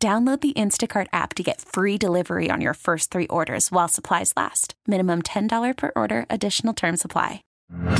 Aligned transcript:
Download 0.00 0.40
the 0.40 0.52
Instacart 0.52 1.08
app 1.12 1.34
to 1.34 1.42
get 1.42 1.60
free 1.60 1.98
delivery 1.98 2.52
on 2.52 2.60
your 2.60 2.74
first 2.74 3.10
three 3.10 3.26
orders 3.26 3.72
while 3.72 3.88
supplies 3.88 4.32
last. 4.36 4.74
Minimum 4.86 5.22
$10 5.22 5.76
per 5.76 5.90
order, 5.96 6.24
additional 6.30 6.72
term 6.72 6.96
supply. 6.96 7.42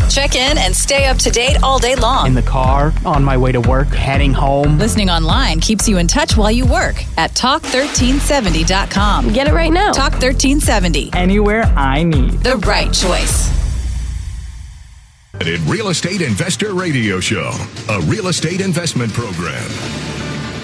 Check 0.09 0.37
in 0.37 0.56
and 0.59 0.76
stay 0.76 1.06
up 1.09 1.18
to 1.18 1.30
date 1.30 1.60
all 1.64 1.80
day 1.80 1.96
long. 1.96 2.28
In 2.28 2.34
the 2.34 2.42
car, 2.42 2.92
on 3.04 3.24
my 3.24 3.37
way 3.37 3.50
to 3.50 3.60
work, 3.60 3.88
heading 3.88 4.32
home. 4.32 4.78
Listening 4.78 5.10
online 5.10 5.59
keeps 5.59 5.88
you 5.88 5.98
in 5.98 6.06
touch 6.06 6.37
while 6.37 6.52
you 6.52 6.66
work 6.66 7.02
at 7.18 7.32
talk1370.com. 7.32 9.32
Get 9.32 9.48
it 9.48 9.52
right 9.52 9.73
now. 9.73 9.90
Talk 9.90 10.12
1370. 10.12 11.10
Anywhere 11.15 11.65
I 11.65 12.04
need. 12.04 12.45
The 12.45 12.59
right 12.59 12.92
choice. 12.92 13.51
Real 15.66 15.88
Estate 15.88 16.23
Investor 16.23 16.74
Radio 16.74 17.18
Show, 17.20 17.51
a 17.90 18.01
real 18.02 18.28
estate 18.28 18.60
investment 18.60 19.12
program. 19.12 19.68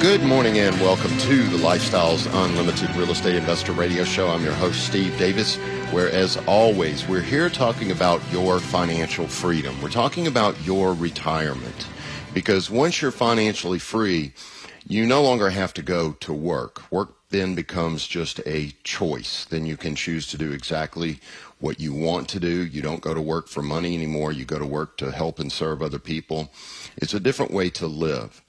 Good 0.00 0.22
morning 0.22 0.58
and 0.58 0.80
welcome 0.80 1.14
to 1.18 1.42
the 1.48 1.58
Lifestyles 1.58 2.26
Unlimited 2.32 2.88
Real 2.96 3.10
Estate 3.10 3.34
Investor 3.34 3.72
Radio 3.72 4.02
Show. 4.02 4.28
I'm 4.28 4.42
your 4.42 4.54
host, 4.54 4.86
Steve 4.86 5.16
Davis, 5.18 5.56
where, 5.92 6.10
as 6.10 6.38
always, 6.46 7.06
we're 7.06 7.20
here 7.20 7.50
talking 7.50 7.90
about 7.90 8.22
your 8.32 8.60
financial 8.60 9.28
freedom. 9.28 9.78
We're 9.82 9.90
talking 9.90 10.26
about 10.26 10.58
your 10.64 10.94
retirement. 10.94 11.86
Because 12.32 12.70
once 12.70 13.02
you're 13.02 13.10
financially 13.10 13.78
free, 13.78 14.32
you 14.88 15.04
no 15.04 15.22
longer 15.22 15.50
have 15.50 15.74
to 15.74 15.82
go 15.82 16.12
to 16.12 16.32
work. 16.32 16.90
Work 16.90 17.10
then 17.28 17.54
becomes 17.54 18.06
just 18.06 18.40
a 18.46 18.72
choice. 18.84 19.44
Then 19.44 19.66
you 19.66 19.76
can 19.76 19.94
choose 19.94 20.26
to 20.28 20.38
do 20.38 20.50
exactly 20.50 21.20
what 21.58 21.78
you 21.78 21.92
want 21.92 22.26
to 22.30 22.40
do. 22.40 22.64
You 22.64 22.80
don't 22.80 23.02
go 23.02 23.12
to 23.12 23.20
work 23.20 23.48
for 23.48 23.62
money 23.62 23.94
anymore. 23.94 24.32
You 24.32 24.46
go 24.46 24.58
to 24.58 24.66
work 24.66 24.96
to 24.96 25.10
help 25.10 25.38
and 25.38 25.52
serve 25.52 25.82
other 25.82 25.98
people. 25.98 26.50
It's 26.96 27.12
a 27.12 27.20
different 27.20 27.52
way 27.52 27.68
to 27.70 27.86
live. 27.86 28.42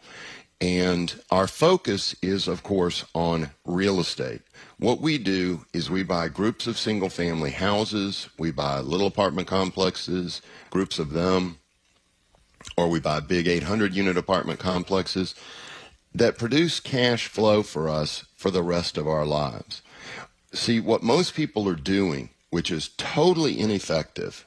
And 0.62 1.20
our 1.32 1.48
focus 1.48 2.16
is, 2.22 2.48
of 2.48 2.62
course, 2.62 3.04
on 3.16 3.50
real 3.66 4.00
estate. 4.00 4.44
What 4.78 5.02
we 5.02 5.18
do 5.18 5.66
is 5.74 5.90
we 5.90 6.04
buy 6.04 6.28
groups 6.28 6.68
of 6.68 6.78
single 6.78 7.10
family 7.10 7.50
houses, 7.50 8.30
we 8.38 8.52
buy 8.52 8.80
little 8.80 9.08
apartment 9.08 9.48
complexes, 9.48 10.40
groups 10.70 11.00
of 11.00 11.14
them, 11.14 11.58
or 12.78 12.90
we 12.90 13.00
buy 13.00 13.22
big 13.22 13.48
800 13.48 13.96
unit 13.96 14.18
apartment 14.18 14.60
complexes 14.60 15.34
that 16.14 16.38
produce 16.38 16.80
cash 16.80 17.26
flow 17.26 17.64
for 17.64 17.90
us 17.90 18.26
for 18.36 18.52
the 18.52 18.62
rest 18.62 19.00
of 19.00 19.08
our 19.08 19.26
lives. 19.26 19.82
See, 20.54 20.80
what 20.80 21.02
most 21.02 21.34
people 21.34 21.68
are 21.70 21.76
doing, 21.76 22.30
which 22.52 22.70
is 22.70 22.90
totally 22.98 23.60
ineffective, 23.60 24.46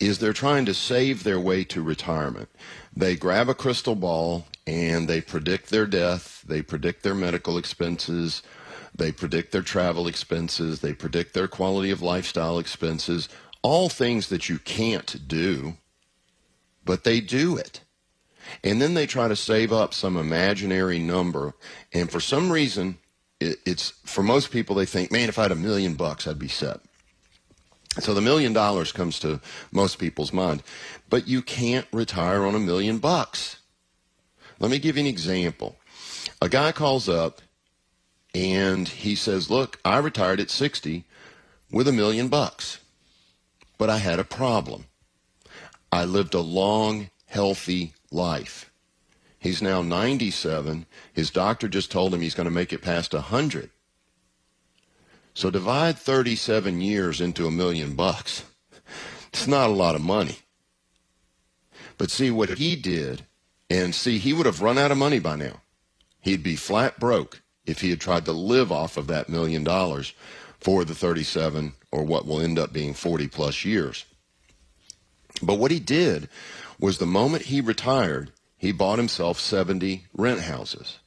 is 0.00 0.18
they're 0.18 0.32
trying 0.32 0.64
to 0.64 0.74
save 0.74 1.22
their 1.22 1.38
way 1.38 1.62
to 1.64 1.82
retirement. 1.82 2.48
They 2.96 3.14
grab 3.14 3.48
a 3.48 3.54
crystal 3.54 3.94
ball 3.94 4.46
and 4.68 5.08
they 5.08 5.22
predict 5.22 5.70
their 5.70 5.86
death, 5.86 6.44
they 6.46 6.60
predict 6.60 7.02
their 7.02 7.14
medical 7.14 7.56
expenses, 7.56 8.42
they 8.94 9.10
predict 9.10 9.50
their 9.50 9.62
travel 9.62 10.06
expenses, 10.06 10.80
they 10.80 10.92
predict 10.92 11.32
their 11.32 11.48
quality 11.48 11.90
of 11.90 12.02
lifestyle 12.02 12.58
expenses, 12.58 13.30
all 13.62 13.88
things 13.88 14.28
that 14.28 14.50
you 14.50 14.58
can't 14.58 15.26
do, 15.26 15.78
but 16.84 17.04
they 17.04 17.18
do 17.18 17.56
it. 17.56 17.80
And 18.62 18.80
then 18.80 18.92
they 18.92 19.06
try 19.06 19.26
to 19.26 19.36
save 19.36 19.72
up 19.72 19.94
some 19.94 20.18
imaginary 20.18 20.98
number, 20.98 21.54
and 21.94 22.10
for 22.10 22.20
some 22.20 22.52
reason, 22.52 22.98
it, 23.40 23.58
it's 23.64 23.94
for 24.04 24.22
most 24.22 24.50
people 24.50 24.76
they 24.76 24.86
think, 24.86 25.10
man, 25.10 25.30
if 25.30 25.38
I 25.38 25.42
had 25.42 25.52
a 25.52 25.56
million 25.56 25.94
bucks, 25.94 26.26
I'd 26.26 26.38
be 26.38 26.48
set. 26.48 26.80
So 28.00 28.12
the 28.12 28.20
million 28.20 28.52
dollars 28.52 28.92
comes 28.92 29.18
to 29.20 29.40
most 29.72 29.98
people's 29.98 30.32
mind, 30.32 30.62
but 31.08 31.26
you 31.26 31.40
can't 31.40 31.86
retire 31.90 32.44
on 32.44 32.54
a 32.54 32.60
million 32.60 32.98
bucks. 32.98 33.57
Let 34.60 34.70
me 34.70 34.78
give 34.78 34.96
you 34.96 35.02
an 35.02 35.06
example. 35.06 35.76
A 36.42 36.48
guy 36.48 36.72
calls 36.72 37.08
up 37.08 37.40
and 38.34 38.88
he 38.88 39.14
says, 39.14 39.50
Look, 39.50 39.78
I 39.84 39.98
retired 39.98 40.40
at 40.40 40.50
60 40.50 41.04
with 41.70 41.88
a 41.88 41.92
million 41.92 42.28
bucks, 42.28 42.78
but 43.76 43.90
I 43.90 43.98
had 43.98 44.18
a 44.18 44.24
problem. 44.24 44.86
I 45.92 46.04
lived 46.04 46.34
a 46.34 46.40
long, 46.40 47.10
healthy 47.26 47.94
life. 48.10 48.70
He's 49.38 49.62
now 49.62 49.82
97. 49.82 50.86
His 51.12 51.30
doctor 51.30 51.68
just 51.68 51.90
told 51.90 52.12
him 52.12 52.20
he's 52.20 52.34
going 52.34 52.46
to 52.46 52.50
make 52.50 52.72
it 52.72 52.82
past 52.82 53.14
100. 53.14 53.70
So 55.34 55.50
divide 55.50 55.96
37 55.96 56.80
years 56.80 57.20
into 57.20 57.46
a 57.46 57.52
million 57.52 57.94
bucks. 57.94 58.44
It's 59.32 59.46
not 59.46 59.68
a 59.70 59.72
lot 59.72 59.94
of 59.94 60.00
money. 60.00 60.38
But 61.96 62.10
see 62.10 62.30
what 62.30 62.58
he 62.58 62.74
did 62.74 63.24
and 63.70 63.94
see, 63.94 64.18
he 64.18 64.32
would 64.32 64.46
have 64.46 64.62
run 64.62 64.78
out 64.78 64.90
of 64.90 64.98
money 64.98 65.18
by 65.18 65.36
now. 65.36 65.60
He'd 66.20 66.42
be 66.42 66.56
flat 66.56 66.98
broke 66.98 67.42
if 67.66 67.80
he 67.80 67.90
had 67.90 68.00
tried 68.00 68.24
to 68.24 68.32
live 68.32 68.72
off 68.72 68.96
of 68.96 69.06
that 69.08 69.28
million 69.28 69.64
dollars 69.64 70.14
for 70.58 70.84
the 70.84 70.94
37 70.94 71.72
or 71.92 72.02
what 72.02 72.26
will 72.26 72.40
end 72.40 72.58
up 72.58 72.72
being 72.72 72.94
40 72.94 73.28
plus 73.28 73.64
years. 73.64 74.04
But 75.42 75.58
what 75.58 75.70
he 75.70 75.78
did 75.78 76.28
was 76.80 76.98
the 76.98 77.06
moment 77.06 77.44
he 77.44 77.60
retired, 77.60 78.32
he 78.56 78.72
bought 78.72 78.98
himself 78.98 79.38
70 79.38 80.06
rent 80.14 80.40
houses. 80.40 80.98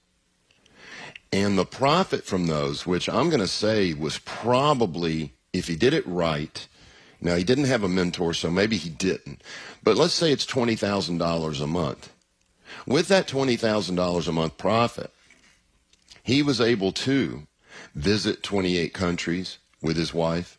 And 1.33 1.57
the 1.57 1.65
profit 1.65 2.25
from 2.25 2.47
those, 2.47 2.85
which 2.85 3.07
I'm 3.07 3.29
going 3.29 3.41
to 3.41 3.47
say 3.47 3.93
was 3.93 4.19
probably, 4.19 5.33
if 5.53 5.67
he 5.67 5.75
did 5.75 5.93
it 5.93 6.05
right, 6.05 6.67
now 7.21 7.35
he 7.35 7.43
didn't 7.43 7.65
have 7.65 7.83
a 7.83 7.89
mentor, 7.89 8.33
so 8.33 8.49
maybe 8.49 8.77
he 8.77 8.89
didn't, 8.89 9.41
but 9.83 9.95
let's 9.95 10.13
say 10.13 10.31
it's 10.31 10.45
$20,000 10.45 11.61
a 11.61 11.67
month. 11.67 12.11
With 12.85 13.07
that 13.09 13.27
$20,000 13.27 14.27
a 14.27 14.31
month 14.31 14.57
profit, 14.57 15.11
he 16.23 16.41
was 16.41 16.61
able 16.61 16.91
to 16.91 17.47
visit 17.95 18.43
28 18.43 18.93
countries 18.93 19.57
with 19.81 19.97
his 19.97 20.13
wife, 20.13 20.57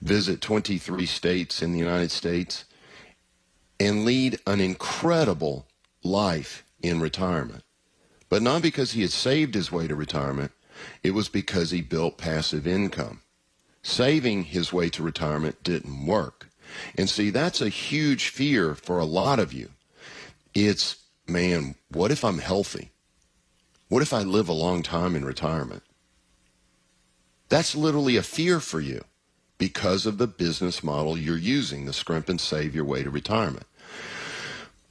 visit 0.00 0.40
23 0.40 1.06
states 1.06 1.62
in 1.62 1.72
the 1.72 1.78
United 1.78 2.10
States, 2.10 2.64
and 3.78 4.04
lead 4.04 4.38
an 4.46 4.60
incredible 4.60 5.66
life 6.02 6.64
in 6.82 7.00
retirement. 7.00 7.64
But 8.28 8.42
not 8.42 8.62
because 8.62 8.92
he 8.92 9.02
had 9.02 9.10
saved 9.10 9.54
his 9.54 9.70
way 9.70 9.86
to 9.88 9.94
retirement, 9.94 10.52
it 11.02 11.12
was 11.12 11.28
because 11.28 11.70
he 11.70 11.82
built 11.82 12.18
passive 12.18 12.66
income. 12.66 13.20
Saving 13.82 14.44
his 14.44 14.72
way 14.72 14.88
to 14.90 15.02
retirement 15.02 15.62
didn't 15.62 16.06
work. 16.06 16.48
And 16.96 17.10
see, 17.10 17.30
that's 17.30 17.60
a 17.60 17.68
huge 17.68 18.28
fear 18.28 18.74
for 18.74 18.98
a 18.98 19.04
lot 19.04 19.38
of 19.38 19.52
you. 19.52 19.70
It's 20.54 21.01
man, 21.32 21.74
what 21.88 22.10
if 22.10 22.24
I'm 22.24 22.38
healthy? 22.38 22.90
What 23.88 24.02
if 24.02 24.12
I 24.12 24.22
live 24.22 24.48
a 24.48 24.54
long 24.54 24.82
time 24.82 25.16
in 25.16 25.24
retirement? 25.24 25.82
That's 27.48 27.74
literally 27.74 28.16
a 28.16 28.22
fear 28.22 28.60
for 28.60 28.80
you 28.80 29.04
because 29.58 30.06
of 30.06 30.18
the 30.18 30.26
business 30.26 30.82
model 30.82 31.16
you're 31.16 31.36
using, 31.36 31.84
the 31.84 31.92
scrimp 31.92 32.28
and 32.28 32.40
save 32.40 32.74
your 32.74 32.84
way 32.84 33.02
to 33.02 33.10
retirement. 33.10 33.66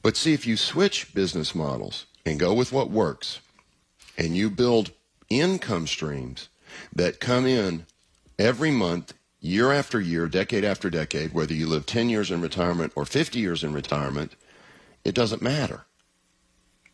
But 0.02 0.18
see, 0.18 0.34
if 0.34 0.48
you 0.48 0.58
switch 0.58 1.14
business 1.14 1.54
models 1.54 2.06
and 2.26 2.40
go 2.40 2.54
with 2.54 2.72
what 2.72 2.90
works, 2.90 3.40
and 4.18 4.36
you 4.36 4.50
build 4.50 4.92
income 5.30 5.88
streams 5.88 6.50
that 6.94 7.20
come 7.20 7.46
in 7.46 7.86
every 8.38 8.72
month, 8.72 9.14
year 9.40 9.72
after 9.72 10.00
year, 10.00 10.28
decade 10.28 10.64
after 10.64 10.90
decade, 10.90 11.34
whether 11.34 11.54
you 11.54 11.68
live 11.68 11.86
10 11.86 12.10
years 12.10 12.30
in 12.30 12.42
retirement 12.42 12.94
or 12.96 13.06
50 13.06 13.40
years 13.40 13.64
in 13.64 13.74
retirement, 13.74 14.34
it 15.04 15.16
doesn't 15.16 15.42
matter 15.42 15.86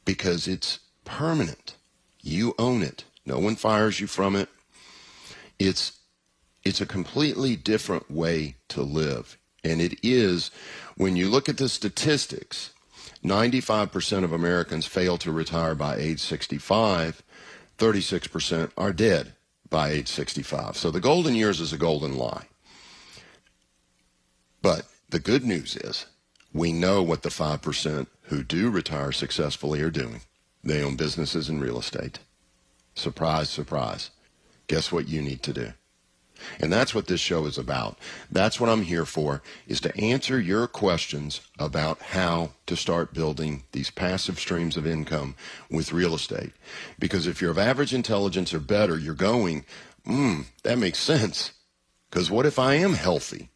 because 0.08 0.48
it's 0.48 0.80
permanent. 1.06 1.76
You 2.22 2.56
own 2.58 2.82
it. 2.82 3.04
No 3.26 3.40
one 3.40 3.58
fires 3.58 4.00
you 4.00 4.08
from 4.08 4.38
it. 4.38 4.50
It's 5.60 5.94
It's 6.64 6.82
a 6.82 6.86
completely 6.86 7.56
different 7.58 8.10
way 8.12 8.56
to 8.70 8.82
live. 8.84 9.38
And 9.64 9.82
it 9.82 10.00
is, 10.04 10.52
when 10.98 11.16
you 11.18 11.30
look 11.30 11.50
at 11.50 11.58
the 11.58 11.70
statistics, 11.70 12.72
95% 13.24 14.24
of 14.24 14.32
Americans 14.34 14.86
fail 14.86 15.18
to 15.20 15.32
retire 15.32 15.76
by 15.76 15.98
age 15.98 16.22
65, 16.22 17.24
36% 17.78 18.72
are 18.78 18.94
dead 18.94 19.34
by 19.70 19.90
age 19.90 20.08
65. 20.08 20.78
So 20.78 20.92
the 20.92 21.02
golden 21.02 21.36
years 21.36 21.60
is 21.62 21.74
a 21.74 21.78
golden 21.78 22.18
lie. 22.18 22.48
But 24.62 24.88
the 25.10 25.20
good 25.20 25.46
news 25.46 25.76
is 25.78 26.06
we 26.54 26.72
know 26.74 27.04
what 27.04 27.24
the 27.24 27.30
5% 27.30 28.08
who 28.28 28.44
do 28.44 28.70
retire 28.70 29.12
successfully 29.12 29.82
are 29.82 29.90
doing. 29.90 30.22
They 30.64 30.84
own 30.84 30.96
businesses 30.96 31.50
and 31.50 31.62
real 31.62 31.80
estate. 31.80 32.20
Surprise, 32.94 33.50
surprise. 33.50 34.10
Guess 34.68 34.92
what 34.92 35.08
you 35.08 35.22
need 35.22 35.44
to 35.44 35.54
do? 35.54 35.74
And 36.60 36.72
that's 36.72 36.94
what 36.94 37.08
this 37.08 37.20
show 37.20 37.46
is 37.46 37.58
about. 37.58 37.98
That's 38.32 38.60
what 38.60 38.70
I'm 38.70 38.84
here 38.84 39.06
for, 39.06 39.42
is 39.68 39.82
to 39.82 39.98
answer 39.98 40.40
your 40.40 40.68
questions 40.68 41.42
about 41.58 42.00
how 42.00 42.52
to 42.68 42.76
start 42.76 43.14
building 43.14 43.64
these 43.72 43.90
passive 43.90 44.40
streams 44.40 44.78
of 44.78 44.86
income 44.86 45.36
with 45.70 45.94
real 45.94 46.14
estate. 46.14 46.52
Because 47.00 47.28
if 47.28 47.42
you're 47.42 47.52
of 47.52 47.58
average 47.58 47.94
intelligence 47.94 48.54
or 48.54 48.60
better, 48.60 49.00
you're 49.00 49.16
going, 49.16 49.66
hmm, 50.06 50.42
that 50.64 50.78
makes 50.78 51.00
sense. 51.00 51.54
Because 52.10 52.30
what 52.30 52.46
if 52.46 52.60
I 52.60 52.76
am 52.76 52.94
healthy? 52.94 53.50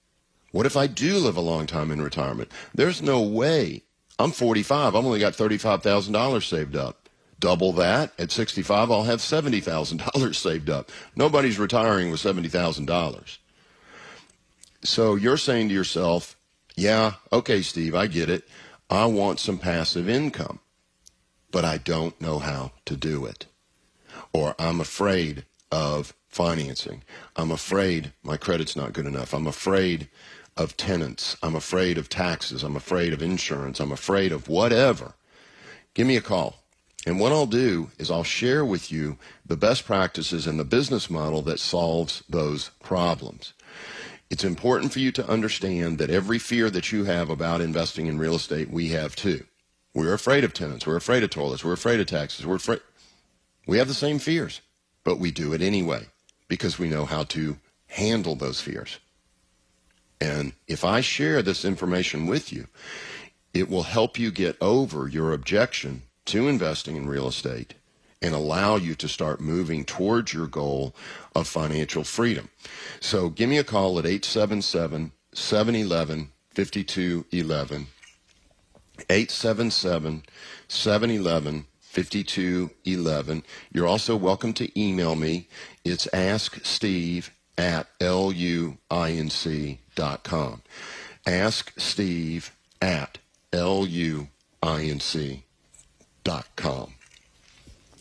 What 0.52 0.66
if 0.66 0.76
I 0.76 0.88
do 0.88 1.18
live 1.18 1.38
a 1.38 1.42
long 1.42 1.66
time 1.66 1.92
in 1.92 2.02
retirement? 2.02 2.52
There's 2.74 3.02
no 3.02 3.22
way. 3.22 3.84
I'm 4.20 4.32
45. 4.32 4.96
I've 4.96 5.06
only 5.06 5.20
got 5.20 5.34
$35,000 5.34 6.48
saved 6.48 6.76
up. 6.76 7.10
Double 7.40 7.74
that 7.74 8.14
at 8.20 8.32
65, 8.32 8.92
I'll 8.92 9.04
have 9.04 9.20
$70,000 9.20 10.36
saved 10.36 10.70
up. 10.70 10.92
Nobody's 11.16 11.58
retiring 11.58 12.12
with 12.12 12.20
$70,000. 12.20 13.38
So 14.84 15.16
you're 15.16 15.38
saying 15.38 15.70
to 15.70 15.74
yourself, 15.74 16.36
yeah, 16.76 17.14
okay, 17.34 17.62
Steve, 17.64 17.96
I 17.96 18.08
get 18.08 18.30
it. 18.30 18.48
I 18.90 19.06
want 19.06 19.40
some 19.40 19.58
passive 19.58 20.08
income, 20.08 20.60
but 21.50 21.66
I 21.66 21.78
don't 21.78 22.20
know 22.22 22.40
how 22.40 22.74
to 22.86 22.96
do 22.96 23.26
it. 23.26 23.48
Or 24.34 24.56
I'm 24.60 24.80
afraid 24.80 25.46
of 25.72 26.14
financing. 26.28 27.04
I'm 27.36 27.52
afraid 27.52 28.14
my 28.24 28.38
credit's 28.38 28.76
not 28.76 28.94
good 28.94 29.06
enough. 29.06 29.34
I'm 29.34 29.48
afraid 29.48 30.10
of 30.58 30.78
tenants. 30.78 31.38
I'm 31.42 31.56
afraid 31.56 31.98
of 31.98 32.10
taxes. 32.10 32.64
I'm 32.64 32.76
afraid 32.76 33.14
of 33.14 33.22
insurance. 33.22 33.80
I'm 33.80 33.92
afraid 33.92 34.32
of 34.32 34.48
whatever. 34.48 35.14
Give 35.94 36.08
me 36.08 36.18
a 36.18 36.22
call. 36.22 36.58
And 37.06 37.20
what 37.20 37.32
I'll 37.32 37.48
do 37.48 37.90
is 37.98 38.12
I'll 38.12 38.24
share 38.24 38.64
with 38.64 38.92
you 38.92 39.18
the 39.46 39.58
best 39.58 39.86
practices 39.86 40.46
and 40.46 40.60
the 40.60 40.64
business 40.64 41.10
model 41.10 41.42
that 41.44 41.60
solves 41.60 42.24
those 42.30 42.70
problems. 42.84 43.54
It's 44.30 44.44
important 44.44 44.94
for 44.94 45.00
you 45.00 45.12
to 45.14 45.28
understand 45.28 45.98
that 45.98 46.10
every 46.10 46.38
fear 46.40 46.70
that 46.70 46.92
you 46.92 47.06
have 47.06 47.30
about 47.30 47.60
investing 47.60 48.06
in 48.06 48.20
real 48.20 48.36
estate, 48.36 48.70
we 48.70 48.90
have 48.90 49.16
too. 49.16 49.46
We're 49.94 50.14
afraid 50.14 50.44
of 50.44 50.54
tenants. 50.54 50.88
We're 50.88 50.96
afraid 50.96 51.24
of 51.24 51.32
toilets. 51.32 51.66
We're 51.66 51.74
afraid 51.74 52.00
of 52.00 52.08
taxes. 52.08 52.46
We're 52.46 52.56
afraid. 52.56 52.80
We 53.68 53.78
have 53.78 53.88
the 53.88 53.94
same 53.94 54.20
fears, 54.20 54.62
but 55.04 55.20
we 55.20 55.32
do 55.32 55.54
it 55.54 55.62
anyway 55.62 56.06
because 56.48 56.80
we 56.80 56.88
know 56.88 57.06
how 57.06 57.24
to 57.24 57.58
handle 57.88 58.36
those 58.36 58.62
fears. 58.62 59.00
And 60.22 60.54
if 60.68 60.86
I 60.86 61.02
share 61.02 61.42
this 61.42 61.66
information 61.66 62.28
with 62.28 62.54
you, 62.54 62.68
it 63.54 63.70
will 63.70 63.84
help 63.84 64.20
you 64.20 64.32
get 64.32 64.56
over 64.62 65.08
your 65.08 65.34
objection 65.34 66.04
to 66.26 66.48
investing 66.48 66.96
in 66.96 67.10
real 67.10 67.28
estate 67.28 67.74
and 68.22 68.36
allow 68.36 68.76
you 68.76 68.94
to 68.94 69.08
start 69.08 69.42
moving 69.42 69.84
towards 69.84 70.32
your 70.32 70.46
goal 70.46 70.96
of 71.36 71.48
financial 71.48 72.04
freedom. 72.04 72.50
So 73.00 73.30
give 73.30 73.50
me 73.50 73.58
a 73.58 73.64
call 73.64 73.98
at 73.98 74.06
877 74.06 75.12
711 75.34 76.30
5211. 76.52 77.88
877 79.10 80.24
711 80.68 81.66
5211. 81.80 83.44
You're 83.74 83.88
also 83.88 84.16
welcome 84.16 84.54
to 84.54 84.80
email 84.80 85.16
me. 85.16 85.48
It's 85.84 86.06
asksteve 86.14 87.32
at 87.62 87.88
luinc.com. 88.00 88.78
Ask 91.26 91.74
Steve 91.78 92.52
at 92.82 93.20
luinc.com 93.54 95.44
com. 96.56 96.94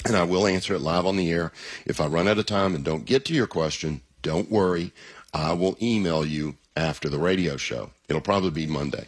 And 0.05 0.17
I 0.17 0.25
will 0.25 0.47
answer 0.47 0.75
it 0.75 0.81
live 0.81 1.07
on 1.07 1.17
the 1.17 1.31
air. 1.31 1.53
If 1.85 2.01
I 2.01 2.07
run 2.07 2.29
out 2.29 2.39
of 2.39 2.47
time 2.47 2.75
and 2.75 2.85
don't 2.85 3.05
get 3.05 3.25
to 3.27 3.35
your 3.35 3.47
question, 3.47 4.01
don't 4.23 4.51
worry. 4.51 4.93
I 5.35 5.53
will 5.53 5.77
email 5.81 6.25
you 6.25 6.57
after 6.77 7.09
the 7.09 7.19
radio 7.19 7.57
show. 7.57 7.91
It'll 8.09 8.23
probably 8.23 8.51
be 8.51 8.67
Monday. 8.67 9.07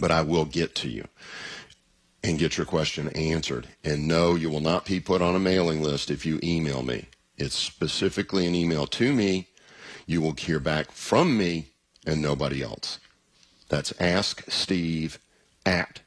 But 0.00 0.10
I 0.10 0.22
will 0.22 0.44
get 0.44 0.74
to 0.76 0.88
you 0.88 1.06
and 2.22 2.38
get 2.38 2.56
your 2.56 2.66
question 2.66 3.08
answered. 3.10 3.68
And 3.84 4.08
no, 4.08 4.34
you 4.34 4.48
will 4.48 4.60
not 4.60 4.86
be 4.86 4.98
put 4.98 5.20
on 5.20 5.36
a 5.36 5.40
mailing 5.40 5.82
list 5.82 6.10
if 6.10 6.24
you 6.24 6.40
email 6.42 6.82
me. 6.82 7.06
It's 7.36 7.56
specifically 7.56 8.46
an 8.46 8.54
email 8.54 8.86
to 8.88 9.12
me. 9.12 9.48
You 10.06 10.20
will 10.20 10.32
hear 10.32 10.60
back 10.60 10.92
from 10.92 11.36
me 11.36 11.70
and 12.06 12.20
nobody 12.20 12.62
else. 12.62 12.98
That's 13.68 13.92
Ask 14.00 14.44
Steve 14.50 15.18
at 15.64 16.00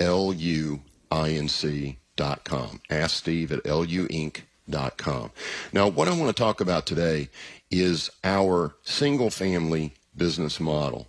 LU 0.00 0.80
inc.com. 1.10 2.80
Ask 2.90 3.16
Steve 3.16 3.52
at 3.52 3.64
luinc.com. 3.64 5.30
Now, 5.72 5.88
what 5.88 6.08
I 6.08 6.16
want 6.16 6.36
to 6.36 6.42
talk 6.42 6.60
about 6.60 6.86
today 6.86 7.28
is 7.70 8.10
our 8.22 8.76
single 8.82 9.30
family 9.30 9.94
business 10.16 10.60
model 10.60 11.08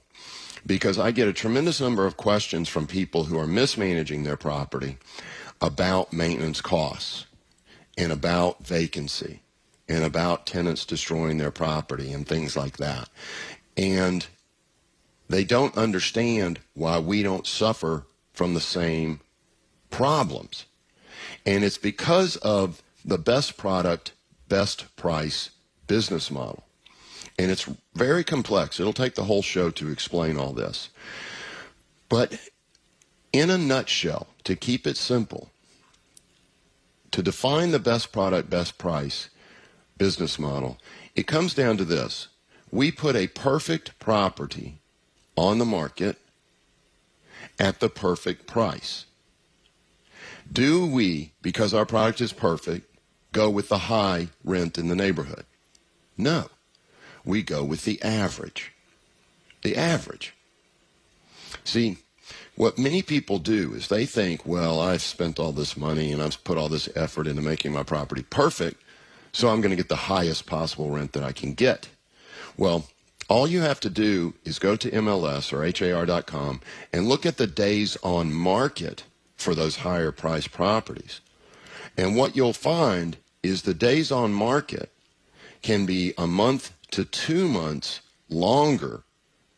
because 0.66 0.98
I 0.98 1.12
get 1.12 1.28
a 1.28 1.34
tremendous 1.34 1.80
number 1.80 2.06
of 2.06 2.18
questions 2.18 2.70
from 2.70 2.88
people 2.88 3.26
who 3.26 3.38
are 3.38 3.48
mismanaging 3.48 4.24
their 4.24 4.38
property 4.38 4.98
about 5.62 6.12
maintenance 6.12 6.62
costs 6.62 7.26
and 7.98 8.12
about 8.12 8.66
vacancy 8.66 9.42
and 9.88 10.04
about 10.04 10.46
tenants 10.46 10.86
destroying 10.86 11.38
their 11.38 11.52
property 11.52 12.12
and 12.12 12.28
things 12.28 12.58
like 12.58 12.78
that. 12.78 13.10
And 13.78 14.26
they 15.30 15.44
don't 15.44 15.78
understand 15.78 16.60
why 16.74 17.00
we 17.00 17.24
don't 17.24 17.48
suffer 17.48 18.06
from 18.34 18.54
the 18.54 18.62
same 18.62 19.20
problems. 19.90 20.66
And 21.46 21.64
it's 21.64 21.78
because 21.78 22.36
of 22.38 22.82
the 23.04 23.18
best 23.18 23.58
product, 23.58 24.12
best 24.50 24.96
price 24.96 25.52
business 25.88 26.32
model. 26.32 26.64
And 27.38 27.52
it's 27.52 27.70
very 27.94 28.24
complex. 28.24 28.80
It'll 28.80 28.94
take 28.94 29.16
the 29.16 29.26
whole 29.26 29.42
show 29.42 29.70
to 29.72 29.92
explain 29.92 30.38
all 30.38 30.54
this. 30.54 30.90
But 32.10 32.40
in 33.34 33.50
a 33.50 33.58
nutshell, 33.58 34.28
to 34.46 34.56
keep 34.56 34.88
it 34.88 34.98
simple, 34.98 35.50
to 37.12 37.22
define 37.22 37.72
the 37.72 37.80
best 37.80 38.12
product, 38.12 38.50
best 38.50 38.78
price 38.78 39.30
business 39.98 40.38
model, 40.40 40.78
it 41.16 41.28
comes 41.28 41.54
down 41.54 41.78
to 41.78 41.86
this. 41.86 42.28
We 42.72 42.92
put 42.92 43.16
a 43.16 43.28
perfect 43.28 43.98
property 44.00 44.80
on 45.36 45.58
the 45.58 45.66
market 45.66 46.18
at 47.60 47.80
the 47.80 47.90
perfect 47.90 48.48
price. 48.48 49.06
Do 50.52 50.86
we, 50.86 51.32
because 51.42 51.74
our 51.74 51.86
product 51.86 52.22
is 52.22 52.34
perfect, 52.34 52.90
go 53.32 53.50
with 53.50 53.70
the 53.70 53.78
high 53.78 54.30
rent 54.44 54.78
in 54.78 54.88
the 54.88 54.96
neighborhood? 54.96 55.46
No. 56.18 56.50
We 57.24 57.42
go 57.42 57.64
with 57.64 57.86
the 57.86 58.02
average. 58.02 58.72
The 59.64 59.76
average. 59.76 60.34
See, 61.64 61.98
what 62.56 62.78
many 62.78 63.02
people 63.02 63.40
do 63.40 63.74
is 63.74 63.88
they 63.88 64.06
think, 64.06 64.46
well, 64.46 64.80
I've 64.80 65.02
spent 65.02 65.40
all 65.40 65.52
this 65.52 65.76
money 65.76 66.12
and 66.12 66.22
I've 66.22 66.42
put 66.44 66.58
all 66.58 66.70
this 66.70 66.90
effort 66.96 67.28
into 67.28 67.42
making 67.42 67.74
my 67.74 67.84
property 67.84 68.24
perfect, 68.24 68.82
so 69.36 69.50
I'm 69.50 69.60
going 69.60 69.72
to 69.72 69.76
get 69.76 69.90
the 69.90 69.98
highest 69.98 70.46
possible 70.46 70.90
rent 70.92 71.12
that 71.12 71.24
I 71.26 71.34
can 71.34 71.56
get. 71.56 71.90
Well, 72.56 72.88
all 73.28 73.50
you 73.50 73.60
have 73.60 73.82
to 73.82 73.90
do 73.90 74.34
is 74.46 74.60
go 74.60 74.78
to 74.78 74.90
MLS 74.92 75.52
or 75.52 75.66
HAR.com 75.66 76.62
and 76.94 77.10
look 77.10 77.26
at 77.26 77.36
the 77.36 77.46
days 77.46 77.98
on 78.02 78.34
market 78.34 79.04
for 79.36 79.54
those 79.54 79.78
higher 79.78 80.14
priced 80.14 80.54
properties. 80.54 81.20
And 81.98 82.16
what 82.16 82.38
you'll 82.38 82.54
find 82.54 83.18
is 83.44 83.64
the 83.64 83.74
days 83.74 84.10
on 84.10 84.32
market 84.32 84.90
can 85.62 85.86
be 85.86 86.14
a 86.18 86.28
month 86.28 86.72
to 86.92 87.04
two 87.04 87.50
months 87.50 88.00
longer 88.30 89.04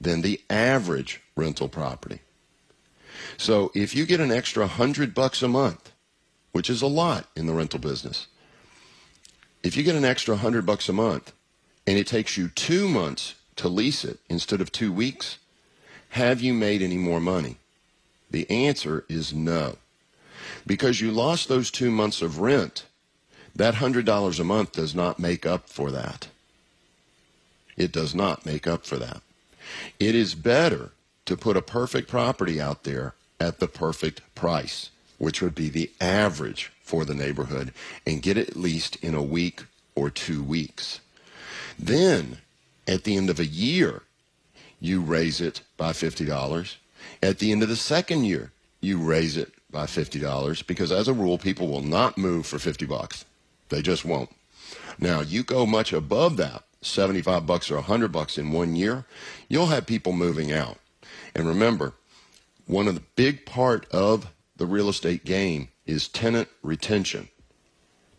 than 0.01 0.24
the 0.24 0.41
average 0.50 1.22
rental 1.36 1.69
property. 1.69 2.22
So 3.38 3.72
if 3.75 3.96
you 3.96 4.07
get 4.07 4.22
an 4.22 4.31
extra 4.31 4.65
hundred 4.65 5.13
bucks 5.13 5.43
a 5.43 5.48
month, 5.48 5.91
which 6.51 6.67
is 6.67 6.81
a 6.81 6.88
lot 6.88 7.27
in 7.36 7.46
the 7.46 7.53
rental 7.53 7.79
business, 7.79 8.25
if 9.64 9.76
you 9.76 9.84
get 9.84 9.96
an 9.96 10.06
extra 10.06 10.38
hundred 10.38 10.66
bucks 10.66 10.90
a 10.90 10.94
month 10.94 11.34
and 11.86 11.98
it 11.98 12.08
takes 12.08 12.38
you 12.38 12.50
two 12.50 12.88
months 12.88 13.36
to 13.58 13.68
lease 13.68 14.04
it 14.06 14.20
instead 14.30 14.62
of 14.62 14.72
two 14.72 14.92
weeks, 14.92 15.38
have 16.10 16.42
you 16.42 16.54
made 16.54 16.82
any 16.82 16.98
more 16.98 17.20
money? 17.20 17.58
The 18.30 18.50
answer 18.50 19.06
is 19.10 19.34
no. 19.34 19.78
Because 20.66 21.02
you 21.02 21.12
lost 21.12 21.48
those 21.48 21.72
two 21.72 21.92
months 21.92 22.22
of 22.22 22.40
rent, 22.40 22.86
that 23.56 23.76
$100 23.76 24.40
a 24.40 24.44
month 24.44 24.72
does 24.74 24.94
not 24.94 25.20
make 25.20 25.46
up 25.46 25.70
for 25.70 25.92
that. 25.92 26.28
It 27.76 27.92
does 27.92 28.14
not 28.14 28.46
make 28.46 28.68
up 28.68 28.86
for 28.86 28.98
that. 28.98 29.22
It 30.00 30.16
is 30.16 30.36
better 30.36 30.92
to 31.26 31.38
put 31.38 31.58
a 31.58 31.62
perfect 31.62 32.08
property 32.08 32.62
out 32.62 32.84
there 32.84 33.14
at 33.40 33.60
the 33.60 33.68
perfect 33.68 34.22
price, 34.36 34.90
which 35.18 35.42
would 35.42 35.56
be 35.56 35.70
the 35.70 35.92
average 36.00 36.72
for 36.88 37.03
the 37.03 37.13
neighborhood, 37.13 37.74
and 38.06 38.22
get 38.22 38.38
it 38.38 38.56
leased 38.56 38.96
in 39.03 39.13
a 39.13 39.22
week 39.22 39.63
or 39.94 40.10
two 40.10 40.41
weeks. 40.41 41.01
Then, 41.77 42.38
at 42.88 43.03
the 43.03 43.17
end 43.17 43.29
of 43.29 43.39
a 43.41 43.46
year, 43.46 44.03
you 44.79 45.01
raise 45.01 45.41
it 45.41 45.62
by 45.75 45.91
$50. 45.91 46.75
At 47.22 47.39
the 47.39 47.51
end 47.51 47.62
of 47.62 47.67
the 47.67 47.75
second 47.75 48.24
year, 48.24 48.51
you 48.79 49.00
raise 49.00 49.36
it 49.36 49.51
by 49.70 49.86
$50 49.86 50.65
because 50.65 50.91
as 50.94 51.10
a 51.10 51.13
rule, 51.13 51.38
people 51.38 51.67
will 51.67 51.82
not 51.82 52.17
move 52.17 52.46
for 52.46 52.58
50 52.58 52.86
bucks. 52.86 53.25
They 53.67 53.82
just 53.82 54.06
won't. 54.06 54.29
Now, 54.98 55.20
you 55.20 55.44
go 55.44 55.65
much 55.65 55.91
above 55.91 56.38
that, 56.38 56.63
75 56.82 57.46
bucks 57.46 57.70
or 57.70 57.75
100 57.75 58.13
bucks 58.13 58.38
in 58.38 58.53
one 58.53 58.77
year, 58.77 59.03
you'll 59.50 59.67
have 59.67 59.86
people 59.86 60.13
moving 60.13 60.53
out. 60.53 60.77
And 61.36 61.46
remember, 61.48 61.94
one 62.65 62.88
of 62.88 62.96
the 62.96 63.03
big 63.15 63.46
part 63.46 63.86
of 63.91 64.32
the 64.56 64.65
real 64.65 64.89
estate 64.89 65.25
game 65.25 65.67
is 65.88 66.08
tenant 66.08 66.50
retention. 66.62 67.29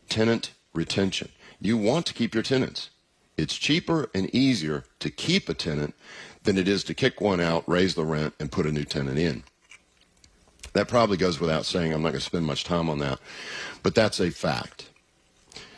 Tenant 0.09 0.53
retention. 0.75 1.31
You 1.61 1.77
want 1.77 2.07
to 2.07 2.15
keep 2.15 2.35
your 2.35 2.43
tenants. 2.43 2.91
It's 3.37 3.57
cheaper 3.57 4.11
and 4.15 4.35
easier 4.35 4.85
to 4.99 5.11
keep 5.11 5.49
a 5.49 5.55
tenant 5.55 5.95
than 6.43 6.59
it 6.59 6.67
is 6.67 6.83
to 6.85 6.95
kick 6.95 7.21
one 7.21 7.41
out, 7.41 7.69
raise 7.69 7.95
the 7.95 8.05
rent, 8.05 8.35
and 8.41 8.51
put 8.51 8.67
a 8.67 8.73
new 8.73 8.85
tenant 8.85 9.19
in. 9.19 9.45
That 10.73 10.89
probably 10.89 11.17
goes 11.17 11.41
without 11.41 11.65
saying. 11.65 11.93
I'm 11.93 12.03
not 12.03 12.11
going 12.11 12.21
to 12.21 12.27
spend 12.27 12.47
much 12.47 12.65
time 12.65 12.91
on 12.91 12.99
that, 12.99 13.19
but 13.83 13.95
that's 13.95 14.21
a 14.21 14.31
fact. 14.31 14.91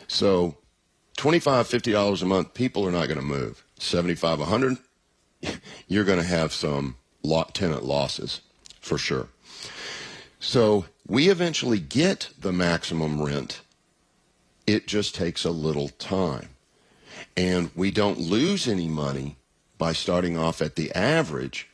So, 0.07 0.57
$25, 1.17 1.41
$50 1.41 2.21
a 2.21 2.25
month, 2.25 2.53
people 2.53 2.87
are 2.87 2.91
not 2.91 3.07
going 3.07 3.19
to 3.19 3.25
move. 3.25 3.63
$75, 3.79 4.39
100, 4.39 4.77
you're 5.87 6.03
going 6.03 6.19
to 6.19 6.25
have 6.25 6.51
some 6.51 6.95
lot 7.23 7.53
tenant 7.53 7.83
losses 7.83 8.41
for 8.79 8.97
sure. 8.97 9.27
So 10.41 10.85
we 11.07 11.29
eventually 11.29 11.79
get 11.79 12.31
the 12.37 12.51
maximum 12.51 13.21
rent. 13.21 13.61
It 14.65 14.87
just 14.87 15.13
takes 15.13 15.45
a 15.45 15.51
little 15.51 15.89
time. 15.89 16.49
And 17.37 17.69
we 17.75 17.91
don't 17.91 18.17
lose 18.17 18.67
any 18.67 18.87
money 18.87 19.37
by 19.77 19.93
starting 19.93 20.37
off 20.37 20.59
at 20.61 20.75
the 20.75 20.91
average 20.93 21.69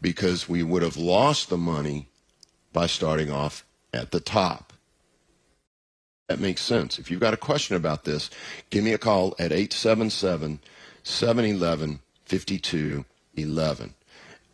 because 0.00 0.48
we 0.48 0.62
would 0.62 0.82
have 0.82 0.96
lost 0.96 1.50
the 1.50 1.58
money 1.58 2.08
by 2.72 2.86
starting 2.86 3.30
off 3.30 3.64
at 3.92 4.12
the 4.12 4.20
top. 4.20 4.72
That 6.28 6.40
makes 6.40 6.62
sense. 6.62 6.98
If 6.98 7.10
you've 7.10 7.20
got 7.20 7.34
a 7.34 7.36
question 7.38 7.76
about 7.76 8.04
this, 8.04 8.30
give 8.70 8.82
me 8.82 8.94
a 8.94 8.98
call 8.98 9.34
at 9.38 9.52
877 9.52 10.60
711 11.02 12.00
5211. 12.24 13.94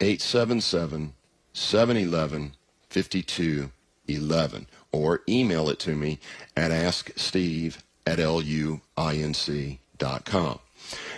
877 0.00 1.12
711 1.52 2.52
5211 2.96 4.66
or 4.90 5.22
email 5.28 5.68
it 5.68 5.78
to 5.80 5.94
me 5.94 6.18
at 6.56 6.70
asksteve 6.70 7.76
at 8.06 8.18
luinc.com. 8.18 8.80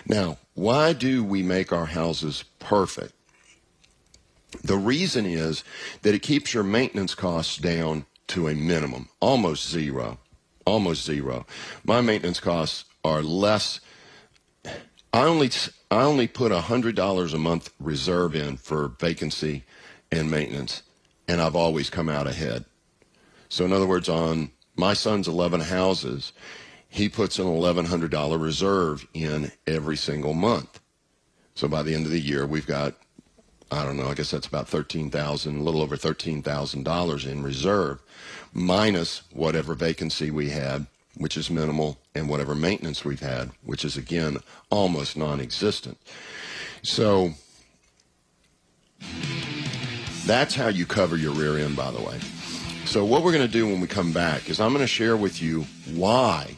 Now, 0.05 0.37
why 0.55 0.93
do 0.93 1.23
we 1.23 1.41
make 1.43 1.71
our 1.71 1.85
houses 1.85 2.43
perfect? 2.59 3.13
The 4.63 4.77
reason 4.77 5.25
is 5.25 5.63
that 6.01 6.13
it 6.15 6.19
keeps 6.19 6.53
your 6.53 6.63
maintenance 6.63 7.15
costs 7.15 7.57
down 7.57 8.05
to 8.27 8.49
a 8.49 8.55
minimum, 8.55 9.07
almost 9.21 9.69
zero. 9.69 10.17
Almost 10.65 11.05
zero. 11.05 11.45
My 11.83 12.01
maintenance 12.01 12.39
costs 12.39 12.85
are 13.03 13.23
less. 13.23 13.79
I 15.11 15.23
only 15.23 15.49
I 15.89 16.03
only 16.03 16.27
put 16.27 16.51
$100 16.51 17.33
a 17.33 17.37
month 17.37 17.71
reserve 17.79 18.35
in 18.35 18.57
for 18.57 18.89
vacancy 18.99 19.63
and 20.11 20.29
maintenance, 20.29 20.83
and 21.29 21.39
I've 21.39 21.55
always 21.55 21.91
come 21.91 22.09
out 22.09 22.25
ahead. 22.25 22.65
So, 23.49 23.63
in 23.63 23.71
other 23.71 23.85
words, 23.85 24.09
on 24.09 24.49
my 24.75 24.93
son's 24.93 25.27
11 25.27 25.61
houses, 25.61 26.33
he 26.89 27.07
puts 27.07 27.37
an 27.37 27.45
$1,100 27.45 28.41
reserve 28.41 29.07
in 29.13 29.51
every 29.67 29.95
single 29.95 30.33
month. 30.33 30.79
So, 31.53 31.67
by 31.67 31.83
the 31.83 31.93
end 31.93 32.05
of 32.05 32.11
the 32.11 32.19
year, 32.19 32.47
we've 32.47 32.65
got, 32.65 32.95
I 33.71 33.85
don't 33.85 33.97
know, 33.97 34.07
I 34.07 34.15
guess 34.15 34.31
that's 34.31 34.47
about 34.47 34.67
13000 34.67 35.55
a 35.55 35.61
little 35.61 35.81
over 35.81 35.95
$13,000 35.95 37.31
in 37.31 37.43
reserve, 37.43 38.01
minus 38.51 39.21
whatever 39.31 39.75
vacancy 39.75 40.31
we 40.31 40.49
had 40.49 40.87
which 41.17 41.35
is 41.35 41.49
minimal, 41.49 41.99
and 42.15 42.29
whatever 42.29 42.55
maintenance 42.55 43.03
we've 43.03 43.19
had, 43.19 43.51
which 43.63 43.83
is 43.83 43.97
again 43.97 44.37
almost 44.69 45.17
non 45.17 45.41
existent. 45.41 45.97
So 46.81 47.33
that's 50.29 50.53
how 50.53 50.67
you 50.67 50.85
cover 50.85 51.17
your 51.17 51.33
rear 51.33 51.57
end, 51.57 51.75
by 51.75 51.89
the 51.89 51.99
way. 51.99 52.19
So, 52.85 53.03
what 53.03 53.23
we're 53.23 53.31
going 53.31 53.45
to 53.45 53.51
do 53.51 53.65
when 53.65 53.81
we 53.81 53.87
come 53.87 54.13
back 54.13 54.47
is 54.47 54.59
I'm 54.59 54.71
going 54.71 54.83
to 54.83 54.87
share 54.87 55.17
with 55.17 55.41
you 55.41 55.65
why 55.95 56.55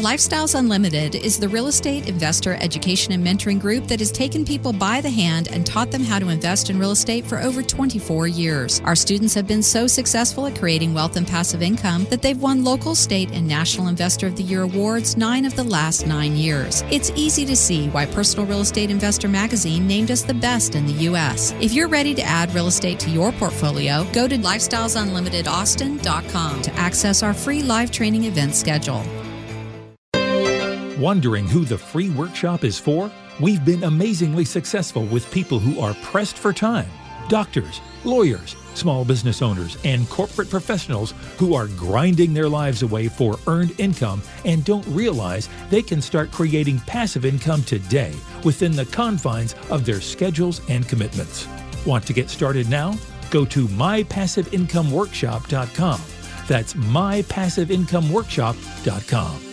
Lifestyles 0.00 0.54
Unlimited 0.54 1.14
is 1.14 1.40
the 1.40 1.48
real 1.48 1.68
estate 1.68 2.06
investor 2.06 2.58
education 2.60 3.14
and 3.14 3.26
mentoring 3.26 3.58
group 3.58 3.86
that 3.86 4.00
has 4.00 4.12
taken 4.12 4.44
people 4.44 4.74
by 4.74 5.00
the 5.00 5.08
hand 5.08 5.48
and 5.50 5.64
taught 5.64 5.90
them 5.90 6.04
how 6.04 6.18
to 6.18 6.28
invest 6.28 6.68
in 6.68 6.78
real 6.78 6.90
estate 6.90 7.24
for 7.24 7.38
over 7.38 7.62
24 7.62 8.26
years. 8.26 8.80
Our 8.80 8.94
students 8.94 9.32
have 9.32 9.46
been 9.46 9.62
so 9.62 9.86
successful 9.86 10.46
at 10.46 10.58
creating 10.58 10.92
wealth 10.92 11.16
and 11.16 11.26
passive 11.26 11.62
income 11.62 12.04
that 12.10 12.20
they've 12.20 12.38
won 12.38 12.62
local, 12.62 12.94
state, 12.94 13.30
and 13.32 13.48
national 13.48 13.88
Investor 13.88 14.26
of 14.26 14.36
the 14.36 14.42
Year 14.42 14.64
awards 14.64 15.16
nine 15.16 15.46
of 15.46 15.56
the 15.56 15.64
last 15.64 16.06
nine 16.06 16.36
years. 16.36 16.84
It's 16.90 17.10
easy 17.16 17.46
to 17.46 17.56
see 17.56 17.88
why 17.88 18.04
Personal 18.04 18.44
Real 18.44 18.60
Estate 18.60 18.90
Investor 18.90 19.28
magazine 19.28 19.86
named 19.86 20.10
us 20.10 20.20
the 20.20 20.34
best 20.34 20.74
in 20.74 20.84
the 20.84 20.92
U.S. 21.04 21.54
If 21.58 21.72
you're 21.72 21.88
ready 21.88 22.14
to 22.16 22.22
add 22.22 22.54
real 22.54 22.66
estate 22.66 23.00
to 23.00 23.08
your 23.08 23.32
portfolio, 23.32 24.06
go 24.12 24.28
to 24.28 24.36
lifestylesunlimitedaustin.com 24.36 26.62
to 26.62 26.74
access 26.74 27.22
our 27.22 27.32
free 27.32 27.62
live 27.62 27.90
training 27.90 28.24
event 28.24 28.54
schedule. 28.54 29.02
Wondering 30.98 31.46
who 31.46 31.66
the 31.66 31.76
free 31.76 32.08
workshop 32.08 32.64
is 32.64 32.78
for? 32.78 33.12
We've 33.38 33.62
been 33.66 33.84
amazingly 33.84 34.46
successful 34.46 35.04
with 35.04 35.30
people 35.30 35.58
who 35.58 35.78
are 35.80 35.92
pressed 36.02 36.38
for 36.38 36.54
time 36.54 36.88
doctors, 37.28 37.80
lawyers, 38.04 38.54
small 38.74 39.04
business 39.04 39.42
owners, 39.42 39.76
and 39.84 40.08
corporate 40.08 40.48
professionals 40.48 41.12
who 41.38 41.54
are 41.54 41.66
grinding 41.66 42.32
their 42.32 42.48
lives 42.48 42.82
away 42.82 43.08
for 43.08 43.36
earned 43.48 43.74
income 43.80 44.22
and 44.44 44.64
don't 44.64 44.86
realize 44.86 45.48
they 45.70 45.82
can 45.82 46.00
start 46.00 46.30
creating 46.30 46.78
passive 46.80 47.24
income 47.24 47.64
today 47.64 48.14
within 48.44 48.76
the 48.76 48.86
confines 48.86 49.56
of 49.70 49.84
their 49.84 50.00
schedules 50.00 50.60
and 50.68 50.88
commitments. 50.88 51.48
Want 51.84 52.06
to 52.06 52.12
get 52.12 52.30
started 52.30 52.70
now? 52.70 52.94
Go 53.30 53.44
to 53.46 53.66
mypassiveincomeworkshop.com. 53.66 56.00
That's 56.46 56.74
mypassiveincomeworkshop.com. 56.74 59.45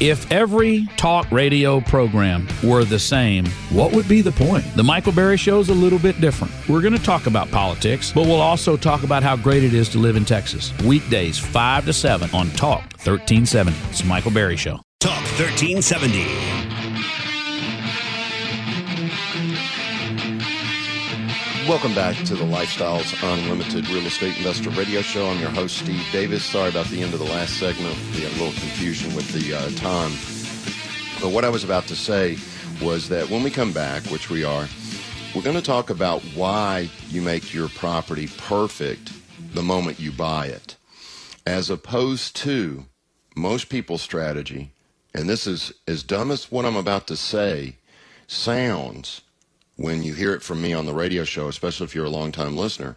If 0.00 0.30
every 0.32 0.86
talk 0.96 1.30
radio 1.30 1.80
program 1.80 2.48
were 2.64 2.84
the 2.84 2.98
same, 2.98 3.46
what 3.70 3.92
would 3.92 4.08
be 4.08 4.22
the 4.22 4.32
point? 4.32 4.64
The 4.74 4.82
Michael 4.82 5.12
Berry 5.12 5.36
Show 5.36 5.60
is 5.60 5.68
a 5.68 5.74
little 5.74 6.00
bit 6.00 6.20
different. 6.20 6.52
We're 6.68 6.80
going 6.80 6.96
to 6.96 7.02
talk 7.02 7.26
about 7.26 7.48
politics, 7.52 8.10
but 8.12 8.26
we'll 8.26 8.40
also 8.40 8.76
talk 8.76 9.04
about 9.04 9.22
how 9.22 9.36
great 9.36 9.62
it 9.62 9.72
is 9.72 9.88
to 9.90 9.98
live 9.98 10.16
in 10.16 10.24
Texas. 10.24 10.72
Weekdays, 10.82 11.38
5 11.38 11.86
to 11.86 11.92
7 11.92 12.28
on 12.34 12.50
Talk 12.50 12.82
1370. 13.04 13.78
It's 13.90 14.04
Michael 14.04 14.32
Berry 14.32 14.56
Show. 14.56 14.80
Talk 14.98 15.22
1370. 15.38 16.63
Welcome 21.68 21.94
back 21.94 22.14
to 22.26 22.34
the 22.34 22.44
Lifestyles 22.44 23.14
Unlimited 23.22 23.88
Real 23.88 24.04
Estate 24.04 24.36
Investor 24.36 24.68
Radio 24.68 25.00
Show. 25.00 25.30
I'm 25.30 25.40
your 25.40 25.48
host, 25.48 25.78
Steve 25.78 26.04
Davis. 26.12 26.44
Sorry 26.44 26.68
about 26.68 26.88
the 26.88 27.00
end 27.00 27.14
of 27.14 27.20
the 27.20 27.24
last 27.24 27.58
segment. 27.58 27.96
We 28.12 28.20
had 28.20 28.32
a 28.32 28.34
little 28.34 28.52
confusion 28.52 29.14
with 29.14 29.32
the 29.32 29.54
uh, 29.54 29.70
time. 29.70 30.10
But 31.22 31.34
what 31.34 31.42
I 31.42 31.48
was 31.48 31.64
about 31.64 31.86
to 31.86 31.96
say 31.96 32.36
was 32.82 33.08
that 33.08 33.30
when 33.30 33.42
we 33.42 33.50
come 33.50 33.72
back, 33.72 34.02
which 34.04 34.28
we 34.28 34.44
are, 34.44 34.68
we're 35.34 35.40
going 35.40 35.56
to 35.56 35.62
talk 35.62 35.88
about 35.88 36.20
why 36.34 36.90
you 37.08 37.22
make 37.22 37.54
your 37.54 37.70
property 37.70 38.28
perfect 38.36 39.12
the 39.54 39.62
moment 39.62 39.98
you 39.98 40.12
buy 40.12 40.48
it, 40.48 40.76
as 41.46 41.70
opposed 41.70 42.36
to 42.36 42.84
most 43.36 43.70
people's 43.70 44.02
strategy. 44.02 44.72
And 45.14 45.30
this 45.30 45.46
is 45.46 45.72
as 45.88 46.02
dumb 46.02 46.30
as 46.30 46.52
what 46.52 46.66
I'm 46.66 46.76
about 46.76 47.06
to 47.06 47.16
say 47.16 47.78
sounds 48.26 49.22
when 49.76 50.02
you 50.02 50.14
hear 50.14 50.34
it 50.34 50.42
from 50.42 50.62
me 50.62 50.72
on 50.72 50.86
the 50.86 50.94
radio 50.94 51.24
show, 51.24 51.48
especially 51.48 51.84
if 51.84 51.94
you're 51.94 52.04
a 52.04 52.10
long-time 52.10 52.56
listener, 52.56 52.96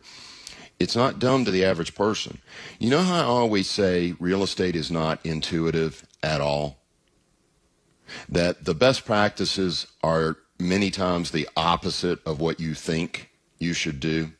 it's 0.79 0.95
not 0.95 1.19
dumb 1.19 1.43
to 1.45 1.51
the 1.51 1.65
average 1.65 1.95
person. 1.95 2.39
You 2.79 2.89
know 2.91 3.01
how 3.01 3.21
I 3.21 3.23
always 3.23 3.67
say 3.67 4.13
real 4.19 4.43
estate 4.43 4.75
is 4.75 4.91
not 4.91 5.25
intuitive 5.25 6.05
at 6.21 6.39
all? 6.39 6.77
That 8.29 8.65
the 8.65 8.75
best 8.75 9.05
practices 9.05 9.87
are 10.03 10.37
many 10.59 10.91
times 10.91 11.31
the 11.31 11.49
opposite 11.57 12.19
of 12.25 12.39
what 12.39 12.59
you 12.59 12.73
think 12.73 13.31
you 13.57 13.73
should 13.73 13.99
do. 13.99 14.31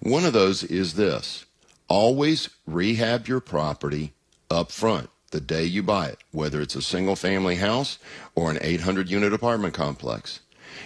One 0.00 0.24
of 0.24 0.32
those 0.34 0.62
is 0.62 0.94
this 0.94 1.46
always 1.88 2.50
rehab 2.66 3.26
your 3.26 3.40
property 3.40 4.12
up 4.50 4.70
front. 4.70 5.08
the 5.32 5.40
day 5.40 5.64
you 5.64 5.82
buy 5.82 6.06
it, 6.06 6.18
whether 6.30 6.60
it's 6.60 6.76
a 6.76 6.82
single 6.82 7.16
family 7.16 7.56
house 7.56 7.98
or 8.34 8.50
an 8.50 8.58
800 8.60 9.10
unit 9.10 9.32
apartment 9.32 9.74
complex. 9.74 10.40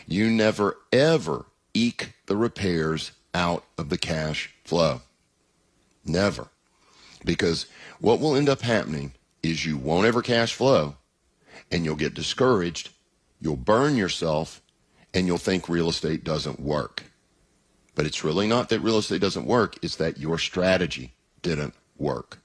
You 0.07 0.31
never 0.31 0.77
ever 0.93 1.47
eke 1.75 2.15
the 2.27 2.37
repairs 2.37 3.13
out 3.35 3.65
of 3.79 3.89
the 3.89 3.99
cash 3.99 4.55
flow. 4.65 5.03
Never. 6.05 6.49
Because 7.25 7.67
what 8.01 8.21
will 8.21 8.35
end 8.35 8.49
up 8.49 8.63
happening 8.63 9.13
is 9.43 9.65
you 9.65 9.77
won't 9.77 10.07
ever 10.07 10.23
cash 10.23 10.55
flow 10.55 10.97
and 11.71 11.85
you'll 11.85 11.97
get 11.97 12.15
discouraged, 12.15 12.91
you'll 13.41 13.57
burn 13.57 13.97
yourself, 13.97 14.61
and 15.15 15.27
you'll 15.27 15.39
think 15.39 15.69
real 15.69 15.89
estate 15.89 16.25
doesn't 16.25 16.61
work. 16.61 17.05
But 17.95 18.07
it's 18.07 18.25
really 18.25 18.47
not 18.47 18.69
that 18.69 18.81
real 18.81 18.99
estate 18.99 19.21
doesn't 19.21 19.47
work, 19.47 19.77
it's 19.83 19.97
that 19.97 20.19
your 20.19 20.39
strategy 20.39 21.15
didn't 21.43 21.75
work. 21.99 22.39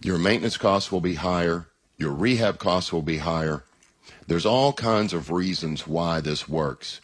Your 0.00 0.18
maintenance 0.18 0.56
costs 0.56 0.92
will 0.92 1.00
be 1.00 1.14
higher, 1.14 1.68
your 1.96 2.12
rehab 2.12 2.58
costs 2.58 2.92
will 2.92 3.02
be 3.02 3.18
higher. 3.18 3.64
There's 4.26 4.46
all 4.46 4.72
kinds 4.72 5.12
of 5.12 5.30
reasons 5.30 5.86
why 5.86 6.20
this 6.20 6.48
works. 6.48 7.00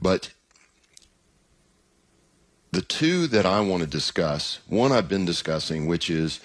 But 0.00 0.32
the 2.72 2.82
two 2.82 3.26
that 3.28 3.46
I 3.46 3.60
want 3.60 3.82
to 3.82 3.88
discuss, 3.88 4.60
one 4.68 4.92
I've 4.92 5.08
been 5.08 5.24
discussing, 5.24 5.86
which 5.86 6.08
is 6.08 6.40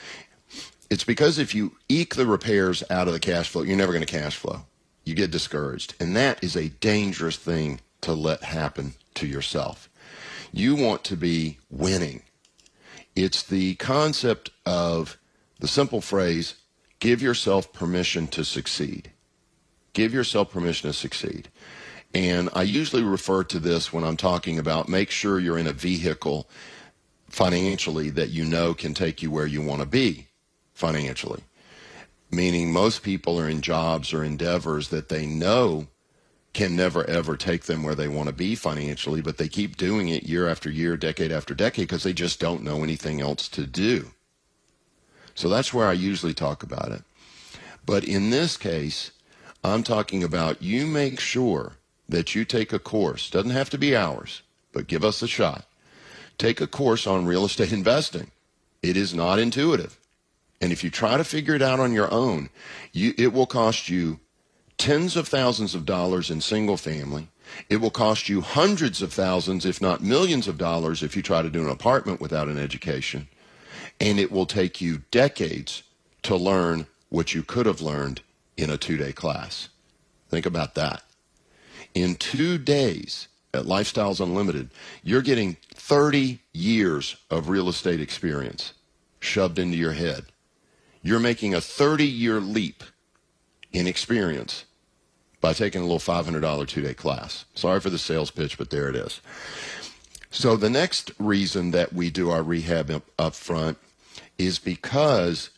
it's 0.89 1.03
because 1.03 1.37
if 1.37 1.55
you 1.55 1.77
eke 1.89 2.15
the 2.15 2.25
repairs 2.25 2.83
out 2.89 3.07
of 3.07 3.13
the 3.13 3.19
cash 3.19 3.49
flow, 3.49 3.63
you're 3.63 3.77
never 3.77 3.91
going 3.91 4.05
to 4.05 4.11
cash 4.11 4.35
flow. 4.35 4.65
You 5.03 5.15
get 5.15 5.31
discouraged. 5.31 5.95
And 5.99 6.15
that 6.15 6.43
is 6.43 6.55
a 6.55 6.69
dangerous 6.69 7.37
thing 7.37 7.79
to 8.01 8.13
let 8.13 8.43
happen 8.43 8.93
to 9.15 9.27
yourself. 9.27 9.89
You 10.51 10.75
want 10.75 11.03
to 11.05 11.17
be 11.17 11.59
winning. 11.69 12.23
It's 13.15 13.43
the 13.43 13.75
concept 13.75 14.51
of 14.65 15.17
the 15.59 15.67
simple 15.67 16.01
phrase 16.01 16.55
give 16.99 17.21
yourself 17.21 17.71
permission 17.73 18.27
to 18.27 18.43
succeed. 18.43 19.11
Give 19.95 20.13
yourself 20.13 20.51
permission 20.51 20.89
to 20.89 20.93
succeed. 20.93 21.47
And 22.13 22.49
I 22.53 22.63
usually 22.63 23.01
refer 23.01 23.43
to 23.45 23.59
this 23.59 23.91
when 23.91 24.03
I'm 24.03 24.17
talking 24.17 24.59
about 24.59 24.89
make 24.89 25.09
sure 25.09 25.39
you're 25.39 25.57
in 25.57 25.67
a 25.67 25.73
vehicle 25.73 26.47
financially 27.29 28.09
that 28.11 28.29
you 28.29 28.45
know 28.45 28.73
can 28.73 28.93
take 28.93 29.23
you 29.23 29.31
where 29.31 29.47
you 29.47 29.61
want 29.61 29.81
to 29.81 29.87
be 29.87 30.27
financially. 30.73 31.41
Meaning, 32.29 32.73
most 32.73 33.03
people 33.03 33.39
are 33.39 33.47
in 33.47 33.61
jobs 33.61 34.13
or 34.13 34.23
endeavors 34.23 34.89
that 34.89 35.07
they 35.09 35.25
know 35.25 35.87
can 36.53 36.75
never 36.75 37.09
ever 37.09 37.37
take 37.37 37.63
them 37.63 37.81
where 37.81 37.95
they 37.95 38.07
want 38.09 38.27
to 38.27 38.33
be 38.35 38.53
financially, 38.55 39.21
but 39.21 39.37
they 39.37 39.47
keep 39.47 39.77
doing 39.77 40.09
it 40.09 40.23
year 40.23 40.47
after 40.47 40.69
year, 40.69 40.97
decade 40.97 41.31
after 41.31 41.53
decade, 41.53 41.87
because 41.87 42.03
they 42.03 42.13
just 42.13 42.39
don't 42.39 42.63
know 42.63 42.83
anything 42.83 43.21
else 43.21 43.47
to 43.47 43.65
do. 43.65 44.11
So 45.35 45.47
that's 45.47 45.73
where 45.73 45.87
I 45.87 45.93
usually 45.93 46.33
talk 46.33 46.63
about 46.63 46.91
it. 46.91 47.03
But 47.85 48.03
in 48.03 48.29
this 48.29 48.57
case, 48.57 49.11
I'm 49.65 49.83
talking 49.83 50.23
about 50.23 50.61
you 50.61 50.85
make 50.85 51.19
sure 51.19 51.73
that 52.07 52.35
you 52.35 52.45
take 52.45 52.71
a 52.71 52.79
course. 52.79 53.29
Doesn't 53.31 53.49
have 53.49 53.71
to 53.71 53.79
be 53.79 53.95
ours, 53.95 54.43
but 54.71 54.87
give 54.87 55.03
us 55.03 55.23
a 55.23 55.27
shot. 55.27 55.65
Take 56.37 56.61
a 56.61 56.67
course 56.67 57.07
on 57.07 57.25
real 57.25 57.45
estate 57.45 57.73
investing. 57.73 58.29
It 58.83 58.95
is 58.95 59.13
not 59.13 59.39
intuitive. 59.39 59.97
And 60.61 60.71
if 60.71 60.83
you 60.83 60.91
try 60.91 61.17
to 61.17 61.23
figure 61.23 61.55
it 61.55 61.63
out 61.63 61.79
on 61.79 61.93
your 61.93 62.11
own, 62.13 62.49
you, 62.93 63.13
it 63.17 63.33
will 63.33 63.47
cost 63.47 63.89
you 63.89 64.19
tens 64.77 65.15
of 65.15 65.27
thousands 65.27 65.73
of 65.73 65.85
dollars 65.85 66.29
in 66.29 66.41
single 66.41 66.77
family. 66.77 67.27
It 67.67 67.77
will 67.77 67.89
cost 67.89 68.29
you 68.29 68.41
hundreds 68.41 69.01
of 69.01 69.13
thousands, 69.13 69.65
if 69.65 69.81
not 69.81 70.03
millions 70.03 70.47
of 70.47 70.59
dollars, 70.59 71.01
if 71.01 71.15
you 71.15 71.23
try 71.23 71.41
to 71.41 71.49
do 71.49 71.63
an 71.63 71.69
apartment 71.69 72.21
without 72.21 72.49
an 72.49 72.59
education. 72.59 73.27
And 73.99 74.19
it 74.19 74.31
will 74.31 74.45
take 74.45 74.79
you 74.79 75.01
decades 75.09 75.81
to 76.23 76.35
learn 76.35 76.85
what 77.09 77.33
you 77.33 77.41
could 77.41 77.65
have 77.65 77.81
learned 77.81 78.21
in 78.57 78.69
a 78.69 78.77
two 78.77 78.97
day 78.97 79.11
class. 79.11 79.69
Think 80.29 80.45
about 80.45 80.75
that. 80.75 81.03
In 81.93 82.15
two 82.15 82.57
days 82.57 83.27
at 83.53 83.63
Lifestyles 83.65 84.19
Unlimited, 84.19 84.69
you're 85.03 85.21
getting 85.21 85.57
30 85.73 86.39
years 86.51 87.15
of 87.29 87.49
real 87.49 87.69
estate 87.69 88.01
experience 88.01 88.73
shoved 89.19 89.59
into 89.59 89.77
your 89.77 89.93
head. 89.93 90.25
You're 91.01 91.19
making 91.19 91.53
a 91.53 91.61
30 91.61 92.05
year 92.05 92.39
leap 92.39 92.83
in 93.71 93.87
experience 93.87 94.65
by 95.41 95.53
taking 95.53 95.81
a 95.81 95.85
little 95.85 95.99
$500 95.99 96.67
two 96.67 96.81
day 96.81 96.93
class. 96.93 97.45
Sorry 97.53 97.79
for 97.79 97.89
the 97.89 97.97
sales 97.97 98.31
pitch, 98.31 98.57
but 98.57 98.71
there 98.71 98.89
it 98.89 98.95
is. 98.95 99.21
So 100.31 100.57
the 100.57 100.69
next 100.69 101.11
reason 101.17 101.71
that 101.71 101.93
we 101.93 102.09
do 102.09 102.29
our 102.29 102.43
rehab 102.43 102.91
up, 102.91 103.03
up 103.17 103.35
front 103.35 103.77
is 104.37 104.59
because, 104.59 105.49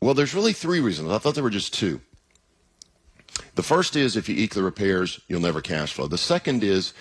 well, 0.00 0.14
there's 0.14 0.34
really 0.34 0.52
three 0.52 0.80
reasons. 0.80 1.10
I 1.10 1.18
thought 1.18 1.34
there 1.34 1.42
were 1.42 1.50
just 1.50 1.74
two. 1.74 2.00
The 3.54 3.62
first 3.62 3.96
is 3.96 4.16
if 4.16 4.28
you 4.28 4.36
eke 4.36 4.54
the 4.54 4.62
repairs, 4.62 5.20
you'll 5.28 5.40
never 5.40 5.60
cash 5.60 5.92
flow. 5.92 6.06
The 6.06 6.18
second 6.18 6.64
is 6.64 6.92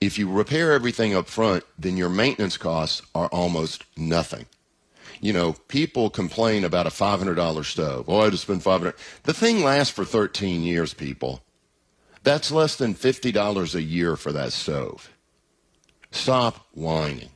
if 0.00 0.18
you 0.18 0.30
repair 0.30 0.72
everything 0.72 1.14
up 1.14 1.28
front, 1.28 1.64
then 1.78 1.96
your 1.96 2.08
maintenance 2.08 2.56
costs 2.56 3.02
are 3.14 3.28
almost 3.28 3.84
nothing. 3.96 4.46
You 5.20 5.34
know, 5.34 5.52
people 5.68 6.08
complain 6.08 6.64
about 6.64 6.86
a 6.86 6.90
$500 6.90 7.64
stove. 7.64 8.06
Oh, 8.08 8.20
I 8.20 8.24
had 8.24 8.32
to 8.32 8.38
spend 8.38 8.62
500 8.62 8.94
The 9.24 9.34
thing 9.34 9.62
lasts 9.62 9.92
for 9.92 10.04
13 10.04 10.62
years, 10.62 10.94
people. 10.94 11.42
That's 12.22 12.50
less 12.50 12.76
than 12.76 12.94
$50 12.94 13.74
a 13.74 13.82
year 13.82 14.16
for 14.16 14.32
that 14.32 14.52
stove. 14.52 15.10
Stop 16.10 16.66
whining. 16.72 17.30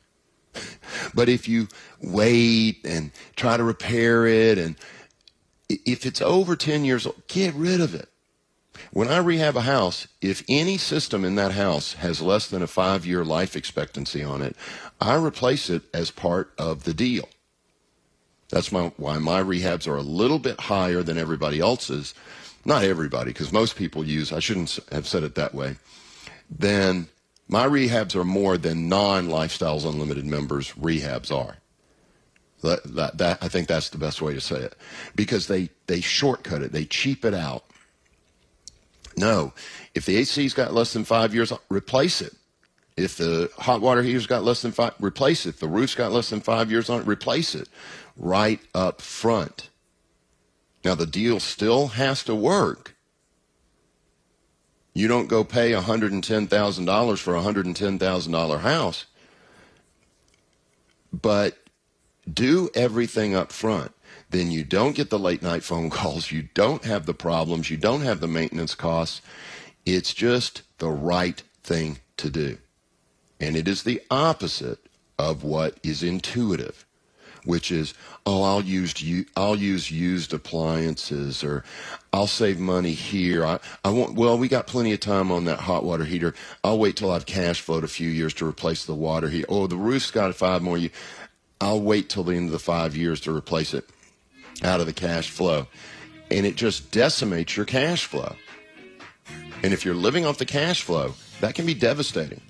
but 1.14 1.28
if 1.28 1.48
you 1.48 1.68
wait 2.00 2.84
and 2.84 3.10
try 3.36 3.56
to 3.56 3.64
repair 3.64 4.26
it, 4.26 4.58
and 4.58 4.76
if 5.68 6.06
it's 6.06 6.22
over 6.22 6.56
10 6.56 6.84
years 6.84 7.06
old, 7.06 7.26
get 7.28 7.54
rid 7.54 7.80
of 7.80 7.94
it. 7.94 8.08
When 8.92 9.08
I 9.08 9.18
rehab 9.18 9.56
a 9.56 9.62
house, 9.62 10.06
if 10.20 10.44
any 10.48 10.78
system 10.78 11.24
in 11.24 11.34
that 11.36 11.52
house 11.52 11.94
has 11.94 12.20
less 12.20 12.46
than 12.46 12.62
a 12.62 12.66
five 12.66 13.06
year 13.06 13.24
life 13.24 13.56
expectancy 13.56 14.22
on 14.22 14.42
it, 14.42 14.56
I 15.00 15.14
replace 15.14 15.70
it 15.70 15.82
as 15.92 16.10
part 16.10 16.52
of 16.58 16.84
the 16.84 16.94
deal. 16.94 17.28
That's 18.50 18.70
my, 18.70 18.92
why 18.96 19.18
my 19.18 19.42
rehabs 19.42 19.88
are 19.88 19.96
a 19.96 20.02
little 20.02 20.38
bit 20.38 20.60
higher 20.60 21.02
than 21.02 21.18
everybody 21.18 21.60
else's. 21.60 22.14
Not 22.64 22.84
everybody, 22.84 23.30
because 23.32 23.52
most 23.52 23.76
people 23.76 24.04
use, 24.04 24.32
I 24.32 24.38
shouldn't 24.38 24.78
have 24.92 25.06
said 25.06 25.22
it 25.22 25.34
that 25.34 25.54
way. 25.54 25.76
Then 26.48 27.08
my 27.48 27.66
rehabs 27.66 28.14
are 28.14 28.24
more 28.24 28.56
than 28.56 28.88
non 28.88 29.28
Lifestyles 29.28 29.84
Unlimited 29.84 30.24
members' 30.24 30.72
rehabs 30.72 31.34
are. 31.34 31.56
That, 32.62 32.84
that, 32.94 33.18
that, 33.18 33.38
I 33.42 33.48
think 33.48 33.68
that's 33.68 33.90
the 33.90 33.98
best 33.98 34.22
way 34.22 34.32
to 34.32 34.40
say 34.40 34.56
it. 34.56 34.76
Because 35.14 35.48
they, 35.48 35.68
they 35.86 36.00
shortcut 36.00 36.62
it, 36.62 36.72
they 36.72 36.86
cheap 36.86 37.24
it 37.24 37.34
out. 37.34 37.64
No. 39.16 39.52
If 39.94 40.06
the 40.06 40.16
AC's 40.16 40.54
got 40.54 40.74
less 40.74 40.92
than 40.92 41.04
five 41.04 41.34
years, 41.34 41.52
replace 41.68 42.20
it. 42.20 42.34
If 42.96 43.16
the 43.16 43.50
hot 43.58 43.80
water 43.80 44.02
heater's 44.02 44.26
got 44.26 44.44
less 44.44 44.62
than 44.62 44.72
five, 44.72 44.94
replace 45.00 45.46
it. 45.46 45.50
If 45.50 45.60
The 45.60 45.68
roof's 45.68 45.94
got 45.94 46.12
less 46.12 46.30
than 46.30 46.40
five 46.40 46.70
years 46.70 46.88
on 46.88 47.00
it, 47.00 47.06
replace 47.06 47.54
it 47.54 47.68
right 48.16 48.60
up 48.74 49.00
front. 49.00 49.70
Now, 50.84 50.94
the 50.94 51.06
deal 51.06 51.40
still 51.40 51.88
has 51.88 52.22
to 52.24 52.34
work. 52.34 52.94
You 54.92 55.08
don't 55.08 55.26
go 55.26 55.42
pay 55.42 55.72
$110,000 55.72 57.18
for 57.18 57.34
a 57.34 57.40
$110,000 57.40 58.60
house, 58.60 59.06
but 61.12 61.58
do 62.32 62.70
everything 62.74 63.34
up 63.34 63.50
front. 63.50 63.92
Then 64.34 64.50
you 64.50 64.64
don't 64.64 64.96
get 64.96 65.10
the 65.10 65.18
late 65.18 65.42
night 65.42 65.62
phone 65.62 65.90
calls. 65.90 66.32
You 66.32 66.48
don't 66.54 66.84
have 66.84 67.06
the 67.06 67.14
problems. 67.14 67.70
You 67.70 67.76
don't 67.76 68.00
have 68.00 68.18
the 68.18 68.26
maintenance 68.26 68.74
costs. 68.74 69.22
It's 69.86 70.12
just 70.12 70.62
the 70.78 70.90
right 70.90 71.40
thing 71.62 71.98
to 72.16 72.30
do. 72.30 72.58
And 73.38 73.54
it 73.54 73.68
is 73.68 73.84
the 73.84 74.02
opposite 74.10 74.80
of 75.20 75.44
what 75.44 75.78
is 75.84 76.02
intuitive, 76.02 76.84
which 77.44 77.70
is, 77.70 77.94
oh, 78.26 78.42
I'll 78.42 78.60
use 78.60 78.92
I'll 79.36 79.54
use 79.54 79.92
used 79.92 80.34
appliances 80.34 81.44
or 81.44 81.62
I'll 82.12 82.26
save 82.26 82.58
money 82.58 82.90
here. 82.90 83.46
I, 83.46 83.60
I 83.84 83.90
won't. 83.90 84.16
Well, 84.16 84.36
we 84.36 84.48
got 84.48 84.66
plenty 84.66 84.92
of 84.92 84.98
time 84.98 85.30
on 85.30 85.44
that 85.44 85.60
hot 85.60 85.84
water 85.84 86.06
heater. 86.06 86.34
I'll 86.64 86.80
wait 86.80 86.96
till 86.96 87.12
I've 87.12 87.26
cash 87.26 87.60
flowed 87.60 87.84
a 87.84 87.88
few 87.88 88.08
years 88.08 88.34
to 88.34 88.48
replace 88.48 88.84
the 88.84 88.96
water 88.96 89.28
heater. 89.28 89.46
Oh, 89.48 89.68
the 89.68 89.76
roof's 89.76 90.10
got 90.10 90.34
five 90.34 90.60
more 90.60 90.76
years. 90.76 90.90
I'll 91.60 91.80
wait 91.80 92.08
till 92.08 92.24
the 92.24 92.34
end 92.34 92.46
of 92.46 92.52
the 92.52 92.58
five 92.58 92.96
years 92.96 93.20
to 93.20 93.34
replace 93.34 93.72
it 93.74 93.88
out 94.64 94.80
of 94.80 94.86
the 94.86 94.92
cash 94.92 95.30
flow. 95.30 95.66
And 96.30 96.46
it 96.46 96.56
just 96.56 96.90
decimates 96.90 97.56
your 97.56 97.66
cash 97.66 98.06
flow. 98.06 98.34
And 99.62 99.72
if 99.72 99.84
you're 99.84 99.94
living 99.94 100.26
off 100.26 100.38
the 100.38 100.44
cash 100.44 100.82
flow, 100.82 101.14
that 101.40 101.54
can 101.54 101.66
be 101.66 101.74
devastating. 101.74 102.40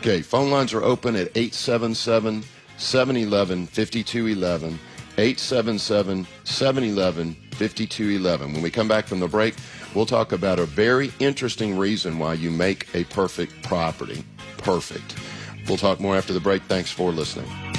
Okay, 0.00 0.22
phone 0.22 0.50
lines 0.50 0.72
are 0.72 0.82
open 0.82 1.16
at 1.16 1.28
877 1.36 2.44
711 2.76 3.66
5211. 3.66 4.78
877 5.18 6.26
711 6.44 7.36
5211. 7.52 8.52
When 8.54 8.62
we 8.62 8.70
come 8.70 8.88
back 8.88 9.06
from 9.06 9.20
the 9.20 9.28
break, 9.28 9.54
we'll 9.94 10.06
talk 10.06 10.32
about 10.32 10.58
a 10.58 10.64
very 10.64 11.12
interesting 11.18 11.76
reason 11.76 12.18
why 12.18 12.34
you 12.34 12.50
make 12.50 12.88
a 12.94 13.04
perfect 13.04 13.62
property. 13.62 14.24
Perfect. 14.56 15.16
We'll 15.68 15.76
talk 15.76 16.00
more 16.00 16.16
after 16.16 16.32
the 16.32 16.40
break. 16.40 16.62
Thanks 16.62 16.90
for 16.90 17.10
listening. 17.10 17.69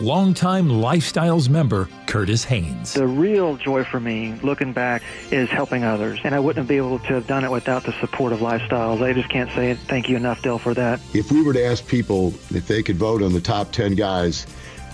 Longtime 0.00 0.68
Lifestyles 0.68 1.48
member 1.48 1.88
Curtis 2.06 2.44
Haynes. 2.44 2.94
The 2.94 3.06
real 3.06 3.56
joy 3.56 3.84
for 3.84 4.00
me, 4.00 4.38
looking 4.42 4.72
back, 4.72 5.02
is 5.30 5.48
helping 5.48 5.84
others. 5.84 6.20
And 6.24 6.34
I 6.34 6.38
wouldn't 6.38 6.68
be 6.68 6.76
able 6.76 6.98
to 7.00 7.14
have 7.14 7.26
done 7.26 7.44
it 7.44 7.50
without 7.50 7.84
the 7.84 7.92
support 8.00 8.32
of 8.32 8.40
Lifestyles. 8.40 9.02
I 9.02 9.12
just 9.12 9.28
can't 9.28 9.50
say 9.50 9.74
thank 9.74 10.08
you 10.08 10.16
enough, 10.16 10.42
Dale, 10.42 10.58
for 10.58 10.74
that. 10.74 11.00
If 11.14 11.30
we 11.32 11.42
were 11.42 11.52
to 11.52 11.64
ask 11.64 11.86
people 11.86 12.28
if 12.50 12.66
they 12.66 12.82
could 12.82 12.96
vote 12.96 13.22
on 13.22 13.32
the 13.32 13.40
top 13.40 13.72
10 13.72 13.94
guys, 13.94 14.46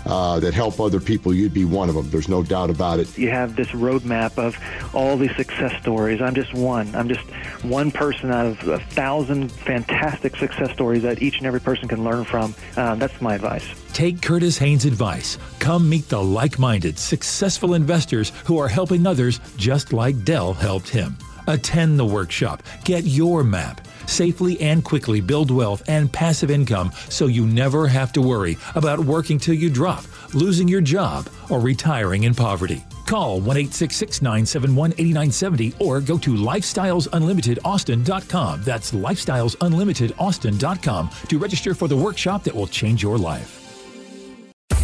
uh, 0.05 0.39
that 0.39 0.53
help 0.53 0.79
other 0.79 0.99
people, 0.99 1.33
you'd 1.33 1.53
be 1.53 1.65
one 1.65 1.89
of 1.89 1.95
them. 1.95 2.09
There's 2.09 2.27
no 2.27 2.43
doubt 2.43 2.69
about 2.69 2.99
it. 2.99 3.17
You 3.17 3.29
have 3.29 3.55
this 3.55 3.67
roadmap 3.69 4.37
of 4.37 4.55
all 4.93 5.17
these 5.17 5.35
success 5.35 5.79
stories. 5.81 6.21
I'm 6.21 6.35
just 6.35 6.53
one. 6.53 6.93
I'm 6.95 7.07
just 7.07 7.25
one 7.63 7.91
person 7.91 8.31
out 8.31 8.45
of 8.45 8.67
a 8.67 8.79
thousand 8.79 9.51
fantastic 9.51 10.35
success 10.35 10.71
stories 10.71 11.03
that 11.03 11.21
each 11.21 11.37
and 11.37 11.47
every 11.47 11.61
person 11.61 11.87
can 11.87 12.03
learn 12.03 12.23
from. 12.23 12.55
Uh, 12.75 12.95
that's 12.95 13.19
my 13.21 13.35
advice. 13.35 13.65
Take 13.93 14.21
Curtis 14.21 14.57
Haynes' 14.57 14.85
advice. 14.85 15.37
Come 15.59 15.89
meet 15.89 16.09
the 16.09 16.21
like 16.21 16.59
minded, 16.59 16.99
successful 16.99 17.73
investors 17.73 18.31
who 18.45 18.57
are 18.57 18.67
helping 18.67 19.07
others 19.07 19.39
just 19.57 19.93
like 19.93 20.23
Del 20.23 20.53
helped 20.53 20.89
him. 20.89 21.17
Attend 21.47 21.99
the 21.99 22.05
workshop. 22.05 22.63
Get 22.83 23.03
your 23.05 23.43
map 23.43 23.84
safely 24.07 24.59
and 24.61 24.83
quickly 24.83 25.21
build 25.21 25.51
wealth 25.51 25.83
and 25.87 26.11
passive 26.11 26.51
income 26.51 26.91
so 27.09 27.27
you 27.27 27.45
never 27.45 27.87
have 27.87 28.11
to 28.13 28.21
worry 28.21 28.57
about 28.75 28.99
working 28.99 29.37
till 29.37 29.55
you 29.55 29.69
drop, 29.69 30.03
losing 30.33 30.67
your 30.67 30.81
job, 30.81 31.29
or 31.49 31.59
retiring 31.59 32.23
in 32.23 32.33
poverty. 32.33 32.83
Call 33.05 33.39
1 33.39 33.45
971 33.45 34.91
8970 34.91 35.73
or 35.79 36.01
go 36.01 36.17
to 36.17 36.33
lifestylesunlimitedaustin.com. 36.33 38.63
That's 38.63 38.91
lifestylesunlimitedaustin.com 38.91 41.09
to 41.27 41.37
register 41.37 41.75
for 41.75 41.87
the 41.87 41.95
workshop 41.95 42.43
that 42.43 42.53
will 42.55 42.67
change 42.67 43.01
your 43.03 43.17
life. 43.17 43.61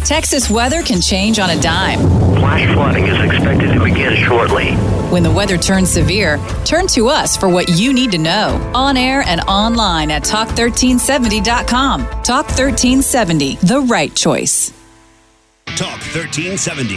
Texas 0.04 0.50
weather 0.50 0.82
can 0.82 1.00
change 1.00 1.38
on 1.38 1.50
a 1.50 1.60
dime. 1.60 2.00
Flash 2.36 2.72
flooding 2.74 3.06
is 3.06 3.24
expected 3.24 3.72
to 3.72 3.82
begin 3.82 4.16
shortly. 4.16 4.76
When 5.12 5.22
the 5.22 5.30
weather 5.30 5.58
turns 5.58 5.90
severe, 5.90 6.38
turn 6.64 6.86
to 6.86 7.08
us 7.08 7.36
for 7.36 7.46
what 7.46 7.68
you 7.68 7.92
need 7.92 8.12
to 8.12 8.18
know. 8.18 8.58
On 8.74 8.96
air 8.96 9.20
and 9.20 9.42
online 9.42 10.10
at 10.10 10.22
talk1370.com. 10.22 12.00
Talk 12.22 12.46
1370, 12.46 13.56
the 13.56 13.80
right 13.80 14.14
choice. 14.16 14.72
Talk 15.66 16.00
1370. 16.16 16.96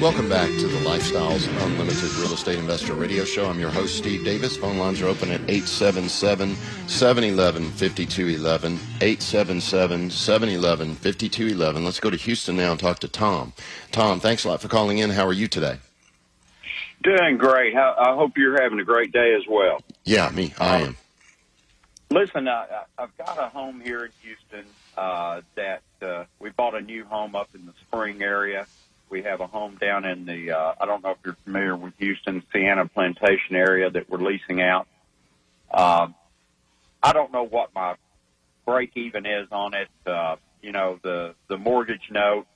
Welcome 0.00 0.30
back 0.30 0.48
to 0.48 0.66
the 0.66 0.73
Lifestyles 0.94 1.48
Unlimited 1.66 2.14
Real 2.14 2.34
Estate 2.34 2.56
Investor 2.56 2.94
Radio 2.94 3.24
Show. 3.24 3.46
I'm 3.46 3.58
your 3.58 3.68
host, 3.68 3.96
Steve 3.96 4.24
Davis. 4.24 4.56
Phone 4.56 4.78
lines 4.78 5.02
are 5.02 5.08
open 5.08 5.28
at 5.28 5.40
877 5.50 6.54
711 6.86 7.68
5211. 7.72 8.74
877 9.00 10.10
711 10.10 10.94
5211. 10.94 11.84
Let's 11.84 11.98
go 11.98 12.10
to 12.10 12.16
Houston 12.16 12.54
now 12.54 12.70
and 12.70 12.78
talk 12.78 13.00
to 13.00 13.08
Tom. 13.08 13.54
Tom, 13.90 14.20
thanks 14.20 14.44
a 14.44 14.48
lot 14.48 14.62
for 14.62 14.68
calling 14.68 14.98
in. 14.98 15.10
How 15.10 15.26
are 15.26 15.32
you 15.32 15.48
today? 15.48 15.78
Doing 17.02 17.38
great. 17.38 17.74
I 17.74 18.14
hope 18.14 18.38
you're 18.38 18.62
having 18.62 18.78
a 18.78 18.84
great 18.84 19.10
day 19.10 19.34
as 19.34 19.42
well. 19.50 19.80
Yeah, 20.04 20.30
me. 20.30 20.54
I 20.60 20.82
am. 20.82 20.96
Listen, 22.10 22.46
I, 22.46 22.84
I've 22.96 23.16
got 23.18 23.36
a 23.36 23.48
home 23.48 23.80
here 23.80 24.04
in 24.04 24.12
Houston 24.22 24.64
uh, 24.96 25.40
that 25.56 25.82
uh, 26.00 26.26
we 26.38 26.50
bought 26.50 26.76
a 26.76 26.80
new 26.80 27.04
home 27.04 27.34
up 27.34 27.48
in 27.52 27.66
the 27.66 27.72
Spring 27.80 28.22
area 28.22 28.68
we 29.14 29.22
have 29.22 29.40
a 29.40 29.46
home 29.46 29.76
down 29.80 30.04
in 30.04 30.26
the, 30.26 30.50
uh, 30.50 30.74
I 30.80 30.86
don't 30.86 31.04
know 31.04 31.12
if 31.12 31.18
you're 31.24 31.36
familiar 31.44 31.76
with 31.76 31.92
Houston, 31.98 32.42
Sienna 32.52 32.88
Plantation 32.88 33.54
area 33.54 33.88
that 33.88 34.10
we're 34.10 34.18
leasing 34.18 34.60
out. 34.60 34.88
Um, 35.72 36.16
I 37.00 37.12
don't 37.12 37.30
know 37.32 37.44
what 37.44 37.72
my 37.76 37.94
break 38.66 38.96
even 38.96 39.24
is 39.24 39.46
on 39.52 39.72
it. 39.72 39.88
Uh, 40.04 40.34
you 40.62 40.72
know, 40.72 40.98
the, 41.04 41.36
the 41.46 41.56
mortgage 41.56 42.10
note, 42.10 42.46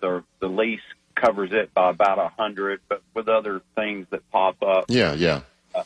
the, 0.00 0.22
the 0.38 0.46
lease 0.46 0.78
covers 1.16 1.50
it 1.52 1.74
by 1.74 1.90
about 1.90 2.20
a 2.20 2.28
hundred, 2.28 2.80
but 2.88 3.02
with 3.12 3.26
other 3.28 3.60
things 3.74 4.06
that 4.10 4.30
pop 4.30 4.62
up. 4.62 4.84
Yeah, 4.86 5.14
yeah. 5.14 5.40
Uh, 5.74 5.82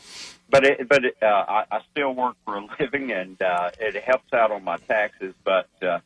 but 0.51 0.63
it, 0.63 0.87
but 0.87 1.05
it, 1.05 1.17
uh, 1.23 1.25
I, 1.25 1.63
I 1.71 1.79
still 1.91 2.13
work 2.13 2.35
for 2.45 2.55
a 2.55 2.67
living, 2.79 3.11
and 3.11 3.41
uh, 3.41 3.71
it 3.79 3.95
helps 4.03 4.31
out 4.31 4.51
on 4.51 4.63
my 4.63 4.77
taxes. 4.77 5.33
But 5.43 5.69
uh, 5.81 6.01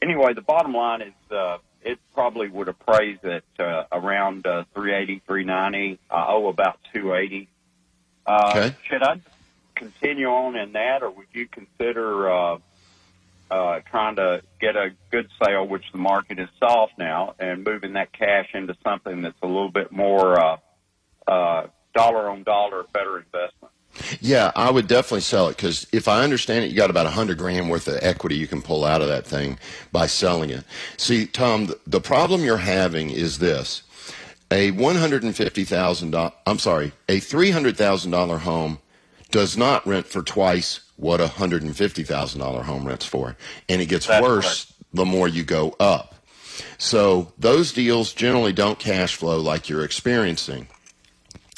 anyway, 0.00 0.32
the 0.32 0.40
bottom 0.40 0.72
line 0.72 1.02
is 1.02 1.12
uh, 1.30 1.58
it 1.82 1.98
probably 2.14 2.48
would 2.48 2.68
appraise 2.68 3.18
at 3.24 3.44
uh, 3.58 3.84
around 3.92 4.46
uh, 4.46 4.64
380, 4.74 5.22
390. 5.26 5.98
I 6.10 6.26
owe 6.28 6.48
about 6.48 6.78
280. 6.92 7.48
Uh, 8.26 8.52
okay. 8.54 8.76
Should 8.84 9.02
I 9.02 9.20
continue 9.74 10.26
on 10.26 10.56
in 10.56 10.72
that, 10.72 11.02
or 11.02 11.10
would 11.10 11.28
you 11.32 11.46
consider 11.46 12.30
uh, 12.30 12.58
uh, 13.50 13.80
trying 13.90 14.16
to 14.16 14.42
get 14.60 14.76
a 14.76 14.90
good 15.10 15.28
sale, 15.42 15.66
which 15.66 15.84
the 15.92 15.98
market 15.98 16.38
is 16.38 16.48
soft 16.58 16.98
now, 16.98 17.34
and 17.38 17.64
moving 17.64 17.94
that 17.94 18.12
cash 18.12 18.50
into 18.54 18.76
something 18.84 19.22
that's 19.22 19.40
a 19.42 19.46
little 19.46 19.70
bit 19.70 19.90
more 19.90 20.38
uh, 20.38 20.56
uh, 21.26 21.66
dollar 21.94 22.28
on 22.28 22.42
dollar, 22.42 22.84
better 22.92 23.18
investment? 23.18 23.72
Yeah, 24.20 24.52
I 24.56 24.70
would 24.70 24.86
definitely 24.86 25.20
sell 25.20 25.48
it 25.48 25.56
because 25.56 25.86
if 25.92 26.08
I 26.08 26.22
understand 26.22 26.64
it, 26.64 26.70
you 26.70 26.76
got 26.76 26.90
about 26.90 27.06
a 27.06 27.10
hundred 27.10 27.38
grand 27.38 27.70
worth 27.70 27.88
of 27.88 27.98
equity 28.02 28.36
you 28.36 28.46
can 28.46 28.62
pull 28.62 28.84
out 28.84 29.02
of 29.02 29.08
that 29.08 29.26
thing 29.26 29.58
by 29.92 30.06
selling 30.06 30.50
it. 30.50 30.64
See, 30.96 31.26
Tom, 31.26 31.72
the 31.86 32.00
problem 32.00 32.42
you're 32.44 32.58
having 32.58 33.10
is 33.10 33.38
this: 33.38 33.82
a 34.50 34.70
one 34.72 34.96
hundred 34.96 35.22
and 35.22 35.36
fifty 35.36 35.64
thousand 35.64 36.12
dollars. 36.12 36.32
I'm 36.46 36.58
sorry, 36.58 36.92
a 37.08 37.20
three 37.20 37.50
hundred 37.50 37.76
thousand 37.76 38.10
dollar 38.10 38.38
home 38.38 38.78
does 39.30 39.56
not 39.56 39.86
rent 39.86 40.06
for 40.06 40.22
twice 40.22 40.80
what 40.96 41.20
a 41.20 41.28
hundred 41.28 41.62
and 41.62 41.76
fifty 41.76 42.02
thousand 42.02 42.40
dollar 42.40 42.62
home 42.62 42.86
rents 42.86 43.04
for, 43.06 43.36
and 43.68 43.80
it 43.80 43.86
gets 43.86 44.06
That's 44.06 44.22
worse 44.22 44.64
correct. 44.64 44.94
the 44.94 45.04
more 45.04 45.28
you 45.28 45.44
go 45.44 45.76
up. 45.78 46.14
So 46.76 47.32
those 47.38 47.72
deals 47.72 48.12
generally 48.12 48.52
don't 48.52 48.78
cash 48.78 49.14
flow 49.14 49.38
like 49.38 49.68
you're 49.68 49.84
experiencing. 49.84 50.68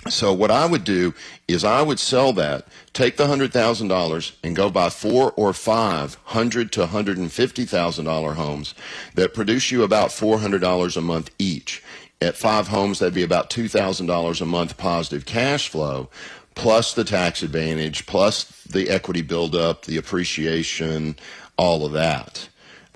So 0.08 0.32
what 0.32 0.50
I 0.50 0.64
would 0.64 0.84
do 0.84 1.12
is 1.46 1.62
I 1.62 1.82
would 1.82 2.00
sell 2.00 2.32
that, 2.32 2.66
take 2.94 3.16
the 3.18 3.26
hundred 3.26 3.52
thousand 3.52 3.88
dollars, 3.88 4.32
and 4.42 4.56
go 4.56 4.70
buy 4.70 4.88
four 4.88 5.32
or 5.32 5.52
five 5.52 6.14
hundred 6.24 6.72
to 6.72 6.86
hundred 6.86 7.18
and 7.18 7.30
fifty 7.30 7.66
thousand 7.66 8.06
dollar 8.06 8.32
homes 8.34 8.74
that 9.14 9.34
produce 9.34 9.70
you 9.70 9.82
about 9.82 10.10
four 10.10 10.38
hundred 10.38 10.62
dollars 10.62 10.96
a 10.96 11.02
month 11.02 11.30
each. 11.38 11.82
At 12.22 12.36
five 12.36 12.68
homes, 12.68 12.98
that'd 12.98 13.14
be 13.14 13.22
about 13.22 13.50
two 13.50 13.68
thousand 13.68 14.06
dollars 14.06 14.40
a 14.40 14.46
month 14.46 14.78
positive 14.78 15.26
cash 15.26 15.68
flow, 15.68 16.08
plus 16.54 16.94
the 16.94 17.04
tax 17.04 17.42
advantage, 17.42 18.06
plus 18.06 18.44
the 18.64 18.88
equity 18.88 19.22
buildup, 19.22 19.84
the 19.84 19.98
appreciation, 19.98 21.16
all 21.58 21.84
of 21.84 21.92
that. 21.92 22.48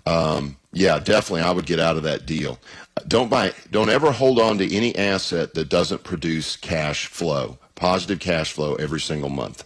Um, 0.07 0.57
yeah, 0.73 0.99
definitely, 0.99 1.43
I 1.43 1.53
would 1.53 1.67
get 1.67 1.81
out 1.81 1.97
of 1.97 2.03
that 2.05 2.25
deal 2.25 2.59
don't 3.09 3.29
buy 3.29 3.53
don't 3.71 3.89
ever 3.89 4.13
hold 4.13 4.39
on 4.39 4.59
to 4.59 4.75
any 4.75 4.97
asset 4.97 5.55
that 5.55 5.69
doesn't 5.69 6.05
produce 6.05 6.57
cash 6.57 7.07
flow 7.07 7.59
positive 7.75 8.21
cash 8.21 8.53
flow 8.53 8.75
every 8.77 9.01
single 9.01 9.29
month. 9.29 9.65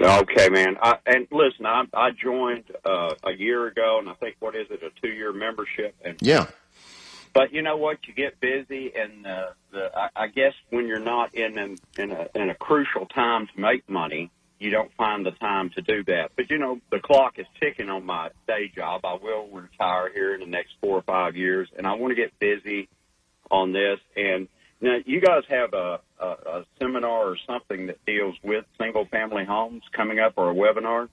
Okay 0.00 0.48
man. 0.50 0.76
I, 0.82 0.98
and 1.06 1.26
listen 1.30 1.64
i, 1.64 1.84
I 1.94 2.10
joined 2.10 2.64
uh, 2.84 3.14
a 3.24 3.32
year 3.32 3.66
ago 3.66 3.98
and 3.98 4.08
i 4.08 4.14
think 4.14 4.36
what 4.40 4.54
is 4.54 4.66
it 4.70 4.82
a 4.82 4.90
two 5.00 5.12
year 5.12 5.32
membership? 5.32 5.94
And 6.04 6.16
yeah. 6.20 6.46
But 7.32 7.52
you 7.52 7.60
know 7.60 7.76
what? 7.76 7.98
You 8.06 8.14
get 8.14 8.40
busy 8.40 8.92
and 8.96 9.26
uh, 9.26 9.46
the 9.70 9.90
I, 9.94 10.08
I 10.16 10.26
guess 10.28 10.54
when 10.70 10.86
you're 10.86 10.98
not 10.98 11.34
in 11.34 11.58
an, 11.58 11.76
in 11.98 12.10
a 12.10 12.28
in 12.34 12.50
a 12.50 12.54
crucial 12.54 13.06
time 13.06 13.46
to 13.54 13.60
make 13.60 13.88
money 13.88 14.30
you 14.58 14.70
don't 14.70 14.92
find 14.94 15.24
the 15.24 15.32
time 15.32 15.70
to 15.70 15.82
do 15.82 16.04
that. 16.04 16.32
But 16.36 16.50
you 16.50 16.58
know, 16.58 16.80
the 16.90 17.00
clock 17.00 17.38
is 17.38 17.46
ticking 17.60 17.90
on 17.90 18.04
my 18.04 18.30
day 18.46 18.70
job. 18.74 19.04
I 19.04 19.14
will 19.14 19.48
retire 19.48 20.10
here 20.12 20.34
in 20.34 20.40
the 20.40 20.46
next 20.46 20.72
four 20.80 20.96
or 20.96 21.02
five 21.02 21.36
years, 21.36 21.68
and 21.76 21.86
I 21.86 21.94
want 21.94 22.12
to 22.12 22.14
get 22.14 22.38
busy 22.38 22.88
on 23.50 23.72
this. 23.72 23.98
And 24.16 24.48
now, 24.80 24.98
you 25.04 25.20
guys 25.20 25.42
have 25.48 25.72
a, 25.72 26.00
a, 26.20 26.26
a 26.26 26.66
seminar 26.78 27.30
or 27.30 27.36
something 27.46 27.86
that 27.86 28.04
deals 28.04 28.34
with 28.42 28.64
single 28.78 29.06
family 29.06 29.44
homes 29.44 29.82
coming 29.92 30.18
up, 30.18 30.34
or 30.36 30.50
a 30.50 30.54
webinar. 30.54 31.08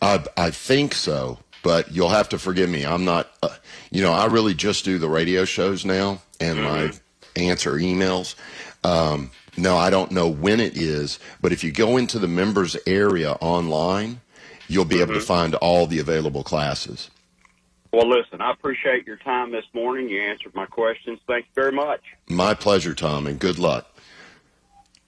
I, 0.00 0.24
I 0.36 0.50
think 0.50 0.94
so, 0.94 1.38
but 1.62 1.92
you'll 1.92 2.08
have 2.08 2.28
to 2.30 2.38
forgive 2.38 2.70
me. 2.70 2.84
I'm 2.84 3.04
not. 3.04 3.30
Uh, 3.42 3.50
you 3.90 4.02
know, 4.02 4.12
I 4.12 4.26
really 4.26 4.54
just 4.54 4.84
do 4.84 4.98
the 4.98 5.08
radio 5.08 5.44
shows 5.44 5.84
now, 5.84 6.22
and 6.40 6.58
mm-hmm. 6.58 6.96
I 7.36 7.40
answer 7.40 7.72
emails. 7.72 8.34
Um, 8.84 9.30
no, 9.56 9.76
I 9.76 9.90
don't 9.90 10.10
know 10.10 10.28
when 10.28 10.60
it 10.60 10.76
is, 10.76 11.18
but 11.40 11.52
if 11.52 11.62
you 11.62 11.72
go 11.72 11.96
into 11.96 12.18
the 12.18 12.28
members 12.28 12.76
area 12.86 13.32
online, 13.40 14.20
you'll 14.68 14.84
be 14.84 14.96
mm-hmm. 14.96 15.02
able 15.02 15.14
to 15.14 15.18
mm-hmm. 15.18 15.26
find 15.26 15.54
all 15.56 15.86
the 15.86 15.98
available 15.98 16.42
classes. 16.42 17.10
Well, 17.92 18.08
listen, 18.08 18.40
I 18.40 18.50
appreciate 18.50 19.06
your 19.06 19.18
time 19.18 19.52
this 19.52 19.66
morning. 19.74 20.08
You 20.08 20.22
answered 20.22 20.54
my 20.54 20.64
questions. 20.64 21.20
Thank 21.26 21.44
you 21.44 21.50
very 21.54 21.72
much. 21.72 22.00
My 22.26 22.54
pleasure, 22.54 22.94
Tom, 22.94 23.26
and 23.26 23.38
good 23.38 23.58
luck. 23.58 23.86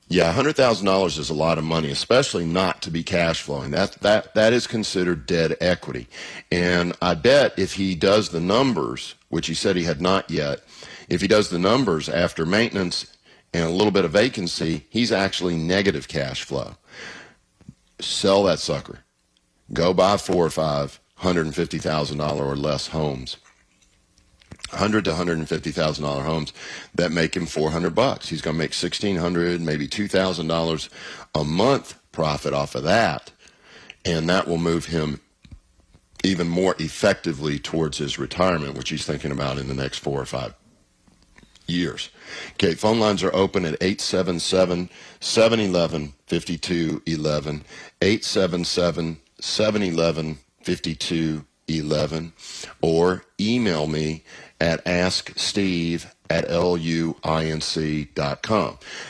Yeah, 0.06 0.30
hundred 0.32 0.54
thousand 0.54 0.84
dollars 0.84 1.16
is 1.16 1.30
a 1.30 1.34
lot 1.34 1.56
of 1.56 1.64
money, 1.64 1.90
especially 1.90 2.44
not 2.44 2.82
to 2.82 2.90
be 2.90 3.02
cash 3.02 3.40
flowing. 3.40 3.70
That 3.70 3.92
that 4.02 4.34
that 4.34 4.52
is 4.52 4.66
considered 4.66 5.24
dead 5.24 5.56
equity. 5.62 6.08
And 6.52 6.94
I 7.00 7.14
bet 7.14 7.58
if 7.58 7.72
he 7.72 7.94
does 7.94 8.28
the 8.28 8.40
numbers, 8.40 9.14
which 9.30 9.46
he 9.46 9.54
said 9.54 9.76
he 9.76 9.84
had 9.84 10.02
not 10.02 10.30
yet, 10.30 10.62
if 11.08 11.22
he 11.22 11.26
does 11.26 11.48
the 11.48 11.58
numbers 11.58 12.10
after 12.10 12.44
maintenance 12.44 13.13
and 13.54 13.64
a 13.64 13.70
little 13.70 13.92
bit 13.92 14.04
of 14.06 14.12
vacancy, 14.12 14.86
he's 14.90 15.12
actually 15.12 15.56
negative 15.56 16.08
cash 16.08 16.44
flow. 16.44 16.76
sell 18.00 18.44
that 18.44 18.58
sucker. 18.60 19.00
Go 19.72 19.94
buy 19.94 20.16
four 20.18 20.46
or 20.46 20.50
five 20.50 21.00
hundred 21.16 21.46
and 21.46 21.54
fifty 21.56 21.78
thousand 21.78 22.18
dollar 22.18 22.44
or 22.44 22.56
less 22.56 22.88
homes. 22.88 23.38
Hundred 24.70 25.04
to 25.06 25.14
hundred 25.14 25.38
and 25.38 25.48
fifty 25.48 25.72
thousand 25.72 26.04
dollar 26.04 26.24
homes 26.24 26.52
that 26.94 27.12
make 27.12 27.36
him 27.36 27.46
four 27.46 27.70
hundred 27.70 27.94
bucks. 27.94 28.28
He's 28.28 28.42
going 28.42 28.56
to 28.56 28.58
make 28.62 28.74
sixteen 28.74 29.16
hundred, 29.16 29.60
maybe 29.62 29.88
two 29.88 30.08
thousand 30.08 30.48
dollars 30.48 30.90
a 31.34 31.44
month 31.44 31.98
profit 32.12 32.54
off 32.54 32.74
of 32.74 32.84
that, 32.84 33.32
and 34.04 34.28
that 34.30 34.48
will 34.48 34.58
move 34.58 34.86
him 34.86 35.20
even 36.24 36.48
more 36.48 36.76
effectively 36.78 37.58
towards 37.58 37.98
his 37.98 38.18
retirement, 38.18 38.76
which 38.76 38.90
he's 38.90 39.06
thinking 39.06 39.32
about 39.32 39.58
in 39.58 39.68
the 39.68 39.74
next 39.74 39.98
four 39.98 40.20
or 40.20 40.26
five 40.26 40.54
years. 41.66 42.10
Okay, 42.52 42.74
phone 42.74 43.00
lines 43.00 43.22
are 43.22 43.34
open 43.34 43.64
at 43.64 43.74
877 43.80 44.90
711 45.20 46.14
5211. 46.26 47.64
877 48.00 49.20
711 49.40 50.38
5211. 50.62 52.32
Or 52.80 53.24
email 53.40 53.86
me 53.86 54.24
at 54.60 54.84
asksteve 54.84 56.06
at 56.30 56.48
luinc.com. 56.48 57.18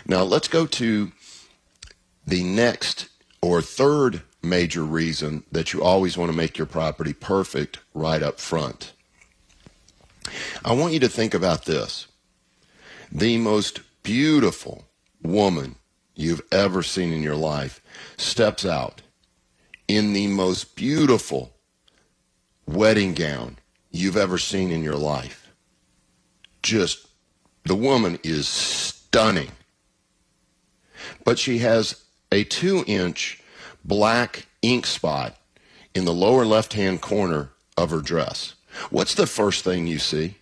Now 0.07 0.23
let's 0.23 0.49
go 0.49 0.67
to 0.67 1.13
the 2.27 2.43
next 2.43 3.09
or 3.41 3.61
third 3.63 4.23
major 4.43 4.83
reason 4.83 5.45
that 5.53 5.73
you 5.73 5.83
always 5.83 6.17
want 6.17 6.31
to 6.31 6.37
make 6.37 6.59
your 6.59 6.67
property 6.67 7.13
perfect 7.13 7.79
right 7.95 8.23
up 8.23 8.41
front. 8.41 8.93
I 10.65 10.73
want 10.73 10.93
you 10.93 11.01
to 11.01 11.09
think 11.09 11.35
about 11.35 11.65
this 11.67 12.07
the 13.15 13.39
most 13.39 13.81
beautiful 14.03 14.85
woman 15.23 15.77
you've 16.17 16.43
ever 16.51 16.83
seen 16.83 17.13
in 17.13 17.23
your 17.23 17.37
life 17.37 17.81
steps 18.17 18.67
out 18.67 19.03
in 19.87 20.13
the 20.13 20.27
most 20.27 20.75
beautiful 20.75 21.55
wedding 22.67 23.15
gown 23.15 23.57
you've 23.91 24.17
ever 24.17 24.37
seen 24.37 24.71
in 24.71 24.83
your 24.83 24.97
life. 24.97 25.53
Just, 26.63 27.07
the 27.65 27.77
woman 27.77 28.19
is 28.25 28.49
stunning. 28.49 29.53
But 31.25 31.39
she 31.39 31.59
has 31.59 32.05
a 32.33 32.43
two 32.45 32.83
inch 32.87 33.41
black 33.85 34.47
ink 34.63 34.87
spot 34.87 35.37
in 35.95 36.05
the 36.05 36.13
lower 36.13 36.45
left 36.45 36.73
hand 36.73 37.01
corner 37.01 37.51
of 37.77 37.91
her 37.91 38.01
dress. 38.01 38.55
What's 38.91 39.15
the 39.15 39.27
first 39.27 39.63
thing 39.63 39.87
you 39.87 39.99
see? 39.99 40.39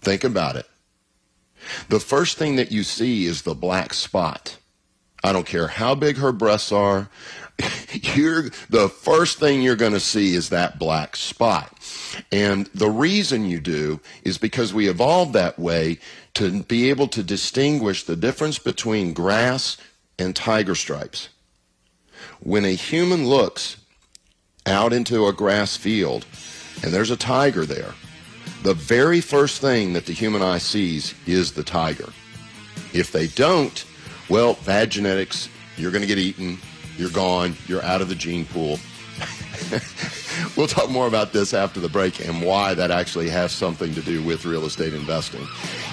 Think 0.00 0.24
about 0.24 0.56
it. 0.56 0.66
The 1.88 2.00
first 2.00 2.38
thing 2.38 2.56
that 2.56 2.72
you 2.72 2.82
see 2.82 3.26
is 3.26 3.42
the 3.42 3.54
black 3.54 3.92
spot. 3.92 4.58
I 5.24 5.32
don't 5.32 5.46
care 5.46 5.66
how 5.66 5.94
big 5.94 6.16
her 6.18 6.32
breasts 6.32 6.70
are. 6.70 7.10
you're 7.92 8.50
the 8.70 8.88
first 8.88 9.38
thing 9.38 9.62
you're 9.62 9.76
going 9.76 9.92
to 9.92 10.00
see 10.00 10.34
is 10.34 10.48
that 10.48 10.78
black 10.78 11.16
spot. 11.16 11.72
And 12.30 12.66
the 12.66 12.90
reason 12.90 13.44
you 13.44 13.60
do 13.60 14.00
is 14.22 14.38
because 14.38 14.72
we 14.72 14.88
evolved 14.88 15.32
that 15.32 15.58
way 15.58 15.98
to 16.34 16.62
be 16.62 16.88
able 16.88 17.08
to 17.08 17.22
distinguish 17.22 18.04
the 18.04 18.16
difference 18.16 18.58
between 18.58 19.12
grass 19.12 19.76
and 20.18 20.36
tiger 20.36 20.76
stripes. 20.76 21.30
When 22.40 22.64
a 22.64 22.74
human 22.74 23.26
looks 23.26 23.78
out 24.64 24.92
into 24.92 25.26
a 25.26 25.32
grass 25.32 25.76
field 25.76 26.26
and 26.82 26.92
there's 26.92 27.10
a 27.10 27.16
tiger 27.16 27.66
there, 27.66 27.94
the 28.62 28.74
very 28.74 29.20
first 29.20 29.60
thing 29.60 29.92
that 29.92 30.06
the 30.06 30.12
human 30.12 30.42
eye 30.42 30.58
sees 30.58 31.14
is 31.26 31.52
the 31.52 31.62
tiger. 31.62 32.12
If 32.92 33.12
they 33.12 33.28
don't, 33.28 33.84
well, 34.28 34.58
bad 34.66 34.90
genetics, 34.90 35.48
you're 35.76 35.92
going 35.92 36.02
to 36.02 36.08
get 36.08 36.18
eaten, 36.18 36.58
you're 36.96 37.10
gone, 37.10 37.56
you're 37.66 37.82
out 37.82 38.00
of 38.00 38.08
the 38.08 38.14
gene 38.14 38.44
pool. 38.46 38.78
we'll 40.56 40.66
talk 40.66 40.90
more 40.90 41.06
about 41.06 41.32
this 41.32 41.52
after 41.54 41.80
the 41.80 41.88
break 41.88 42.24
and 42.24 42.42
why 42.42 42.74
that 42.74 42.90
actually 42.90 43.28
has 43.28 43.52
something 43.52 43.94
to 43.94 44.00
do 44.02 44.22
with 44.22 44.44
real 44.44 44.64
estate 44.64 44.94
investing. 44.94 45.46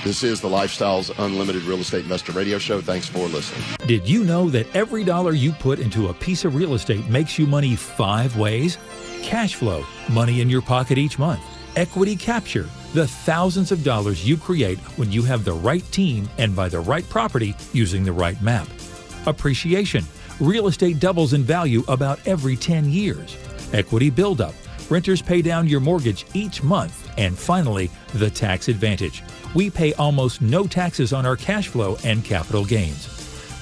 This 0.03 0.23
is 0.23 0.41
the 0.41 0.47
Lifestyles 0.47 1.13
Unlimited 1.23 1.63
Real 1.63 1.79
Estate 1.79 2.03
Investor 2.03 2.31
Radio 2.31 2.57
Show. 2.57 2.81
Thanks 2.81 3.07
for 3.07 3.27
listening. 3.27 3.63
Did 3.87 4.07
you 4.07 4.23
know 4.23 4.49
that 4.49 4.73
every 4.75 5.03
dollar 5.03 5.33
you 5.33 5.51
put 5.53 5.79
into 5.79 6.09
a 6.09 6.13
piece 6.13 6.45
of 6.45 6.55
real 6.55 6.73
estate 6.73 7.07
makes 7.07 7.37
you 7.37 7.47
money 7.47 7.75
five 7.75 8.37
ways? 8.37 8.77
Cash 9.21 9.55
flow, 9.55 9.83
money 10.11 10.41
in 10.41 10.49
your 10.49 10.61
pocket 10.61 10.97
each 10.97 11.17
month 11.17 11.41
Equity 11.75 12.15
Capture, 12.15 12.69
the 12.93 13.05
thousands 13.05 13.69
of 13.69 13.83
dollars 13.83 14.25
you 14.25 14.37
create 14.37 14.77
when 14.97 15.11
you 15.11 15.23
have 15.23 15.43
the 15.43 15.51
right 15.51 15.83
team 15.91 16.29
and 16.37 16.55
buy 16.55 16.69
the 16.69 16.79
right 16.79 17.07
property 17.09 17.53
using 17.73 18.05
the 18.05 18.13
right 18.13 18.41
map. 18.41 18.65
Appreciation, 19.25 20.05
real 20.39 20.67
estate 20.67 20.99
doubles 20.99 21.33
in 21.33 21.43
value 21.43 21.83
about 21.89 22.25
every 22.25 22.55
10 22.55 22.89
years. 22.89 23.35
Equity 23.73 24.09
buildup, 24.09 24.53
renters 24.89 25.21
pay 25.21 25.41
down 25.41 25.67
your 25.67 25.81
mortgage 25.81 26.25
each 26.33 26.63
month. 26.63 27.11
And 27.17 27.37
finally, 27.37 27.91
the 28.13 28.29
tax 28.29 28.69
advantage. 28.69 29.21
We 29.53 29.69
pay 29.69 29.93
almost 29.95 30.41
no 30.41 30.67
taxes 30.67 31.11
on 31.11 31.25
our 31.25 31.35
cash 31.35 31.67
flow 31.67 31.97
and 32.05 32.23
capital 32.23 32.63
gains. 32.63 33.14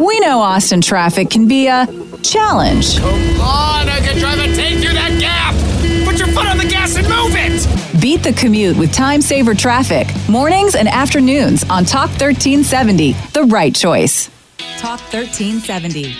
We 0.00 0.18
know 0.20 0.40
Austin 0.40 0.80
traffic 0.80 1.28
can 1.28 1.46
be 1.46 1.66
a 1.66 1.86
challenge. 2.22 2.98
Come 2.98 3.12
on, 3.42 3.86
I 3.86 4.00
can 4.00 4.16
drive 4.18 4.38
a 4.38 4.46
tank 4.56 4.80
through 4.80 4.94
that 4.94 5.18
gap! 5.20 5.54
Put 6.06 6.18
your 6.18 6.28
foot 6.28 6.46
on 6.46 6.56
the 6.56 6.64
gas 6.64 6.96
and 6.96 7.06
move 7.06 7.34
it! 7.36 8.00
Beat 8.00 8.22
the 8.22 8.32
commute 8.32 8.78
with 8.78 8.94
time 8.94 9.20
saver 9.20 9.54
traffic. 9.54 10.08
Mornings 10.26 10.74
and 10.74 10.88
afternoons 10.88 11.64
on 11.64 11.84
Talk 11.84 12.08
1370, 12.08 13.12
the 13.34 13.44
right 13.44 13.74
choice. 13.74 14.30
Talk 14.78 15.00
1370. 15.12 16.16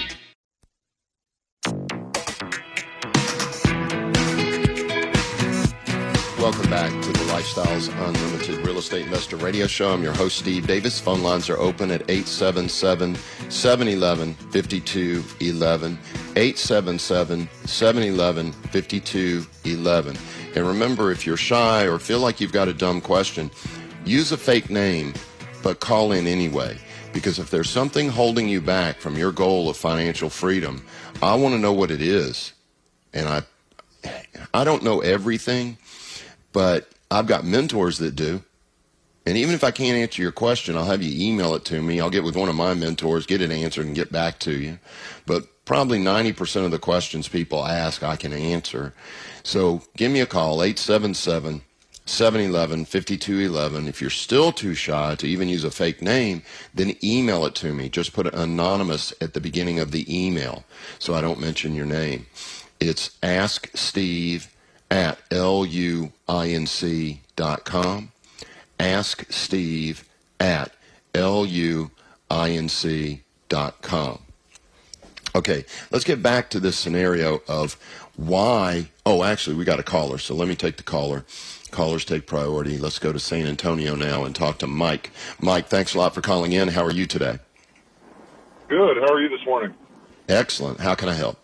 Welcome 6.39 6.69
back 6.69 6.91
to 7.03 7.13
the 7.13 7.20
Lifestyles 7.41 7.89
Unlimited 8.07 8.67
Real 8.67 8.77
Estate 8.77 9.07
Investor 9.07 9.37
Radio 9.37 9.67
Show. 9.67 9.95
I'm 9.95 10.03
your 10.03 10.13
host, 10.13 10.37
Steve 10.41 10.67
Davis. 10.67 11.01
Phone 11.01 11.23
lines 11.23 11.49
are 11.49 11.57
open 11.57 11.91
at 11.91 12.03
877 12.03 13.15
711 13.49 14.35
5211. 14.35 15.99
877 16.37 17.49
711 17.65 18.53
5211. 18.53 20.17
And 20.55 20.67
remember, 20.67 21.13
if 21.13 21.25
you're 21.25 21.39
shy 21.39 21.87
or 21.87 21.99
feel 21.99 22.19
like 22.19 22.43
you've 22.43 22.53
got 22.53 22.69
a 22.69 22.75
dumb 22.75 23.01
question, 23.01 23.51
use 24.05 24.33
a 24.33 24.37
fake 24.37 24.69
name, 24.69 25.15
but 25.63 25.81
call 25.81 26.13
in 26.13 26.27
anyway. 26.27 26.77
Because 27.15 27.39
if 27.39 27.51
there's 27.51 27.71
something 27.71 28.11
holding 28.11 28.51
you 28.51 28.61
back 28.61 28.99
from 28.99 29.17
your 29.17 29.33
goal 29.33 29.71
of 29.71 29.79
financial 29.79 30.29
freedom, 30.29 30.85
I 31.23 31.37
want 31.37 31.55
to 31.55 31.59
know 31.59 31.73
what 31.73 31.91
it 31.91 32.03
is. 32.03 32.53
And 33.15 33.27
I, 33.27 33.43
I 34.53 34.65
don't 34.65 34.83
know 34.83 35.01
everything 35.01 35.79
but 36.53 36.89
I've 37.11 37.27
got 37.27 37.45
mentors 37.45 37.99
that 37.99 38.15
do. 38.15 38.43
And 39.27 39.37
even 39.37 39.55
if 39.55 39.63
I 39.63 39.71
can't 39.71 39.99
answer 39.99 40.23
your 40.23 40.33
question, 40.33 40.77
I'll 40.77 40.87
have 40.87 41.03
you 41.03 41.29
email 41.29 41.55
it 41.55 41.65
to 41.67 41.83
me. 41.83 42.01
I'll 42.01 42.11
get 42.11 42.25
with 42.25 42.37
one 42.37 42.49
of 42.49 42.55
my 42.55 42.73
mentors, 42.75 43.27
get 43.27 43.43
it 43.43 43.51
answered, 43.51 43.87
and 43.87 43.95
get 43.95 44.11
back 44.11 44.39
to 44.41 44.53
you. 44.53 44.79
But 45.27 45.65
probably 45.65 45.99
90% 45.99 46.65
of 46.65 46.71
the 46.71 46.79
questions 46.79 47.29
people 47.29 47.65
ask, 47.65 48.03
I 48.03 48.17
can 48.17 48.33
answer. 48.33 48.95
So 49.43 49.83
give 49.97 50.11
me 50.11 50.21
a 50.21 50.27
call, 50.27 50.63
877 50.63 51.63
711 52.07 52.87
5211. 52.87 53.89
If 53.89 54.01
you're 54.01 54.11
still 54.11 54.53
too 54.53 54.75
shy 54.75 55.15
to 55.17 55.29
even 55.29 55.49
use 55.49 55.65
a 55.65 55.71
fake 55.71 56.03
name, 56.03 56.43
then 56.75 56.97
email 57.05 57.45
it 57.45 57.55
to 57.57 57.73
me. 57.73 57.89
Just 57.89 58.13
put 58.13 58.35
anonymous 58.35 59.13
at 59.21 59.35
the 59.35 59.41
beginning 59.41 59.79
of 59.79 59.93
the 59.93 60.07
email 60.09 60.65
so 60.99 61.15
I 61.15 61.21
don't 61.21 61.41
mention 61.41 61.75
your 61.75 61.87
name. 61.87 62.27
It's 62.81 63.17
Ask 63.23 63.71
Steve 63.75 64.49
at 64.91 65.19
luinc.com. 65.31 66.13
Ask 68.79 69.27
Steve 69.31 70.05
at 70.39 70.73
luinc.com. 71.13 71.91
Okay, 75.33 75.65
let's 75.93 76.05
get 76.05 76.23
back 76.23 76.51
to 76.51 76.59
this 76.59 76.77
scenario 76.77 77.41
of 77.47 77.75
why. 78.17 78.89
Oh, 79.07 79.23
actually, 79.23 79.55
we 79.57 79.65
got 79.65 79.79
a 79.79 79.85
caller, 79.85 80.19
so 80.19 80.35
let 80.35 80.49
me 80.49 80.57
take 80.57 80.77
the 80.77 80.83
caller. 80.83 81.25
Callers 81.71 82.05
take 82.05 82.27
priority. 82.27 82.79
Let's 82.79 82.99
go 82.99 83.13
to 83.13 83.21
San 83.21 83.47
Antonio 83.47 83.95
now 83.95 84.25
and 84.25 84.35
talk 84.35 84.59
to 84.59 84.67
Mike. 84.67 85.13
Mike, 85.41 85.69
thanks 85.69 85.95
a 85.95 85.99
lot 85.99 86.15
for 86.15 86.21
calling 86.21 86.51
in. 86.53 86.67
How 86.69 86.85
are 86.85 86.91
you 86.91 87.07
today? 87.07 87.39
Good. 88.69 88.97
How 88.97 89.13
are 89.13 89.21
you 89.21 89.29
this 89.29 89.45
morning? 89.47 89.73
Excellent. 90.29 90.81
How 90.81 90.97
can 90.97 91.09
I 91.09 91.15
help? 91.15 91.39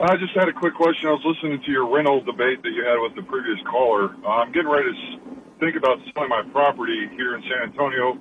I 0.00 0.16
just 0.16 0.32
had 0.32 0.48
a 0.48 0.52
quick 0.52 0.74
question. 0.74 1.08
I 1.08 1.12
was 1.12 1.24
listening 1.26 1.60
to 1.60 1.70
your 1.70 1.86
rental 1.86 2.22
debate 2.22 2.62
that 2.62 2.70
you 2.72 2.82
had 2.82 2.96
with 3.04 3.14
the 3.14 3.22
previous 3.22 3.60
caller. 3.68 4.16
Uh, 4.24 4.40
I'm 4.40 4.50
getting 4.50 4.70
ready 4.70 4.88
to 4.88 5.30
think 5.60 5.76
about 5.76 5.98
selling 6.14 6.30
my 6.30 6.40
property 6.52 7.06
here 7.16 7.36
in 7.36 7.42
San 7.42 7.68
Antonio, 7.68 8.16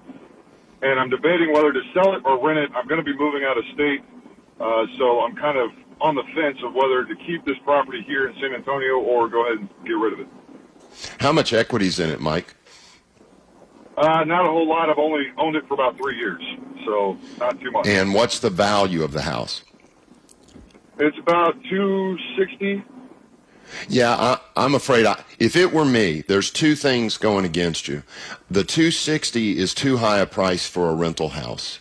and 0.81 0.99
I'm 0.99 1.09
debating 1.09 1.53
whether 1.53 1.71
to 1.71 1.79
sell 1.93 2.15
it 2.15 2.21
or 2.25 2.35
rent 2.45 2.59
it. 2.59 2.69
I'm 2.75 2.85
going 2.85 2.99
to 2.99 3.05
be 3.05 3.17
moving 3.17 3.45
out 3.45 3.57
of 3.57 3.63
state, 3.73 4.03
uh, 4.59 4.87
so 4.97 5.21
I'm 5.21 5.37
kind 5.37 5.57
of 5.57 5.71
on 6.01 6.15
the 6.15 6.23
fence 6.35 6.57
of 6.65 6.73
whether 6.73 7.05
to 7.05 7.15
keep 7.25 7.45
this 7.45 7.55
property 7.63 8.03
here 8.05 8.27
in 8.27 8.35
San 8.41 8.53
Antonio 8.53 8.99
or 8.99 9.29
go 9.29 9.47
ahead 9.47 9.59
and 9.59 9.69
get 9.85 9.93
rid 9.93 10.13
of 10.13 10.19
it. 10.19 10.27
How 11.21 11.31
much 11.31 11.53
equity's 11.53 11.97
in 11.97 12.09
it, 12.09 12.19
Mike? 12.19 12.55
Uh, 13.95 14.25
not 14.25 14.45
a 14.45 14.49
whole 14.49 14.67
lot. 14.67 14.89
I've 14.89 14.97
only 14.97 15.27
owned 15.37 15.55
it 15.55 15.65
for 15.65 15.75
about 15.75 15.95
three 15.95 16.17
years, 16.17 16.41
so 16.85 17.17
not 17.37 17.57
too 17.61 17.71
much. 17.71 17.87
And 17.87 18.13
what's 18.13 18.39
the 18.39 18.49
value 18.49 19.01
of 19.01 19.13
the 19.13 19.21
house? 19.21 19.63
It's 20.99 21.17
about 21.17 21.55
two 21.69 22.17
sixty. 22.37 22.83
Yeah, 23.87 24.15
I, 24.15 24.39
I'm 24.55 24.75
afraid 24.75 25.05
I, 25.05 25.23
if 25.37 25.55
it 25.55 25.71
were 25.71 25.85
me, 25.85 26.21
there's 26.27 26.49
two 26.51 26.75
things 26.75 27.17
going 27.17 27.45
against 27.45 27.87
you. 27.87 28.03
The 28.49 28.63
260 28.63 29.59
is 29.59 29.75
too 29.75 29.97
high 29.97 30.17
a 30.17 30.25
price 30.25 30.67
for 30.67 30.89
a 30.89 30.95
rental 30.95 31.29
house. 31.29 31.79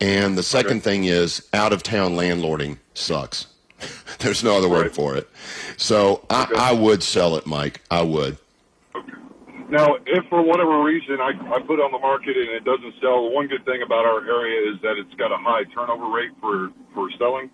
And 0.00 0.36
the 0.36 0.42
second 0.42 0.82
thing 0.82 1.04
is 1.04 1.48
out 1.54 1.72
of 1.72 1.82
town 1.82 2.14
landlording 2.14 2.78
sucks. 2.92 3.46
there's 4.18 4.44
no 4.44 4.56
other 4.56 4.68
word 4.68 4.94
for 4.94 5.16
it. 5.16 5.28
So 5.76 6.26
I, 6.28 6.46
I 6.56 6.72
would 6.72 7.02
sell 7.02 7.36
it, 7.36 7.46
Mike. 7.46 7.80
I 7.90 8.02
would. 8.02 8.36
Now, 9.70 9.96
if 10.06 10.24
for 10.28 10.42
whatever 10.42 10.82
reason 10.82 11.20
I, 11.20 11.30
I 11.50 11.58
put 11.60 11.80
it 11.80 11.82
on 11.82 11.90
the 11.90 11.98
market 11.98 12.36
and 12.36 12.50
it 12.50 12.64
doesn't 12.64 12.94
sell, 13.00 13.30
one 13.30 13.48
good 13.48 13.64
thing 13.64 13.82
about 13.82 14.04
our 14.04 14.24
area 14.24 14.72
is 14.72 14.80
that 14.82 14.98
it's 14.98 15.14
got 15.14 15.32
a 15.32 15.38
high 15.38 15.64
turnover 15.74 16.08
rate 16.14 16.30
for, 16.40 16.70
for 16.92 17.10
selling. 17.18 17.50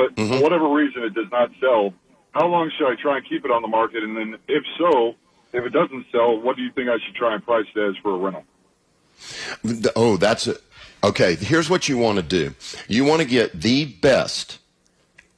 But 0.00 0.16
for 0.16 0.42
whatever 0.42 0.68
reason 0.68 1.02
it 1.02 1.14
does 1.14 1.30
not 1.30 1.50
sell, 1.60 1.92
how 2.32 2.46
long 2.46 2.70
should 2.76 2.90
I 2.90 2.94
try 3.00 3.18
and 3.18 3.28
keep 3.28 3.44
it 3.44 3.50
on 3.50 3.60
the 3.60 3.68
market? 3.68 4.02
And 4.02 4.16
then 4.16 4.36
if 4.48 4.64
so, 4.78 5.14
if 5.52 5.64
it 5.64 5.70
doesn't 5.70 6.06
sell, 6.10 6.40
what 6.40 6.56
do 6.56 6.62
you 6.62 6.70
think 6.72 6.88
I 6.88 6.96
should 7.04 7.14
try 7.14 7.34
and 7.34 7.44
price 7.44 7.66
it 7.74 7.80
as 7.80 7.96
for 7.98 8.14
a 8.14 8.18
rental? 8.18 8.44
Oh, 9.96 10.16
that's 10.16 10.46
it. 10.46 10.62
Okay, 11.04 11.34
here's 11.34 11.68
what 11.68 11.88
you 11.88 11.98
want 11.98 12.16
to 12.16 12.22
do. 12.22 12.54
You 12.88 13.04
want 13.04 13.20
to 13.20 13.26
get 13.26 13.60
the 13.60 13.84
best 13.84 14.58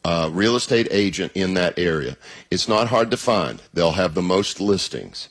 uh, 0.05 0.29
real 0.33 0.55
estate 0.55 0.88
agent 0.90 1.33
in 1.35 1.55
that 1.55 1.79
area. 1.79 2.16
It's 2.51 2.68
not 2.68 2.88
hard 2.88 3.11
to 3.11 3.16
find. 3.16 3.62
They'll 3.72 3.92
have 3.92 4.14
the 4.14 4.22
most 4.22 4.61
listings. 4.61 5.29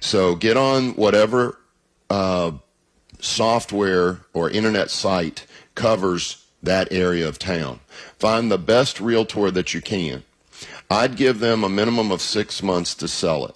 So 0.00 0.36
get 0.36 0.56
on 0.56 0.90
whatever 0.94 1.58
uh, 2.10 2.52
software 3.18 4.20
or 4.32 4.50
internet 4.50 4.90
site 4.90 5.46
covers 5.74 6.44
that 6.62 6.92
area 6.92 7.26
of 7.28 7.38
town. 7.38 7.80
Find 8.18 8.50
the 8.50 8.58
best 8.58 9.00
realtor 9.00 9.50
that 9.50 9.74
you 9.74 9.80
can. 9.80 10.24
I'd 10.90 11.16
give 11.16 11.40
them 11.40 11.62
a 11.64 11.68
minimum 11.68 12.10
of 12.10 12.20
six 12.20 12.62
months 12.62 12.94
to 12.96 13.08
sell 13.08 13.46
it. 13.46 13.54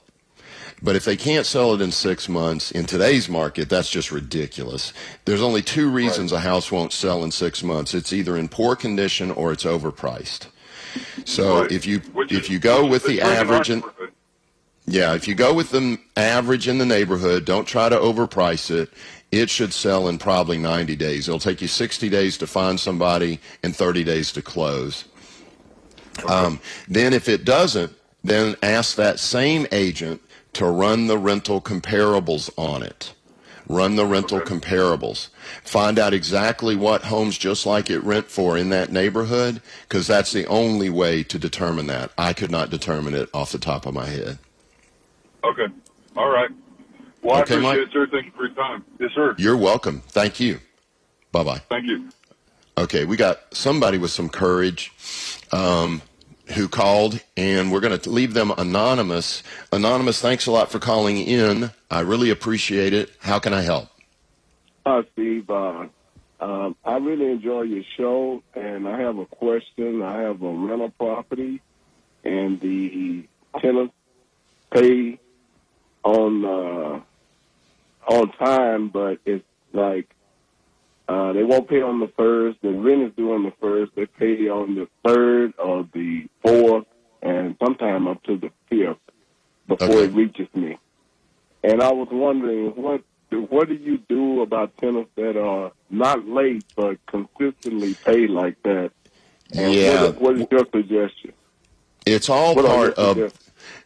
But 0.82 0.96
if 0.96 1.04
they 1.04 1.16
can't 1.16 1.46
sell 1.46 1.72
it 1.74 1.80
in 1.80 1.92
six 1.92 2.28
months 2.28 2.72
in 2.72 2.86
today's 2.86 3.28
market, 3.28 3.68
that's 3.68 3.88
just 3.88 4.10
ridiculous. 4.10 4.92
There's 5.24 5.40
only 5.40 5.62
two 5.62 5.88
reasons 5.88 6.32
a 6.32 6.40
house 6.40 6.72
won't 6.72 6.92
sell 6.92 7.22
in 7.22 7.30
six 7.30 7.62
months. 7.62 7.94
It's 7.94 8.12
either 8.12 8.36
in 8.36 8.48
poor 8.48 8.74
condition 8.74 9.30
or 9.30 9.52
it's 9.52 9.64
overpriced. 9.64 10.48
So 11.24 11.62
if 11.62 11.86
you 11.86 12.02
if 12.28 12.50
you 12.50 12.58
go 12.58 12.86
with 12.86 13.04
the 13.04 13.20
average 13.22 13.70
and 13.70 13.84
yeah, 14.84 15.14
if 15.14 15.28
you 15.28 15.36
go 15.36 15.54
with 15.54 15.70
the 15.70 15.98
average 16.16 16.66
in 16.66 16.78
the 16.78 16.86
neighborhood, 16.86 17.44
don't 17.44 17.66
try 17.66 17.88
to 17.88 17.96
overprice 17.96 18.70
it. 18.70 18.90
It 19.32 19.48
should 19.48 19.72
sell 19.72 20.08
in 20.08 20.18
probably 20.18 20.58
90 20.58 20.94
days. 20.94 21.26
It'll 21.26 21.40
take 21.40 21.62
you 21.62 21.68
60 21.68 22.08
days 22.10 22.36
to 22.38 22.46
find 22.46 22.78
somebody 22.78 23.40
and 23.62 23.74
30 23.74 24.04
days 24.04 24.30
to 24.32 24.42
close. 24.42 25.06
Um, 26.28 26.60
then 26.86 27.14
if 27.14 27.28
it 27.30 27.44
doesn't, 27.44 27.92
then 28.22 28.56
ask 28.62 28.96
that 28.96 29.18
same 29.18 29.66
agent 29.72 30.20
to 30.52 30.66
run 30.66 31.06
the 31.06 31.16
rental 31.16 31.62
comparables 31.62 32.50
on 32.58 32.82
it. 32.82 33.14
Run 33.68 33.96
the 33.96 34.04
rental 34.04 34.40
comparables. 34.40 35.28
Find 35.64 35.98
out 35.98 36.12
exactly 36.12 36.76
what 36.76 37.04
homes 37.04 37.38
just 37.38 37.64
like 37.64 37.88
it 37.88 38.00
rent 38.00 38.26
for 38.26 38.58
in 38.58 38.68
that 38.68 38.92
neighborhood, 38.92 39.62
because 39.88 40.06
that's 40.06 40.32
the 40.32 40.46
only 40.46 40.90
way 40.90 41.22
to 41.22 41.38
determine 41.38 41.86
that. 41.86 42.12
I 42.18 42.34
could 42.34 42.50
not 42.50 42.68
determine 42.68 43.14
it 43.14 43.30
off 43.32 43.52
the 43.52 43.58
top 43.58 43.86
of 43.86 43.94
my 43.94 44.06
head. 44.06 44.38
Okay. 45.42 45.68
All 46.16 46.28
right. 46.28 46.50
Well, 47.22 47.40
Okay, 47.42 47.54
I 47.54 47.58
appreciate 47.58 47.62
Mike. 47.62 47.78
it, 47.78 47.92
sir. 47.92 48.06
Thank 48.10 48.26
you 48.26 48.32
for 48.32 48.46
your 48.46 48.54
time. 48.54 48.84
Yes, 48.98 49.12
sir. 49.14 49.34
You're 49.38 49.56
welcome. 49.56 50.00
Thank 50.08 50.40
you. 50.40 50.58
Bye 51.30 51.44
bye. 51.44 51.58
Thank 51.70 51.86
you. 51.86 52.08
Okay, 52.76 53.04
we 53.04 53.16
got 53.16 53.38
somebody 53.54 53.98
with 53.98 54.10
some 54.10 54.28
courage 54.28 54.92
um, 55.52 56.02
who 56.54 56.68
called, 56.68 57.20
and 57.36 57.70
we're 57.70 57.80
going 57.80 57.98
to 57.98 58.10
leave 58.10 58.34
them 58.34 58.50
anonymous. 58.56 59.42
Anonymous, 59.72 60.20
thanks 60.20 60.46
a 60.46 60.50
lot 60.50 60.70
for 60.72 60.78
calling 60.78 61.18
in. 61.18 61.70
I 61.90 62.00
really 62.00 62.30
appreciate 62.30 62.92
it. 62.92 63.10
How 63.20 63.38
can 63.38 63.52
I 63.54 63.60
help? 63.62 63.88
Hi, 64.86 65.02
Steve. 65.12 65.48
Uh, 65.48 65.86
um, 66.40 66.74
I 66.84 66.96
really 66.96 67.30
enjoy 67.30 67.62
your 67.62 67.84
show, 67.96 68.42
and 68.54 68.88
I 68.88 68.98
have 69.00 69.18
a 69.18 69.26
question. 69.26 70.02
I 70.02 70.22
have 70.22 70.42
a 70.42 70.50
rental 70.50 70.90
property, 70.90 71.60
and 72.24 72.58
the 72.60 73.24
tenants 73.60 73.94
pay 74.72 75.20
on 76.02 76.44
uh, 76.44 77.00
on 78.06 78.32
time, 78.32 78.88
but 78.88 79.18
it's 79.24 79.44
like 79.72 80.08
uh, 81.08 81.32
they 81.32 81.42
won't 81.42 81.68
pay 81.68 81.82
on 81.82 82.00
the 82.00 82.10
first. 82.16 82.58
The 82.62 82.70
rent 82.70 83.02
is 83.02 83.12
due 83.16 83.32
on 83.32 83.44
the 83.44 83.52
first. 83.60 83.92
They 83.94 84.06
pay 84.06 84.48
on 84.48 84.74
the 84.74 84.88
third 85.06 85.54
or 85.58 85.88
the 85.92 86.26
fourth, 86.44 86.86
and 87.22 87.56
sometime 87.62 88.06
up 88.06 88.22
to 88.24 88.36
the 88.36 88.50
fifth 88.68 88.98
before 89.66 90.04
it 90.04 90.12
reaches 90.12 90.48
me. 90.54 90.78
And 91.62 91.82
I 91.82 91.92
was 91.92 92.08
wondering 92.10 92.70
what 92.70 93.02
what 93.48 93.68
do 93.68 93.74
you 93.74 93.98
do 94.08 94.42
about 94.42 94.76
tenants 94.76 95.10
that 95.16 95.38
are 95.38 95.72
not 95.90 96.26
late 96.28 96.64
but 96.76 96.98
consistently 97.06 97.94
pay 98.04 98.26
like 98.26 98.62
that? 98.64 98.90
And 99.54 99.74
Yeah. 99.74 100.02
what, 100.02 100.20
what 100.20 100.38
is 100.38 100.46
your 100.50 100.66
suggestion? 100.70 101.32
It's 102.04 102.28
all 102.28 102.54
What 102.54 102.66
part 102.66 102.94
of? 102.94 103.32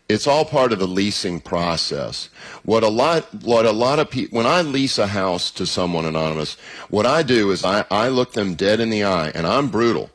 It's 0.09 0.27
all 0.27 0.45
part 0.45 0.73
of 0.73 0.79
the 0.79 0.87
leasing 0.87 1.41
process. 1.41 2.29
What 2.65 2.83
a 2.83 2.89
lot 2.89 3.25
what 3.43 3.67
a 3.67 3.73
lot 3.73 3.99
of 3.99 4.11
people 4.11 4.37
when 4.37 4.47
I 4.47 4.63
lease 4.63 4.99
a 4.99 5.09
house 5.09 5.51
to 5.53 5.67
someone 5.67 6.05
anonymous, 6.05 6.55
what 6.91 7.07
I 7.07 7.23
do 7.23 7.51
is 7.51 7.65
I, 7.65 7.85
I 7.91 8.09
look 8.09 8.33
them 8.33 8.55
dead 8.55 8.79
in 8.81 8.91
the 8.91 9.05
eye 9.05 9.33
and 9.35 9.47
I'm 9.47 9.69
brutal. 9.69 10.11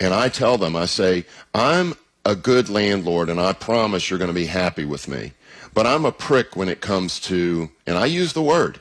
And 0.00 0.12
I 0.12 0.28
tell 0.28 0.58
them, 0.58 0.76
I 0.76 0.84
say, 0.86 1.24
I'm 1.54 1.94
a 2.24 2.34
good 2.34 2.68
landlord 2.68 3.30
and 3.30 3.40
I 3.40 3.52
promise 3.52 4.10
you're 4.10 4.18
going 4.18 4.28
to 4.28 4.34
be 4.34 4.46
happy 4.46 4.84
with 4.84 5.08
me. 5.08 5.32
But 5.72 5.86
I'm 5.86 6.04
a 6.04 6.12
prick 6.12 6.56
when 6.56 6.68
it 6.68 6.80
comes 6.80 7.20
to 7.20 7.70
and 7.86 7.96
I 7.96 8.06
use 8.06 8.32
the 8.32 8.42
word. 8.42 8.80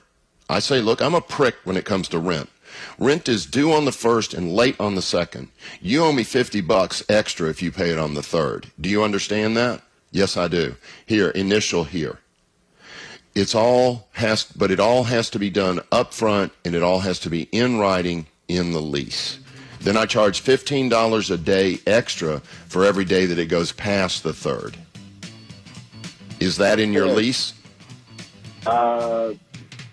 I 0.49 0.59
say, 0.59 0.81
look, 0.81 1.01
I'm 1.01 1.15
a 1.15 1.21
prick 1.21 1.55
when 1.63 1.77
it 1.77 1.85
comes 1.85 2.07
to 2.09 2.19
rent. 2.19 2.49
Rent 2.97 3.29
is 3.29 3.45
due 3.45 3.71
on 3.71 3.85
the 3.85 3.91
first 3.91 4.33
and 4.33 4.53
late 4.53 4.79
on 4.79 4.95
the 4.95 5.01
second. 5.01 5.49
You 5.81 6.03
owe 6.03 6.11
me 6.11 6.23
50 6.23 6.61
bucks 6.61 7.03
extra 7.07 7.49
if 7.49 7.61
you 7.61 7.71
pay 7.71 7.91
it 7.91 7.99
on 7.99 8.13
the 8.13 8.23
third. 8.23 8.67
Do 8.79 8.89
you 8.89 9.03
understand 9.03 9.55
that? 9.57 9.81
Yes, 10.15 10.37
I 10.37 10.47
do. 10.47 10.77
Here, 11.05 11.27
initial 11.31 11.83
here. 11.83 12.19
It's 13.35 13.53
all 13.53 14.07
has, 14.13 14.45
but 14.45 14.71
it 14.71 14.79
all 14.79 15.03
has 15.03 15.29
to 15.31 15.39
be 15.39 15.49
done 15.49 15.81
up 15.91 16.13
front 16.13 16.53
and 16.63 16.73
it 16.73 16.81
all 16.81 17.01
has 17.01 17.19
to 17.19 17.29
be 17.29 17.49
in 17.51 17.79
writing 17.79 18.25
in 18.47 18.71
the 18.71 18.79
lease. 18.79 19.39
Then 19.81 19.97
I 19.97 20.05
charge 20.05 20.41
$15 20.41 21.31
a 21.31 21.37
day 21.37 21.79
extra 21.85 22.39
for 22.69 22.85
every 22.85 23.03
day 23.03 23.25
that 23.25 23.37
it 23.37 23.47
goes 23.47 23.73
past 23.73 24.23
the 24.23 24.31
third. 24.31 24.77
Is 26.39 26.55
that 26.57 26.79
in 26.79 26.93
your 26.93 27.07
lease? 27.07 27.53
Uh, 28.65 29.33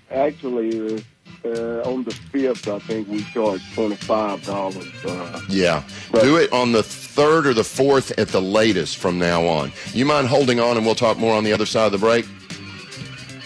actually, 0.09 1.05
uh, 1.44 1.83
on 1.90 2.05
the 2.05 2.11
fifth, 2.12 2.68
I 2.68 2.78
think 2.81 3.09
we 3.09 3.22
charge 3.24 3.62
twenty 3.74 3.97
five 3.97 4.45
dollars. 4.45 4.86
Uh, 5.05 5.40
Yeah. 5.49 5.82
Do 6.12 6.36
it 6.36 6.53
on 6.53 6.72
the 6.72 6.82
third 6.82 7.47
or 7.47 7.55
the 7.55 7.64
fourth 7.64 8.12
at 8.18 8.28
the 8.28 8.40
latest 8.40 8.97
from 8.99 9.18
now 9.18 9.45
on. 9.47 9.72
You 9.93 10.05
mind 10.05 10.28
holding 10.28 10.61
on 10.61 10.76
and 10.76 10.86
we'll 10.86 10.95
talk 10.95 11.18
more 11.18 11.34
on 11.34 11.45
the 11.45 11.53
other 11.53 11.66
side 11.66 11.86
of 11.86 11.93
the 11.93 11.99
break? 11.99 12.26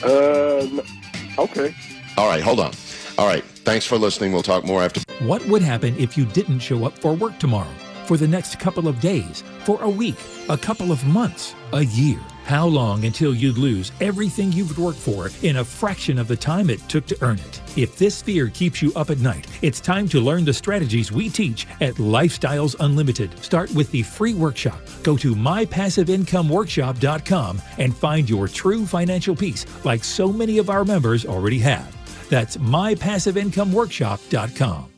uh, 0.05 1.42
okay. 1.42 1.74
All 2.16 2.28
right, 2.28 2.42
hold 2.42 2.61
on. 2.61 2.72
All 3.18 3.26
right. 3.26 3.44
Thanks 3.44 3.86
for 3.86 3.97
listening. 3.99 4.32
We'll 4.32 4.42
talk 4.42 4.64
more 4.64 4.82
after. 4.82 5.01
What 5.24 5.44
would 5.47 5.62
happen 5.62 5.94
if 5.99 6.16
you 6.16 6.24
didn't 6.26 6.61
show 6.61 6.84
up 6.84 6.97
for 6.99 7.14
work 7.14 7.38
tomorrow? 7.38 7.72
For 8.07 8.16
the 8.16 8.28
next 8.28 8.61
couple 8.61 8.86
of 8.88 9.01
days? 9.01 9.42
For 9.64 9.82
a 9.82 9.88
week? 9.90 10.14
A 10.49 10.57
couple 10.57 10.92
of 10.92 11.05
months? 11.07 11.55
A 11.72 11.84
year? 11.84 12.20
How 12.47 12.64
long 12.64 13.05
until 13.07 13.34
you'd 13.34 13.59
lose 13.59 13.90
everything 14.01 14.53
you've 14.53 14.78
worked 14.78 15.01
for 15.01 15.30
in 15.42 15.57
a 15.57 15.64
fraction 15.64 16.16
of 16.16 16.28
the 16.28 16.36
time 16.36 16.70
it 16.70 16.78
took 16.88 17.05
to 17.07 17.18
earn 17.20 17.40
it? 17.40 17.61
If 17.76 17.99
this 17.99 18.22
fear 18.22 18.51
keeps 18.51 18.80
you 18.80 18.92
up 18.94 19.11
at 19.11 19.18
night, 19.18 19.49
it's 19.62 19.80
time 19.80 20.07
to 20.11 20.20
learn 20.20 20.44
the 20.44 20.53
strategies 20.53 21.11
we 21.11 21.28
teach 21.28 21.66
at 21.80 21.94
Lifestyles 21.94 22.76
Unlimited. 22.78 23.36
Start 23.42 23.74
with 23.74 23.90
the 23.90 24.05
free 24.05 24.32
workshop. 24.32 24.80
Go 25.03 25.16
to 25.16 25.34
mypassiveincomeworkshop.com 25.34 27.62
and 27.78 27.97
find 27.97 28.30
your 28.30 28.47
true 28.47 28.86
financial 28.86 29.34
peace 29.34 29.66
like 29.84 30.05
so 30.05 30.32
many 30.32 30.59
of 30.59 30.70
our 30.70 30.84
members 30.84 31.26
already 31.26 31.59
have. 31.59 31.97
That's 32.30 32.59
mypassiveincomeworkshop.com. 32.59 34.95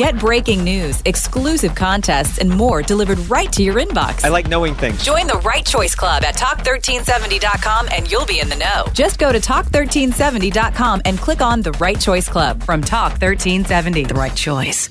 Get 0.00 0.18
breaking 0.18 0.64
news, 0.64 1.02
exclusive 1.04 1.74
contests, 1.74 2.38
and 2.38 2.48
more 2.48 2.80
delivered 2.80 3.18
right 3.28 3.52
to 3.52 3.62
your 3.62 3.74
inbox. 3.74 4.24
I 4.24 4.28
like 4.28 4.48
knowing 4.48 4.74
things. 4.74 5.04
Join 5.04 5.26
the 5.26 5.38
Right 5.40 5.62
Choice 5.62 5.94
Club 5.94 6.24
at 6.24 6.38
talk1370.com 6.38 7.90
and 7.92 8.10
you'll 8.10 8.24
be 8.24 8.40
in 8.40 8.48
the 8.48 8.56
know. 8.56 8.86
Just 8.94 9.18
go 9.18 9.30
to 9.30 9.38
talk1370.com 9.38 11.02
and 11.04 11.18
click 11.18 11.42
on 11.42 11.60
the 11.60 11.72
Right 11.72 12.00
Choice 12.00 12.30
Club 12.30 12.62
from 12.62 12.80
Talk 12.80 13.10
1370. 13.20 14.04
The 14.04 14.14
right 14.14 14.34
choice. 14.34 14.88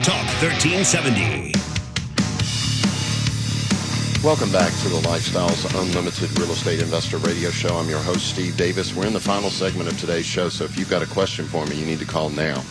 Talk 0.00 0.26
1370. 0.42 1.54
Welcome 4.22 4.52
back 4.52 4.70
to 4.82 4.88
the 4.90 5.00
Lifestyles 5.08 5.64
Unlimited 5.80 6.38
Real 6.38 6.52
Estate 6.52 6.80
Investor 6.80 7.16
Radio 7.16 7.48
Show. 7.50 7.74
I'm 7.76 7.88
your 7.88 8.00
host, 8.00 8.28
Steve 8.28 8.58
Davis. 8.58 8.94
We're 8.94 9.06
in 9.06 9.14
the 9.14 9.18
final 9.18 9.48
segment 9.48 9.90
of 9.90 9.98
today's 9.98 10.26
show, 10.26 10.50
so 10.50 10.64
if 10.64 10.78
you've 10.78 10.90
got 10.90 11.02
a 11.02 11.06
question 11.06 11.46
for 11.46 11.64
me, 11.64 11.76
you 11.76 11.86
need 11.86 12.00
to 12.00 12.04
call 12.04 12.28
now. 12.28 12.62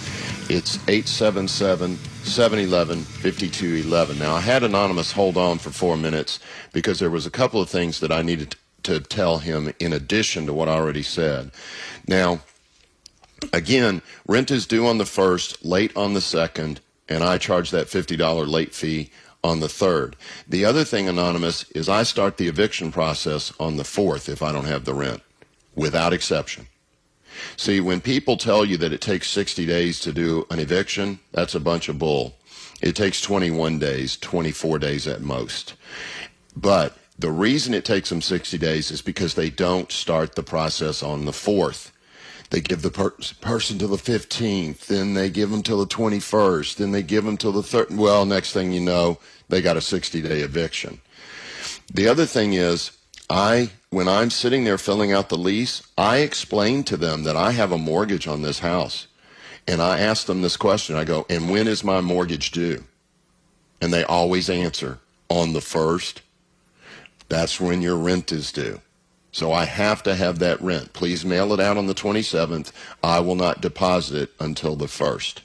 It's 0.54 0.76
877 0.90 1.96
711 2.26 3.04
5211. 3.04 4.20
Now, 4.20 4.36
I 4.36 4.42
had 4.42 4.64
Anonymous 4.64 5.14
hold 5.14 5.38
on 5.38 5.60
for 5.60 5.70
four 5.70 5.96
minutes 5.96 6.42
because 6.74 7.00
there 7.00 7.10
was 7.10 7.26
a 7.26 7.32
couple 7.32 7.62
of 7.62 7.70
things 7.70 8.02
that 8.02 8.12
I 8.12 8.22
needed 8.22 8.58
to 8.84 9.00
tell 9.00 9.38
him 9.38 9.74
in 9.80 9.94
addition 9.94 10.46
to 10.48 10.54
what 10.54 10.68
I 10.68 10.74
already 10.74 11.04
said. 11.04 11.52
Now, 12.06 12.42
again, 13.54 14.02
rent 14.28 14.52
is 14.52 14.66
due 14.68 14.86
on 14.88 14.98
the 14.98 15.06
first, 15.06 15.64
late 15.64 15.96
on 15.96 16.16
the 16.16 16.20
second, 16.20 16.82
and 17.08 17.24
I 17.24 17.38
charge 17.38 17.72
that 17.72 17.88
$50 17.88 18.46
late 18.46 18.76
fee 18.76 19.10
on 19.46 19.62
the 19.62 19.70
third. 19.70 20.18
The 20.50 20.66
other 20.66 20.84
thing, 20.84 21.08
Anonymous, 21.08 21.64
is 21.72 21.88
I 21.88 22.04
start 22.04 22.36
the 22.36 22.50
eviction 22.50 22.92
process 22.92 23.54
on 23.58 23.78
the 23.78 23.86
fourth 23.86 24.28
if 24.28 24.44
I 24.44 24.52
don't 24.52 24.66
have 24.66 24.84
the 24.84 24.94
rent, 24.94 25.22
without 25.76 26.12
exception. 26.12 26.68
See, 27.58 27.80
when 27.80 28.02
people 28.02 28.38
tell 28.38 28.66
you 28.66 28.78
that 28.78 28.94
it 28.94 29.02
takes 29.02 29.30
60 29.30 29.66
days 29.66 30.00
to 30.02 30.12
do 30.12 30.46
an 30.50 30.60
eviction, 30.60 31.20
that's 31.32 31.56
a 31.56 31.60
bunch 31.60 31.90
of 31.90 32.00
bull. 32.00 32.36
It 32.82 32.96
takes 32.96 33.22
21 33.22 33.80
days, 33.80 34.18
24 34.18 34.80
days 34.80 35.08
at 35.08 35.22
most. 35.22 35.76
But 36.56 36.98
the 37.18 37.32
reason 37.32 37.74
it 37.74 37.86
takes 37.86 38.10
them 38.10 38.22
60 38.22 38.58
days 38.58 38.90
is 38.90 39.02
because 39.02 39.36
they 39.36 39.50
don't 39.50 39.92
start 39.92 40.36
the 40.36 40.44
process 40.44 41.04
on 41.04 41.26
the 41.26 41.32
4th. 41.32 41.92
They 42.50 42.60
give 42.60 42.82
the 42.82 42.92
per- 42.92 43.14
person 43.40 43.80
till 43.80 43.88
the 43.88 43.96
15th, 43.96 44.88
then 44.88 45.14
they 45.14 45.30
give 45.30 45.52
them 45.52 45.64
till 45.64 45.80
the 45.80 45.88
21st, 45.88 46.76
then 46.76 46.92
they 46.92 47.04
give 47.04 47.24
them 47.24 47.38
till 47.38 47.54
the 47.54 47.62
3rd. 47.62 47.96
Well, 47.96 48.26
next 48.26 48.52
thing 48.52 48.74
you 48.74 48.82
know, 48.82 49.20
they 49.48 49.62
got 49.62 49.78
a 49.78 49.82
60 49.82 50.22
day 50.22 50.42
eviction. 50.42 51.00
The 51.94 52.08
other 52.08 52.26
thing 52.26 52.54
is, 52.54 52.92
I, 53.32 53.70
when 53.92 54.10
I'm 54.10 54.30
sitting 54.30 54.66
there 54.66 54.78
filling 54.78 55.14
out 55.14 55.30
the 55.30 55.38
lease, 55.38 55.82
I 55.98 56.18
explain 56.18 56.84
to 56.84 56.98
them 56.98 57.24
that 57.24 57.38
I 57.38 57.52
have 57.52 57.72
a 57.72 57.78
mortgage 57.78 58.28
on 58.28 58.42
this 58.42 58.60
house. 58.60 59.08
And 59.66 59.82
I 59.82 60.00
ask 60.00 60.28
them 60.28 60.42
this 60.42 60.58
question. 60.58 60.98
I 60.98 61.06
go, 61.06 61.26
and 61.30 61.50
when 61.50 61.66
is 61.66 61.82
my 61.82 62.02
mortgage 62.02 62.52
due? 62.52 62.84
And 63.80 63.94
they 63.94 64.04
always 64.04 64.50
answer, 64.50 65.00
on 65.30 65.54
the 65.54 65.62
first. 65.62 66.22
That's 67.30 67.62
when 67.62 67.82
your 67.82 67.96
rent 67.96 68.34
is 68.34 68.52
due. 68.52 68.82
So 69.32 69.54
I 69.54 69.64
have 69.64 70.04
to 70.04 70.16
have 70.16 70.40
that 70.40 70.62
rent. 70.62 70.92
Please 70.92 71.24
mail 71.24 71.54
it 71.54 71.62
out 71.62 71.78
on 71.78 71.88
the 71.88 71.96
27th. 71.96 72.74
I 73.02 73.22
will 73.22 73.36
not 73.36 73.62
deposit 73.62 74.24
it 74.24 74.32
until 74.42 74.76
the 74.76 74.88
1st. 74.88 75.40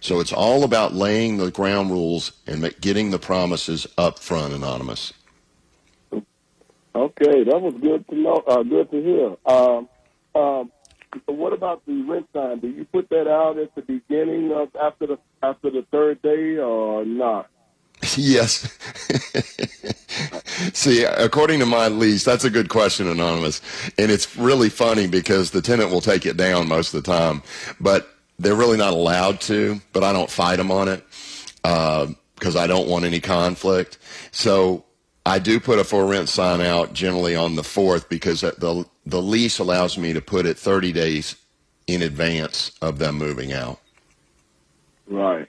So 0.00 0.20
it's 0.20 0.34
all 0.34 0.64
about 0.64 0.92
laying 0.92 1.38
the 1.38 1.50
ground 1.50 1.90
rules 1.90 2.32
and 2.46 2.74
getting 2.82 3.10
the 3.10 3.18
promises 3.18 3.86
up 3.96 4.18
front, 4.18 4.52
Anonymous. 4.52 5.14
Okay, 6.94 7.44
that 7.44 7.60
was 7.60 7.74
good 7.80 8.06
to 8.08 8.14
know. 8.14 8.42
Uh, 8.46 8.62
good 8.62 8.90
to 8.90 9.02
hear. 9.02 9.36
Um, 9.46 9.88
um, 10.34 10.72
what 11.26 11.52
about 11.52 11.84
the 11.86 12.02
rent 12.02 12.28
sign? 12.32 12.60
Do 12.60 12.68
you 12.68 12.84
put 12.84 13.08
that 13.10 13.28
out 13.28 13.58
at 13.58 13.74
the 13.74 13.82
beginning 13.82 14.52
of 14.52 14.68
after 14.76 15.06
the 15.06 15.18
after 15.42 15.70
the 15.70 15.86
third 15.90 16.22
day 16.22 16.56
or 16.58 17.04
not? 17.04 17.48
Yes. 18.16 18.76
See, 20.74 21.04
according 21.04 21.60
to 21.60 21.66
my 21.66 21.88
lease, 21.88 22.24
that's 22.24 22.44
a 22.44 22.50
good 22.50 22.68
question, 22.68 23.06
Anonymous. 23.06 23.60
And 23.96 24.10
it's 24.10 24.36
really 24.36 24.68
funny 24.68 25.06
because 25.06 25.52
the 25.52 25.62
tenant 25.62 25.90
will 25.90 26.00
take 26.00 26.26
it 26.26 26.36
down 26.36 26.68
most 26.68 26.92
of 26.92 27.02
the 27.02 27.10
time, 27.10 27.42
but 27.80 28.12
they're 28.38 28.56
really 28.56 28.76
not 28.76 28.92
allowed 28.92 29.40
to, 29.42 29.80
but 29.92 30.02
I 30.02 30.12
don't 30.12 30.30
fight 30.30 30.56
them 30.56 30.70
on 30.72 30.88
it 30.88 31.04
because 31.62 32.56
uh, 32.56 32.60
I 32.60 32.66
don't 32.66 32.88
want 32.88 33.04
any 33.04 33.20
conflict. 33.20 33.98
So 34.32 34.84
I 35.24 35.38
do 35.38 35.60
put 35.60 35.78
a 35.78 35.84
for 35.84 36.06
rent 36.06 36.28
sign 36.28 36.60
out 36.60 36.92
generally 36.92 37.36
on 37.36 37.54
the 37.54 37.62
4th 37.62 38.08
because 38.08 38.40
the, 38.40 38.86
the 39.06 39.22
lease 39.22 39.58
allows 39.58 39.96
me 39.96 40.12
to 40.12 40.20
put 40.20 40.46
it 40.46 40.58
30 40.58 40.92
days 40.92 41.36
in 41.86 42.02
advance 42.02 42.72
of 42.82 42.98
them 42.98 43.16
moving 43.16 43.52
out. 43.52 43.80
Right, 45.06 45.48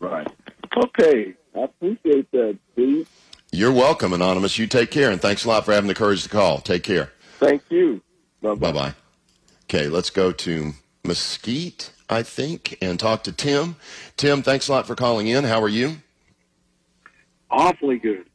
right. 0.00 0.28
Okay. 0.76 1.34
I 1.54 1.60
appreciate 1.62 2.30
that, 2.32 2.58
Steve. 2.72 3.08
You're 3.50 3.72
welcome, 3.72 4.12
Anonymous. 4.12 4.58
You 4.58 4.66
take 4.66 4.90
care, 4.90 5.10
and 5.10 5.20
thanks 5.20 5.44
a 5.44 5.48
lot 5.48 5.64
for 5.64 5.72
having 5.72 5.88
the 5.88 5.94
courage 5.94 6.22
to 6.22 6.28
call. 6.28 6.60
Take 6.60 6.82
care. 6.82 7.12
Thank 7.38 7.62
you. 7.70 8.02
Bye 8.42 8.54
bye. 8.54 8.94
Okay, 9.64 9.88
let's 9.88 10.10
go 10.10 10.32
to 10.32 10.72
Mesquite, 11.04 11.90
I 12.08 12.22
think, 12.22 12.78
and 12.80 13.00
talk 13.00 13.24
to 13.24 13.32
Tim. 13.32 13.76
Tim, 14.16 14.42
thanks 14.42 14.68
a 14.68 14.72
lot 14.72 14.86
for 14.86 14.94
calling 14.94 15.28
in. 15.28 15.44
How 15.44 15.62
are 15.62 15.68
you? 15.68 15.96
Awfully 17.50 17.98
good. 17.98 18.26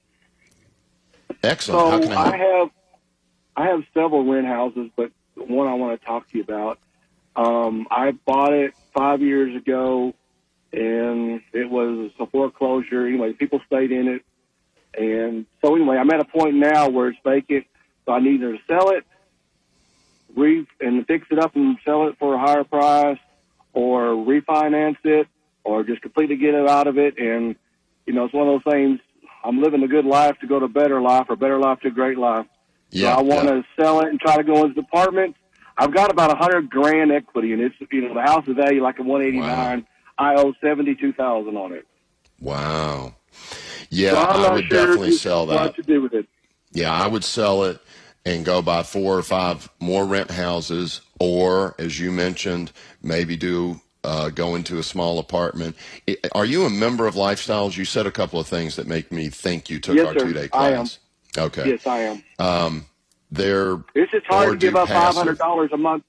Excellent. 1.44 2.06
So 2.06 2.12
I, 2.12 2.32
I, 2.32 2.38
have 2.38 2.70
I 3.56 3.66
have 3.68 3.84
several 3.94 4.26
rent 4.26 4.48
houses, 4.48 4.90
but 4.96 5.12
one 5.36 5.68
I 5.68 5.74
want 5.74 6.00
to 6.00 6.06
talk 6.06 6.30
to 6.30 6.38
you 6.38 6.44
about. 6.44 6.80
Um, 7.36 7.88
I 7.92 8.12
bought 8.12 8.54
it 8.54 8.74
five 8.94 9.22
years 9.22 9.56
ago 9.56 10.14
and 10.74 11.42
it 11.54 11.70
was 11.70 12.12
a 12.20 12.26
foreclosure. 12.26 13.06
Anyway, 13.06 13.34
people 13.34 13.62
stayed 13.68 13.92
in 13.92 14.08
it, 14.08 14.24
and 14.98 15.46
so 15.64 15.76
anyway, 15.76 15.98
I'm 15.98 16.10
at 16.10 16.20
a 16.20 16.26
point 16.26 16.56
now 16.56 16.90
where 16.90 17.10
it's 17.10 17.20
vacant, 17.24 17.66
so 18.06 18.12
I 18.12 18.20
need 18.20 18.42
to 18.42 18.58
sell 18.68 18.90
it, 18.90 19.06
re 20.36 20.66
and 20.82 21.06
fix 21.06 21.28
it 21.30 21.38
up 21.38 21.56
and 21.56 21.78
sell 21.86 22.08
it 22.08 22.18
for 22.18 22.34
a 22.34 22.40
higher 22.40 22.64
price, 22.64 23.20
or 23.74 24.08
refinance 24.08 24.98
it, 25.04 25.28
or 25.64 25.84
just 25.84 26.02
completely 26.02 26.38
get 26.38 26.56
it 26.56 26.68
out 26.68 26.88
of 26.88 26.98
it. 26.98 27.20
And 27.20 27.56
you 28.08 28.14
know, 28.14 28.26
it's 28.26 28.34
one 28.34 28.48
of 28.48 28.64
those 28.64 28.74
things. 28.74 29.00
I'm 29.44 29.62
living 29.62 29.84
a 29.84 29.88
good 29.88 30.06
life 30.06 30.38
to 30.40 30.48
go 30.48 30.60
to 30.60 30.68
better 30.68 31.02
life, 31.02 31.26
or 31.30 31.36
better 31.36 31.60
life 31.60 31.80
to 31.82 31.92
great 31.92 32.18
life. 32.18 32.46
Yeah, 32.92 33.14
so 33.16 33.20
I 33.20 33.22
want 33.24 33.46
yeah. 33.46 33.56
to 33.56 33.64
sell 33.80 34.00
it 34.02 34.10
and 34.10 34.20
try 34.20 34.38
to 34.38 34.44
go 34.44 34.64
into 34.64 34.76
the 34.76 34.82
apartment. 34.82 35.36
I've 35.78 35.94
got 35.94 36.12
about 36.12 36.32
a 36.32 36.36
hundred 36.36 36.70
grand 36.70 37.12
equity, 37.12 37.54
and 37.54 37.62
it's 37.62 37.76
you 37.92 38.02
know 38.02 38.14
the 38.14 38.22
house 38.22 38.48
is 38.48 38.56
valued 38.56 38.84
like 38.84 39.00
a 39.00 39.04
one 39.04 39.22
eighty 39.22 39.40
nine. 39.40 39.80
Wow. 39.80 39.86
I 40.18 40.36
owe 40.36 40.54
seventy 40.62 40.96
two 40.96 41.14
thousand 41.14 41.58
on 41.58 41.74
it. 41.74 41.88
Wow. 42.40 43.16
Yeah, 43.90 44.12
So 44.12 44.18
I 44.18 44.54
would 44.54 44.66
sure 44.66 44.78
definitely 44.78 45.12
sell 45.12 45.48
what 45.48 45.54
that. 45.58 45.76
to 45.76 45.82
do 45.84 46.02
with 46.02 46.14
it. 46.14 46.28
Yeah, 46.72 46.92
I 46.92 47.08
would 47.08 47.24
sell 47.24 47.64
it 47.64 47.80
and 48.26 48.44
go 48.46 48.62
buy 48.62 48.84
four 48.84 49.18
or 49.18 49.22
five 49.24 49.70
more 49.80 50.06
rent 50.06 50.32
houses, 50.32 51.02
or 51.20 51.76
as 51.78 52.00
you 52.00 52.12
mentioned, 52.12 52.72
maybe 53.02 53.38
do 53.38 53.82
uh, 54.04 54.30
go 54.30 54.56
into 54.56 54.78
a 54.80 54.84
small 54.84 55.20
apartment. 55.20 55.76
Are 56.34 56.46
you 56.46 56.66
a 56.66 56.70
member 56.70 57.08
of 57.08 57.16
Lifestyles? 57.16 57.78
You 57.78 57.86
said 57.86 58.06
a 58.06 58.12
couple 58.12 58.40
of 58.40 58.48
things 58.48 58.76
that 58.76 58.88
make 58.88 59.12
me 59.12 59.30
think 59.30 59.70
you 59.70 59.80
took 59.80 59.96
Yes, 59.96 60.08
our 60.08 60.14
two 60.14 60.34
day 60.34 60.48
class. 60.48 61.00
I 61.38 61.42
am. 61.42 61.46
Okay. 61.48 61.70
Yes, 61.70 61.82
I 61.88 62.00
am. 62.02 62.24
Um, 62.40 62.86
they're 63.32 63.78
It's 63.96 64.12
just 64.12 64.26
hard 64.28 64.60
to 64.60 64.68
give 64.68 64.76
up 64.76 64.88
five 64.90 65.16
hundred 65.16 65.38
dollars 65.38 65.72
a 65.74 65.78
month. 65.78 66.04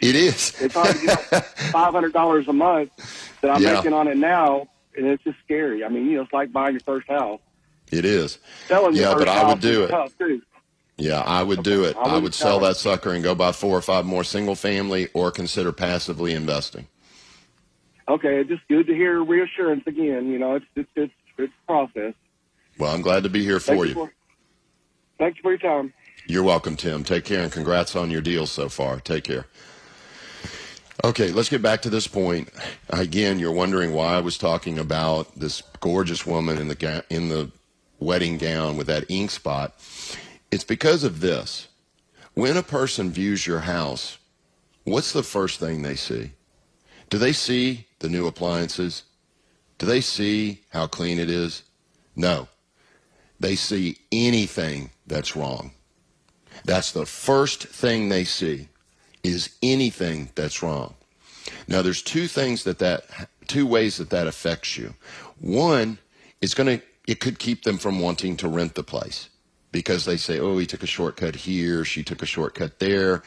It 0.00 0.14
is. 0.14 0.54
It's 0.60 0.74
hard 0.74 0.94
to 0.94 0.98
give 1.00 1.10
up 1.10 1.26
five 1.72 1.92
hundred 1.92 2.12
dollars 2.12 2.46
a 2.48 2.52
month 2.52 2.90
that 3.42 3.50
I'm 3.50 3.62
Yeah. 3.62 3.74
making 3.76 3.92
on 3.92 4.06
it 4.08 4.16
now, 4.16 4.68
and 4.96 5.06
it's 5.06 5.24
just 5.24 5.38
scary. 5.44 5.84
I 5.84 5.88
mean, 5.88 6.06
you 6.06 6.16
know, 6.16 6.22
it's 6.22 6.32
like 6.32 6.52
buying 6.52 6.74
your 6.74 6.82
first 6.82 7.08
house. 7.08 7.40
It 7.90 8.04
is. 8.04 8.38
Selling 8.68 8.94
your 8.94 9.04
Yeah, 9.06 9.14
first 9.14 9.26
but 9.26 9.28
I 9.28 9.48
would 9.48 9.60
do 9.60 9.84
it. 9.84 9.90
Yeah, 10.98 11.20
I 11.20 11.42
would 11.42 11.62
do 11.62 11.84
it. 11.84 11.96
I 11.96 12.02
I 12.02 12.14
would 12.14 12.24
would 12.24 12.34
sell 12.34 12.58
sell 12.58 12.64
it. 12.64 12.68
that 12.68 12.76
sucker 12.76 13.10
and 13.12 13.24
go 13.24 13.34
buy 13.34 13.52
four 13.52 13.76
or 13.76 13.82
five 13.82 14.04
more 14.04 14.22
single 14.22 14.54
family 14.54 15.08
or 15.14 15.30
consider 15.30 15.72
passively 15.72 16.34
investing. 16.34 16.86
Okay, 18.10 18.40
it's 18.40 18.50
just 18.50 18.66
good 18.66 18.88
to 18.88 18.94
hear 18.94 19.22
reassurance 19.22 19.84
again. 19.86 20.26
You 20.26 20.40
know, 20.40 20.56
it's 20.56 20.66
it's 20.74 20.90
it's 20.96 21.12
it's 21.38 21.52
process. 21.64 22.12
Well, 22.76 22.92
I'm 22.92 23.02
glad 23.02 23.22
to 23.22 23.28
be 23.28 23.44
here 23.44 23.60
Thank 23.60 23.78
for 23.78 23.84
you 23.84 23.90
you. 23.90 23.94
for 23.94 24.12
thank 25.16 25.36
you 25.36 25.42
for 25.42 25.52
your 25.52 25.58
time. 25.58 25.92
You're 26.26 26.42
welcome, 26.42 26.74
Tim. 26.76 27.04
Take 27.04 27.24
care 27.24 27.40
and 27.40 27.52
congrats 27.52 27.94
on 27.94 28.10
your 28.10 28.20
deal 28.20 28.46
so 28.46 28.68
far. 28.68 28.98
Take 28.98 29.22
care. 29.22 29.46
Okay, 31.04 31.30
let's 31.30 31.48
get 31.48 31.62
back 31.62 31.82
to 31.82 31.90
this 31.90 32.08
point. 32.08 32.50
Again, 32.88 33.38
you're 33.38 33.52
wondering 33.52 33.92
why 33.92 34.14
I 34.16 34.20
was 34.20 34.36
talking 34.36 34.76
about 34.76 35.38
this 35.38 35.62
gorgeous 35.78 36.26
woman 36.26 36.58
in 36.58 36.66
the 36.66 36.74
ga- 36.74 37.02
in 37.10 37.28
the 37.28 37.52
wedding 38.00 38.38
gown 38.38 38.76
with 38.76 38.88
that 38.88 39.08
ink 39.08 39.30
spot. 39.30 39.74
It's 40.50 40.64
because 40.64 41.04
of 41.04 41.20
this. 41.20 41.68
When 42.34 42.56
a 42.56 42.62
person 42.64 43.12
views 43.12 43.46
your 43.46 43.60
house, 43.60 44.18
what's 44.82 45.12
the 45.12 45.22
first 45.22 45.60
thing 45.60 45.82
they 45.82 45.94
see? 45.94 46.32
Do 47.10 47.18
they 47.18 47.32
see 47.32 47.86
the 47.98 48.08
new 48.08 48.26
appliances? 48.26 49.02
Do 49.78 49.86
they 49.86 50.00
see 50.00 50.62
how 50.70 50.86
clean 50.86 51.18
it 51.18 51.28
is? 51.28 51.64
No. 52.14 52.48
They 53.40 53.56
see 53.56 53.98
anything 54.12 54.90
that's 55.06 55.34
wrong. 55.34 55.72
That's 56.64 56.92
the 56.92 57.06
first 57.06 57.64
thing 57.64 58.08
they 58.08 58.24
see 58.24 58.68
is 59.22 59.56
anything 59.62 60.30
that's 60.34 60.62
wrong. 60.62 60.94
Now 61.66 61.82
there's 61.82 62.02
two 62.02 62.28
things 62.28 62.64
that 62.64 62.78
that 62.78 63.04
two 63.46 63.66
ways 63.66 63.96
that 63.96 64.10
that 64.10 64.26
affects 64.26 64.76
you. 64.76 64.94
One, 65.40 65.98
it's 66.40 66.54
going 66.54 66.78
to 66.78 66.84
it 67.06 67.18
could 67.18 67.38
keep 67.38 67.64
them 67.64 67.78
from 67.78 67.98
wanting 67.98 68.36
to 68.36 68.48
rent 68.48 68.74
the 68.74 68.82
place 68.84 69.30
because 69.72 70.04
they 70.04 70.16
say, 70.16 70.38
"Oh, 70.38 70.58
he 70.58 70.66
took 70.66 70.82
a 70.82 70.86
shortcut 70.86 71.34
here, 71.34 71.84
she 71.84 72.02
took 72.04 72.22
a 72.22 72.26
shortcut 72.26 72.78
there." 72.78 73.22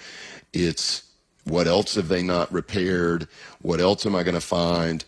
It's 0.54 1.04
what 1.46 1.68
else 1.68 1.96
have 1.96 2.08
they 2.08 2.24
not 2.24 2.52
repaired? 2.52 3.28
What 3.62 3.80
else 3.80 4.06
am 4.06 4.16
I 4.16 4.24
going 4.24 4.36
to 4.36 4.42
find? 4.42 5.04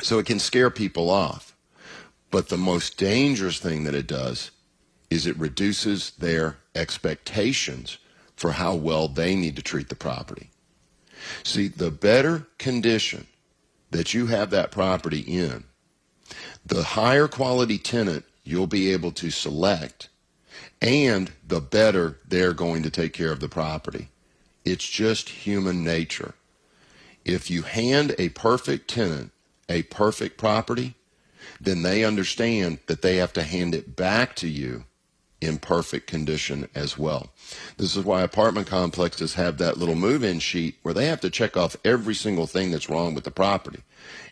So 0.00 0.18
it 0.18 0.26
can 0.26 0.38
scare 0.38 0.70
people 0.70 1.10
off. 1.10 1.54
But 2.30 2.48
the 2.48 2.56
most 2.56 2.96
dangerous 2.96 3.58
thing 3.58 3.84
that 3.84 3.94
it 3.94 4.06
does 4.06 4.50
is 5.10 5.26
it 5.26 5.36
reduces 5.38 6.12
their 6.12 6.58
expectations 6.74 7.98
for 8.36 8.52
how 8.52 8.74
well 8.74 9.08
they 9.08 9.34
need 9.34 9.56
to 9.56 9.62
treat 9.62 9.88
the 9.88 9.96
property. 9.96 10.50
See, 11.42 11.68
the 11.68 11.90
better 11.90 12.46
condition 12.58 13.26
that 13.90 14.14
you 14.14 14.26
have 14.28 14.50
that 14.50 14.70
property 14.70 15.20
in, 15.20 15.64
the 16.64 16.82
higher 16.82 17.28
quality 17.28 17.76
tenant 17.76 18.24
you'll 18.44 18.66
be 18.66 18.92
able 18.92 19.12
to 19.12 19.30
select, 19.30 20.08
and 20.80 21.32
the 21.46 21.60
better 21.60 22.18
they're 22.26 22.54
going 22.54 22.82
to 22.84 22.90
take 22.90 23.12
care 23.12 23.32
of 23.32 23.40
the 23.40 23.48
property. 23.48 24.08
It's 24.64 24.88
just 24.88 25.28
human 25.28 25.82
nature. 25.84 26.34
If 27.24 27.50
you 27.50 27.62
hand 27.62 28.14
a 28.18 28.30
perfect 28.30 28.88
tenant 28.88 29.32
a 29.70 29.84
perfect 29.84 30.36
property, 30.36 30.94
then 31.60 31.82
they 31.82 32.04
understand 32.04 32.80
that 32.86 33.00
they 33.02 33.16
have 33.16 33.32
to 33.32 33.42
hand 33.42 33.74
it 33.74 33.96
back 33.96 34.34
to 34.36 34.48
you 34.48 34.84
in 35.40 35.56
perfect 35.56 36.06
condition 36.06 36.68
as 36.74 36.98
well. 36.98 37.30
This 37.78 37.96
is 37.96 38.04
why 38.04 38.20
apartment 38.20 38.66
complexes 38.66 39.34
have 39.34 39.56
that 39.56 39.78
little 39.78 39.94
move 39.94 40.22
in 40.22 40.38
sheet 40.38 40.76
where 40.82 40.92
they 40.92 41.06
have 41.06 41.20
to 41.22 41.30
check 41.30 41.56
off 41.56 41.76
every 41.82 42.14
single 42.14 42.46
thing 42.46 42.70
that's 42.70 42.90
wrong 42.90 43.14
with 43.14 43.24
the 43.24 43.30
property. 43.30 43.82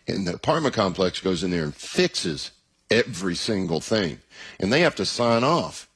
And 0.07 0.27
the 0.27 0.35
apartment 0.35 0.75
complex 0.75 1.19
goes 1.19 1.43
in 1.43 1.49
there 1.49 1.63
and 1.63 1.75
fixes 1.75 2.51
every 2.91 3.35
single 3.35 3.79
thing. 3.79 4.19
And 4.59 4.71
they 4.71 4.81
have 4.81 4.95
to 4.95 5.05
sign 5.05 5.43
off 5.43 5.89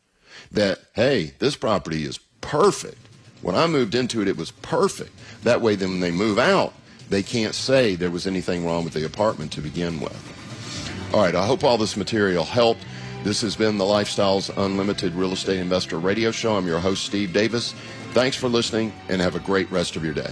that, 0.51 0.79
hey, 0.93 1.33
this 1.37 1.55
property 1.55 2.05
is 2.05 2.17
perfect. 2.41 3.02
When 3.43 3.55
I 3.55 3.67
moved 3.67 3.93
into 3.93 4.21
it, 4.21 4.27
it 4.27 4.37
was 4.37 4.51
perfect. 4.51 5.11
That 5.43 5.61
way, 5.61 5.75
then 5.75 5.89
when 5.89 5.99
they 5.99 6.11
move 6.11 6.39
out, 6.39 6.73
they 7.09 7.21
can't 7.21 7.53
say 7.53 7.95
there 7.95 8.09
was 8.09 8.25
anything 8.25 8.65
wrong 8.65 8.85
with 8.85 8.93
the 8.93 9.05
apartment 9.05 9.51
to 9.51 9.61
begin 9.61 9.99
with. 9.99 11.11
All 11.13 11.19
right, 11.19 11.35
I 11.35 11.45
hope 11.45 11.63
all 11.63 11.77
this 11.77 11.97
material 11.97 12.45
helped. 12.45 12.85
This 13.23 13.41
has 13.41 13.55
been 13.55 13.77
the 13.77 13.83
Lifestyles 13.83 14.49
Unlimited 14.57 15.13
Real 15.13 15.33
Estate 15.33 15.59
Investor 15.59 15.99
Radio 15.99 16.31
Show. 16.31 16.55
I'm 16.55 16.65
your 16.65 16.79
host, 16.79 17.05
Steve 17.05 17.33
Davis. 17.33 17.75
Thanks 18.13 18.37
for 18.37 18.47
listening 18.47 18.93
and 19.09 19.21
have 19.21 19.35
a 19.35 19.39
great 19.39 19.69
rest 19.69 19.95
of 19.97 20.05
your 20.05 20.13
day. 20.13 20.31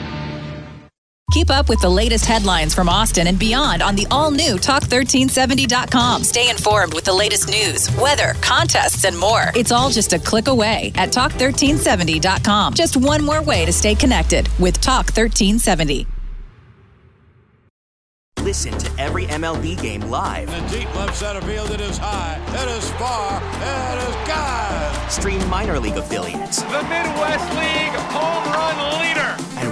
Keep 1.31 1.49
up 1.49 1.69
with 1.69 1.79
the 1.79 1.89
latest 1.89 2.25
headlines 2.25 2.75
from 2.75 2.89
Austin 2.89 3.27
and 3.27 3.39
beyond 3.39 3.81
on 3.81 3.95
the 3.95 4.05
all 4.11 4.31
new 4.31 4.57
Talk1370.com. 4.57 6.23
Stay 6.23 6.49
informed 6.49 6.93
with 6.93 7.05
the 7.05 7.13
latest 7.13 7.47
news, 7.49 7.89
weather, 7.95 8.33
contests, 8.41 9.05
and 9.05 9.17
more. 9.17 9.45
It's 9.55 9.71
all 9.71 9.89
just 9.89 10.11
a 10.11 10.19
click 10.19 10.49
away 10.49 10.91
at 10.95 11.09
Talk1370.com. 11.09 12.73
Just 12.73 12.97
one 12.97 13.23
more 13.23 13.41
way 13.41 13.65
to 13.65 13.71
stay 13.71 13.95
connected 13.95 14.49
with 14.59 14.81
Talk 14.81 15.05
1370. 15.05 16.05
Listen 18.41 18.77
to 18.77 18.91
every 18.99 19.25
MLB 19.27 19.81
game 19.81 20.01
live. 20.01 20.49
In 20.49 20.65
the 20.65 20.79
deep 20.79 20.95
left 20.95 21.15
center 21.15 21.41
field, 21.41 21.71
it 21.71 21.79
is 21.79 21.97
high, 21.97 22.41
it 22.49 22.69
is 22.77 22.89
far, 22.91 23.37
it 23.37 24.09
is 24.09 24.15
God. 24.27 25.09
Stream 25.09 25.47
minor 25.49 25.79
league 25.79 25.95
affiliates. 25.95 26.61
The 26.63 26.83
Midwest 26.83 27.49
League 27.55 27.95
home 28.11 28.51
run 28.51 28.99
leader. 28.99 29.20